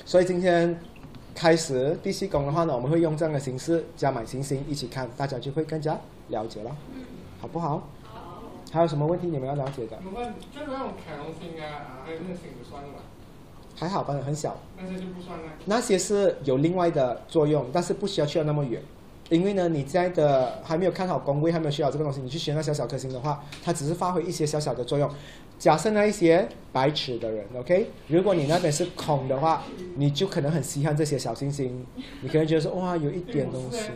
[0.04, 0.80] 所以今天
[1.34, 6.74] 开始第七宫的话呢，我们会用这样的形式加满星星一起看，大家就会更加了解了，
[7.40, 7.88] 好不好？
[8.72, 9.98] 还有什么问题你们要了解的？
[10.04, 13.00] 我问，就是那种凯龙星啊，啊，还有那不算吧？
[13.76, 14.56] 还好吧，很小。
[14.78, 15.44] 那些就不算了。
[15.64, 18.80] 那些是有另外的作用，但是不需要去到那么远，
[19.30, 25.08] 因为呢，你在的还没有看好宫位，还没有学好这个东西，你去学那小小颗星的话，它只是发挥一些小小的作用。
[25.56, 29.62] 假设那一些白痴的人，OK，如果你那边是空的话，
[29.96, 31.86] 你就可能很稀罕这些小星星，
[32.22, 33.90] 你可能觉得说哇，有一点东西。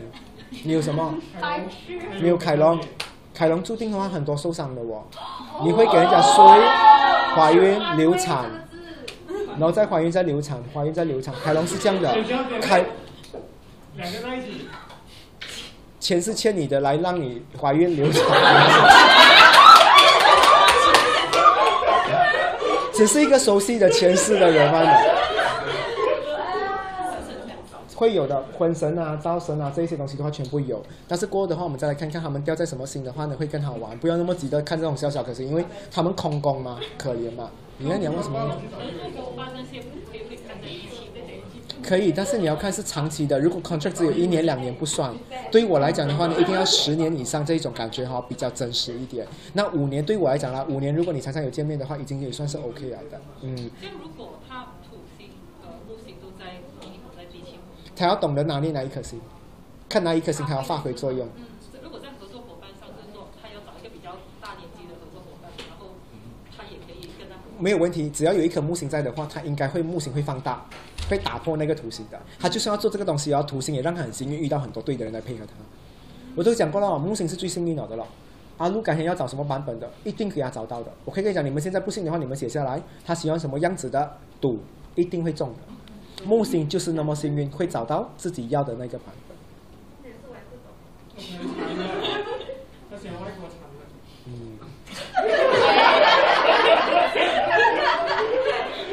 [0.63, 1.15] 你有什么？
[1.41, 2.79] 白痴没有凯龙，
[3.33, 5.03] 凯龙注定的话很多受伤的哦，
[5.65, 8.45] 你会给人家衰、怀孕、流产。
[9.57, 12.13] 然后再怀孕再流产，怀孕再流产，凯龙是这样的，
[12.61, 12.85] 凯
[13.95, 14.67] 两个在一起。
[16.05, 18.21] 钱是欠你的，来让你怀孕流产。
[22.93, 24.91] 只是一个熟悉的前世的人罢了。
[27.95, 33.97] 会有的，婚神啊、招神啊这些东西的话全部有，但是过后的话，我们再来看看他们掉在什么星的话呢，会更好玩。
[33.97, 37.49] 不要那么急着看这种小小颗星，因为他们空宫嘛，可怜嘛。
[37.79, 38.37] 你看你要问什么？
[41.83, 43.39] 可以，但是你要看是长期的。
[43.39, 45.13] 如果 contract 只有一年两年不算，
[45.51, 49.27] 对于我来讲的话呢，一定要十年以上这一种感觉哈，比较真实一点。
[49.53, 53.21] 那五年对我来讲啦，五年如果你常常有见面的话，已经也算是 OK 了的。
[53.41, 53.55] 嗯。
[53.55, 55.29] 就如果他土星、
[55.61, 57.59] 呃木星都在同一在第七
[57.95, 59.19] 他要懂得拿捏哪一颗星，
[59.87, 61.27] 看哪一颗星他要发挥作用。
[61.37, 61.43] 嗯，
[61.83, 65.95] 如果在合作伙伴上，就是说他要找一个比较大年纪的合作伙伴，然后
[66.55, 67.35] 他也可以跟他。
[67.59, 70.65] 没有问题，只要有一颗木星在的话，它应该会木星会放大，
[71.09, 72.19] 会打破那个图形的。
[72.39, 75.53] 他就是要做这个东西，然后图形也让他很幸运遇到很多对的人来配合他。
[76.35, 78.05] 我都讲过了， 木星是最幸运了的了。
[78.57, 80.91] 阿路改天要找什么版本的，一定可以他找到的。
[81.03, 84.59] 我可以跟你讲，你们现在不信的话，你们写下来，他喜欢什么样子的赌，
[84.95, 86.25] 一定会中的。
[86.25, 89.37] 木星就是那么幸运，会找到自己要的那个版本。
[94.27, 94.57] 嗯。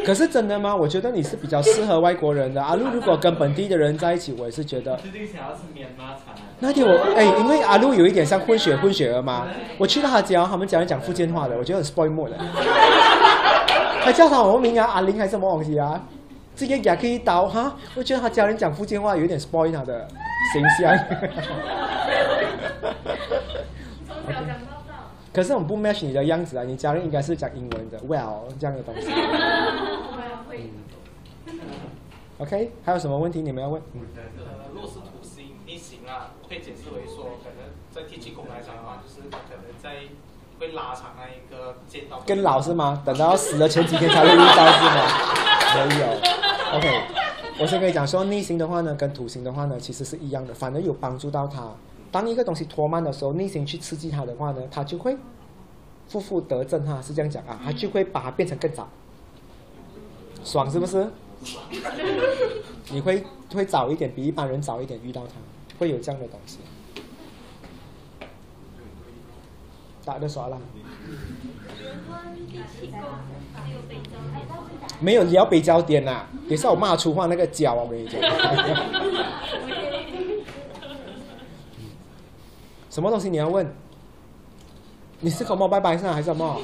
[0.05, 0.75] 可是真的吗？
[0.75, 2.63] 我觉得你是比较适合外国人的。
[2.63, 4.97] 阿路如果跟本地的人在一起，我也是觉得。
[4.97, 6.35] 最近想要吃棉麻茶。
[6.59, 9.47] 那天我哎，因为阿路有一点像混血混血儿嘛，
[9.79, 12.39] 我去到他家，他们家人讲福建话的，我觉得很 spoil mood 的。
[14.01, 14.91] 还叫他什么名啊？
[14.93, 16.01] 阿玲还是什么东西啊？
[16.57, 17.77] 这个也可以刀哈？
[17.95, 20.07] 我觉得他家人讲福建话有点 spoil 他的
[20.53, 20.99] 形象。
[24.07, 24.57] 从小讲到。
[25.33, 26.63] 可是我们不 match 你的样子啊！
[26.63, 29.07] 你家人应该是讲英文的，well 这样的东西。
[32.43, 33.81] OK，还有什么问题你们要问？
[33.95, 40.09] 嗯呃，若是土星逆行啊，可以解释为说，可能在天气宫来讲的话，就是可能在
[40.59, 42.19] 会拉长那一个见到。
[42.27, 43.01] 跟老是吗？
[43.07, 45.87] 等到死了前几天才会遇到是吗？
[45.89, 46.07] 没有。
[46.79, 47.03] OK，
[47.61, 51.71] 我先跟你讲说，逆行的话呢，跟土星的话呢，其实是一样的，反而有帮助到它。
[52.11, 55.17] 当一个东西拖慢的时候，逆行去刺激它的话呢，它就会
[56.09, 58.89] 负负得正哈，是这样讲啊，它就会把它变成更早，
[60.43, 61.07] 爽是不是？
[62.91, 63.25] 你会
[63.55, 65.33] 会早一点，比一般人早一点遇到他，
[65.79, 66.59] 会有这样的东西。
[70.05, 70.59] 打的耍了。
[75.01, 78.21] 没有你要北焦点呐，也是我骂粗话那个焦，我跟你讲。
[82.91, 83.75] 什么东西你要问？
[85.21, 86.61] 你是口冒拜拜上还是什么？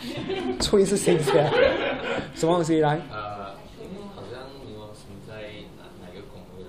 [0.00, 0.56] 注意。
[0.58, 1.50] 注意是谁先？
[2.34, 3.00] 什么东西来？
[3.10, 3.54] 呃，
[4.14, 5.34] 好像冥王星在
[5.76, 6.64] 哪哪个宫位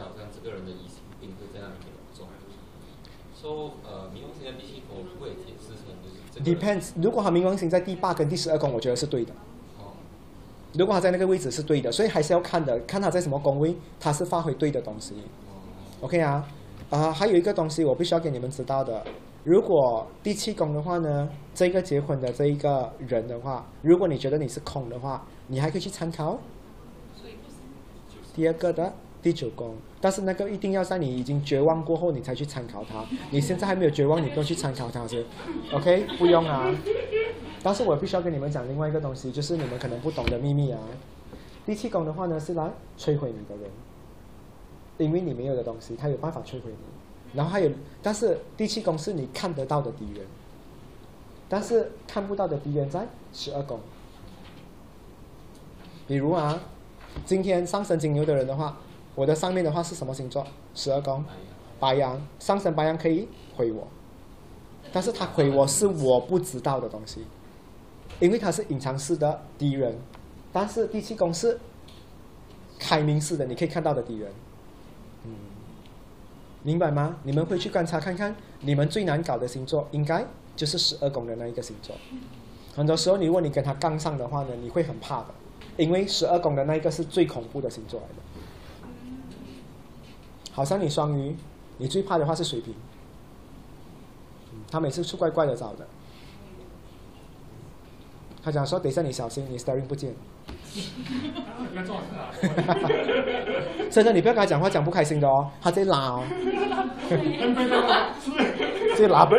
[0.00, 1.46] 好像这个人的疑心病会。
[3.40, 3.48] So
[3.84, 6.16] 呃，冥王星在第七宫会解释成就是。
[6.42, 9.32] Depends，如果他冥王星在第八跟第十二宫，我觉得是对的。
[10.72, 15.14] 如果他在那个位置是对的，所以还是要看的，看他在什么宫位，他是发挥对的东西。
[16.00, 16.44] OK 啊，
[16.90, 19.04] 啊，还有一个东西我必须要给你们知道的，
[19.46, 26.36] 如果第七宫的话呢，这个结婚的这一个人的话，如果你觉得你是空的话，你还可以去参考
[28.34, 28.92] 第二个的
[29.22, 35.24] 第九宫，但是那个一定要在你已经绝望过后你才去参考它，你现在还没有绝望，你不用去参考它先
[35.72, 36.74] ，OK，不用啊。
[37.62, 40.80] 但是我必须要跟你们讲另外一个东西，就是你们可能不懂的秘密啊。
[41.64, 42.68] 第七宫的话呢，是来
[42.98, 43.70] 摧毁你的人。
[44.98, 46.95] 因为你没有的东西，他有办法摧毁你。
[47.36, 47.70] 然后还有，
[48.02, 50.26] 但是第七宫是你看得到的敌人，
[51.48, 53.78] 但是看不到的敌人在十二宫。
[56.08, 56.58] 比如啊，
[57.24, 58.78] 今天上升金牛的人的话，
[59.14, 60.46] 我的上面的话是什么星座？
[60.74, 61.22] 十二宫，
[61.78, 62.20] 白羊。
[62.38, 63.86] 上升白羊可以毁我，
[64.92, 67.26] 但是他毁我是我不知道的东西，
[68.18, 69.94] 因为他是隐藏式的敌人，
[70.52, 71.58] 但是第七宫是
[72.78, 74.32] 开明式的，你可以看到的敌人。
[76.66, 77.16] 明白吗？
[77.22, 80.26] 你们会去观察看看，你们最难搞的星座应该
[80.56, 81.94] 就是十二宫的那一个星座。
[82.74, 85.26] 很多时候，你如果你跟他杠上的话呢，你会很怕的，
[85.76, 88.14] 因为十二宫的那一个是最恐怖的星座来的。
[90.50, 91.36] 好像你双鱼，
[91.78, 92.74] 你最怕的话是水瓶，
[94.68, 95.86] 他每次出怪怪的找的。
[98.42, 100.12] 他讲说：“等一下你小心，你 staring 不见。
[101.74, 102.32] 那撞是哪？”
[103.90, 106.22] 真的，你不要跟他讲话，讲不开心的哦，他在拉哦，
[108.94, 109.34] 自己拉不。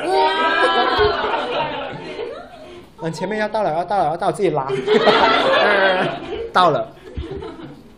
[3.01, 4.67] 嗯， 前面要到了，要到了，要到了，自己拉。
[6.53, 6.91] 到了。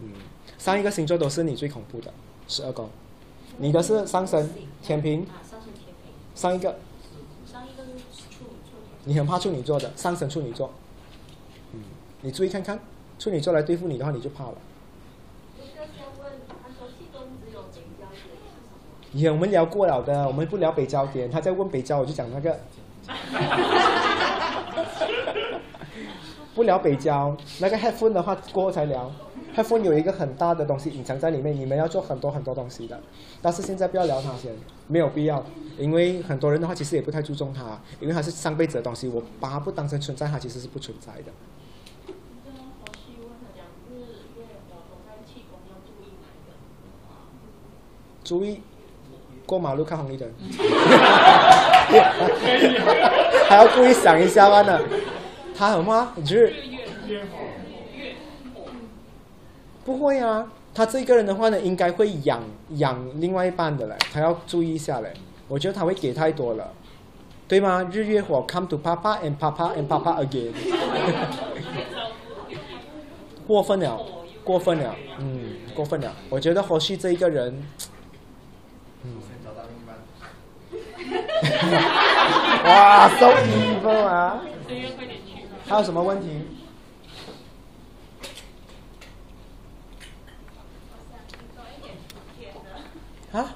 [0.02, 0.12] 嗯，
[0.58, 2.12] 上一个星座都是你最恐怖的，
[2.48, 2.90] 十二宫。
[3.58, 4.50] 你的是上升
[4.82, 6.78] 天平，啊，上升天平，上一个
[7.46, 7.90] 上一个是
[8.30, 8.80] 处女座。
[9.04, 10.72] 你很怕处女座的，上升处女座。
[11.74, 11.82] 嗯，
[12.22, 12.80] 你注意看看，
[13.20, 14.54] 处女座来对付你的话，你就怕了。
[19.12, 19.34] 有？
[19.34, 21.30] 我们聊过了的，我们不聊北焦点。
[21.30, 22.58] 他在问北焦，我就讲那个。
[26.56, 29.12] 不聊北焦，那个 headphone 的话过后才聊。
[29.56, 33.00] headphone 有一个很大的东西隐藏在里面，你们要做很多很多东西的。
[33.42, 34.56] 但是现在不要聊它先，
[34.88, 35.44] 没有必要，
[35.78, 41.32] 因为很多人的话其实也不太注重它，因为它是上辈子的东西，我把它不当成存在，它其实是不存在的。
[42.46, 44.06] 跟火气问他讲日
[44.38, 46.52] 月火都在气功要注意哪一个？
[48.30, 48.62] 注意，
[49.44, 50.30] 过马路看红绿灯，
[53.50, 54.80] 还要故意想一下完了。
[55.58, 56.54] 他很怕日，
[59.84, 60.48] 不会啊。
[60.76, 62.44] 他这个人的话呢，应该会养
[62.76, 65.12] 养另外一半的嘞，他要注意一下嘞。
[65.48, 66.72] 我觉得他会给太多了，
[67.48, 67.90] 对吗？
[67.92, 70.54] 日月火 come to papa and papa and papa again，
[73.48, 74.00] 过分了，
[74.44, 76.14] 过分了，嗯，过分了。
[76.30, 77.64] 我觉得何旭这一个人，
[82.66, 84.42] 哇，so evil 啊！
[84.68, 85.46] 所以要快点去。
[85.66, 86.42] 还有什么问题？
[93.32, 93.56] 啊？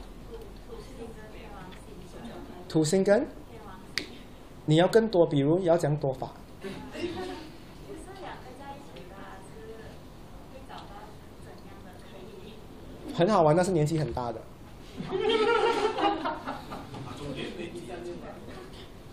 [0.69, 1.93] 土星跟天王星，
[2.69, 4.05] 土星跟天王星，
[4.65, 6.31] 你要更多，比如要讲多法。
[13.15, 14.41] 很好玩，但是年纪很大的。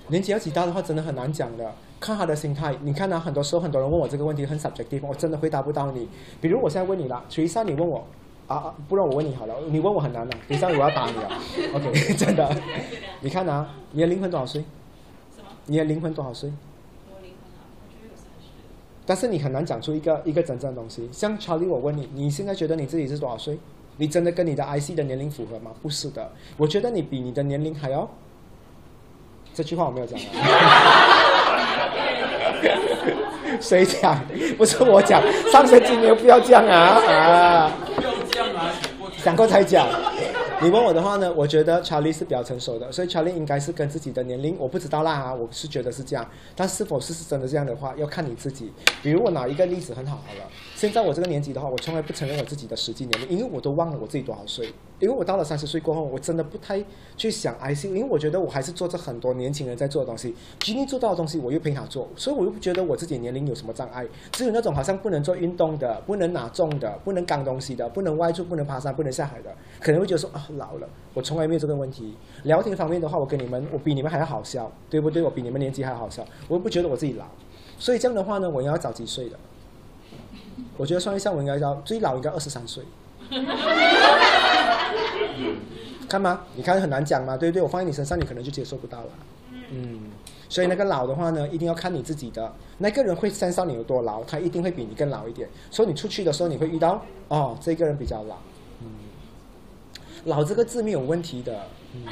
[0.08, 1.72] 年纪要几大的话，真的很难讲的。
[2.00, 6.08] 看他的心态，你看啊，很多时候很多人问我这个问题很 subjective，我真的回答不到你。
[6.40, 8.04] 比如我现在问你了，徐一山，你问我
[8.48, 11.30] 啊啊，不然我问你好了，你问我很难的，等一下我要打你了。
[11.74, 12.50] OK，真的。
[13.20, 14.64] 你看啊，你的灵魂多少岁？
[15.66, 16.50] 你的灵魂多少岁？
[17.12, 18.48] 我灵魂啊，我觉得有三十。
[19.06, 21.08] 但是你很难讲出一个一个真正的东西。
[21.12, 23.58] 像 Charlie，我问你，你现在觉得你自己是多少岁？
[23.96, 25.70] 你真的跟你的 IC 的年龄符合吗？
[25.82, 28.08] 不是的，我觉得你比你的年龄还要。
[29.52, 30.18] 这句话我没有讲。
[33.60, 34.18] 谁讲？
[34.56, 36.76] 不是我讲，上升金牛不要这样啊
[37.06, 37.72] 啊！
[37.96, 38.72] 不要这样啊，
[39.18, 39.86] 想过才讲。
[40.62, 48.72] 你问我的话呢，我觉得 Charlie 是比较成熟的，所以 Charlie 应该是跟自己的年龄，我不知道啦啊，我是觉得是这样，但是否是真的这样的话，要看你自己。
[49.02, 50.44] 比如我拿一个例子很好好了，
[50.80, 54.66] 现在我这个年纪的话，我从来不承认我自己的实际年龄，因为我都忘了我自己多少岁。
[54.98, 56.82] 因为我到了三十岁过后，我真的不太
[57.18, 64.06] 去想 IC，因为我觉得我还是做着很多年轻人在做的东西今天做到的东西我又陪他做，所以我又不觉得我自己年龄有什么障碍。
[64.32, 70.88] 只有那种好像不能做运动的、不能拿重的、不能扛东西的、不能外出、不能爬山、不能下海的，可能会觉得说啊老了。
[71.12, 72.14] 我从来没有这个问题。
[72.44, 75.22] 聊天方面的话，我跟你们，我比你们还要好笑，对不对？
[75.22, 77.26] 我比你们年纪还好笑，我又不觉得我自己老。
[77.78, 79.38] 所以这样的话呢，我应该要找几岁的？
[80.76, 82.82] 我觉得算一下，我应该要最老应该二十三岁。
[86.08, 86.40] 看吗？
[86.56, 87.62] 你看很难讲嘛，对不对？
[87.62, 89.08] 我放在你身上，你可能就接受不到了。
[89.72, 90.10] 嗯，
[90.48, 92.52] 所以那个老的话呢，一定要看你自己的。
[92.78, 95.48] 那个人会身上你有多老，他一定会比你更老一点。
[95.70, 98.36] 所以你出去的时候，你会遇到哦，这个人比较老。
[98.80, 98.86] 嗯，
[100.24, 101.66] 老这个字没有问题的。
[101.94, 102.02] 嗯，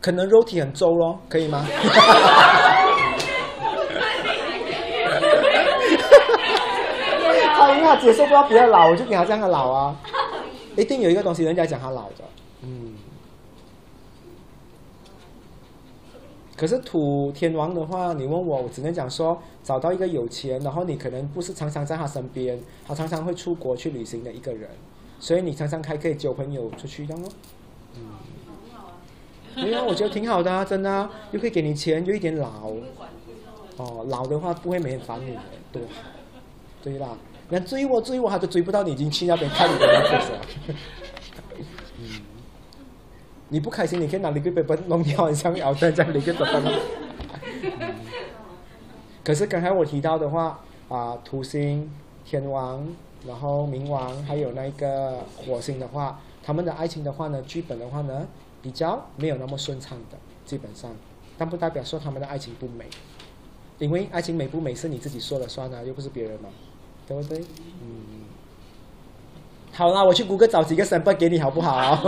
[0.00, 1.64] 可能肉体很皱咯，可以吗？
[7.66, 10.00] 他因为他接受不到别人老，我就给他这样的老啊。
[10.76, 12.24] 一定有一个东西，人家讲他老的，
[12.62, 12.94] 嗯。
[16.56, 24.68] 可是土天王的话，你问我，我只能讲说，找到一个有钱，然后你可能不是常常在他身边，他常常会出国去旅行的一个人，
[25.18, 27.28] 所以你常常还可以交朋友出去这样哦。
[27.96, 28.02] 嗯。
[29.64, 32.70] 没有、我觉得挺好的啊，真的、啊，又可以给你钱，又一点老。
[33.78, 35.40] 哦，老的话不会每天烦你的，
[35.72, 35.82] 对，
[36.82, 37.08] 对啦。
[37.48, 40.40] 你追我追我，他都追不到你，已经去那边看你的 Netflix 了。
[41.98, 42.20] 嗯，
[43.48, 46.72] 你不开心，你可以拿 liquid paper 弄掉，很像熬蛋这样 liquid paper 弄。
[46.72, 47.94] 嗯
[49.26, 51.90] 可是刚才我提到的话啊，土星、
[52.24, 52.86] 天王，
[53.26, 58.24] 然后冥王，还有那个火星的话，他们的爱情的话呢，剧本的话呢，
[58.62, 60.94] 比较没有那么顺畅的，基本上，
[61.36, 62.84] 但不代表说他们的爱情不美，
[63.80, 66.48] 因为爱情美不美是你自己说了算啊，又不是别人嘛，
[67.06, 67.38] 对不对？
[67.82, 68.24] 嗯。
[69.72, 72.00] 好啦，我去谷歌找几个 sample 给你好不好？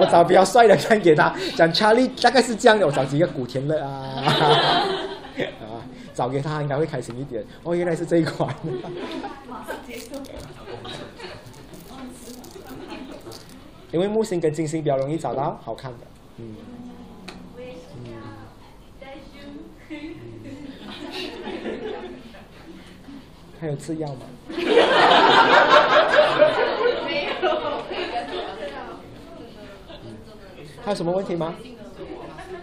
[0.00, 4.22] 我找比较帅的看给他，讲 Charlie 大概是这样的，我找几个古天乐啊，
[5.60, 5.82] 啊，
[6.14, 7.44] 找给他应该会开心一点。
[7.64, 8.54] 哦，原来是这一款。
[13.92, 16.06] 因为木星跟金星比较容易找到好看的，
[16.38, 16.54] 嗯。
[23.60, 24.20] 还有吃药吗？
[27.06, 27.32] 没有
[30.84, 31.54] 还有什么问题吗？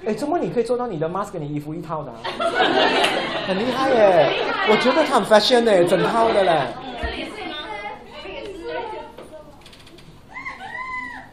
[0.05, 2.17] 哎，周末你可以做到你的 mask 跟你衣服一套的、啊，
[3.47, 4.33] 很厉害耶！
[4.69, 6.61] 我觉得他很 fashion 呢，整套的嘞。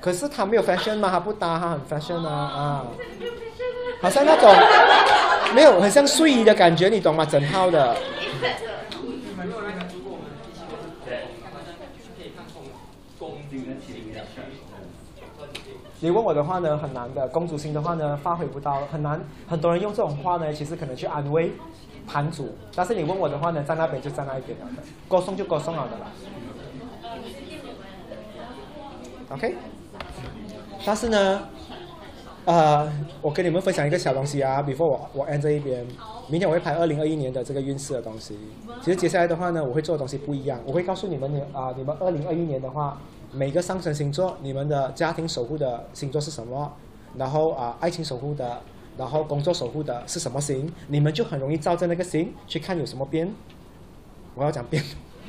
[0.00, 2.84] 可是他没有 fashion 嘛，他不搭，他很 fashion 啊啊，
[4.00, 4.54] 好像那种
[5.54, 7.24] 没有很像睡衣的感觉，你懂吗？
[7.24, 7.96] 整套的。
[16.02, 17.28] 你问我的话呢，很难的。
[17.28, 19.20] 公主心的话呢，发挥不到，很难。
[19.46, 21.52] 很多人用这种话呢，其实可能去安慰
[22.06, 26.06] 盘主，但是你问我的话呢，在那边就在那一边了的，歌颂就歌颂了的啦。
[29.28, 29.54] OK，
[30.86, 31.42] 但是呢，
[32.46, 32.90] 呃，
[33.20, 35.86] 我跟你们分享一个小东西啊，before 我我 end 这一边，
[36.28, 38.38] 明天我会拍二零二一年的这个运势的东西。
[38.80, 42.96] 其实接下来的话呢，我会做的东西不一样，我会告诉你们你啊、你们二零二一年的话。
[43.32, 46.72] 每个上升星座，你们的家庭守护的星座是什么？
[47.16, 48.60] 然后啊，爱情守护的，
[48.96, 50.72] 然后工作守护的是什么星？
[50.88, 53.32] 你们就很容易照着那个星去看有什么变。
[54.34, 54.82] 我要讲变，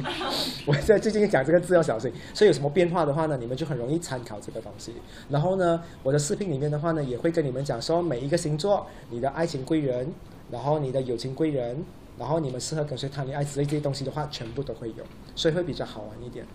[0.65, 2.11] 我在最近讲这个字要小心。
[2.33, 4.93] 所以有什么变化的话呢，你们就很容易参考这个东西。
[5.29, 10.11] 然后呢，我的视频里面的话呢，也会跟你们讲说每一个星座，你的爱情贵人，
[10.51, 11.83] 然后你的友情贵人，
[12.17, 15.03] 然后你们适合跟谁谈恋爱之类这些东西的话，全部都会有，
[15.35, 16.45] 所以会比较好玩一点。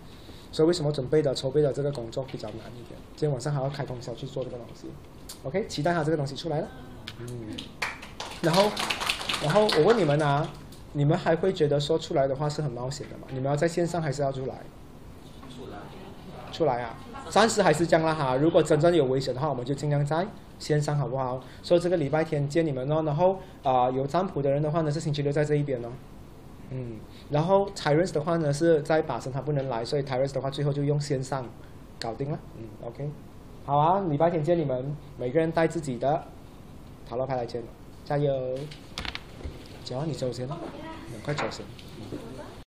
[0.57, 2.99] 所以为什么准备的筹备的这个工作比较难一点？
[3.15, 4.87] 今天晚上还要开通宵去做这个东西。
[5.43, 6.67] OK，期待它这个东西出来了。
[7.19, 7.55] 嗯，
[8.41, 8.71] 然后，
[9.43, 10.49] 然后我问你们啊，
[10.93, 13.27] 你们还会觉得说出来的话是很冒险的吗？
[13.29, 14.55] 你们要在线上还是要出来？
[15.55, 15.77] 出来。
[16.51, 16.97] 出来啊！
[17.29, 18.35] 暂时还是这样啦哈。
[18.35, 20.25] 如果真正有危险的话，我们就尽量在
[20.57, 21.39] 线上，好不好？
[21.61, 23.03] 所以这个礼拜天见你们哦。
[23.05, 25.89] 然后啊、呃有占卜的人的话呢，是星期六在这一边哦。
[26.69, 26.97] 嗯，
[27.29, 31.45] 然后 Tyrus 的话呢是在把神他不能来，所以 Tyrus 的话最后就用线上
[31.99, 32.39] 搞定了。
[32.57, 33.09] 嗯，OK，
[33.65, 36.23] 好啊，礼拜天见你们，每个人带自己的
[37.07, 37.63] 塔罗牌来见，
[38.03, 38.57] 加油！
[39.85, 40.47] 只要你走先，
[41.23, 41.65] 快走先。
[41.65, 41.76] 嗯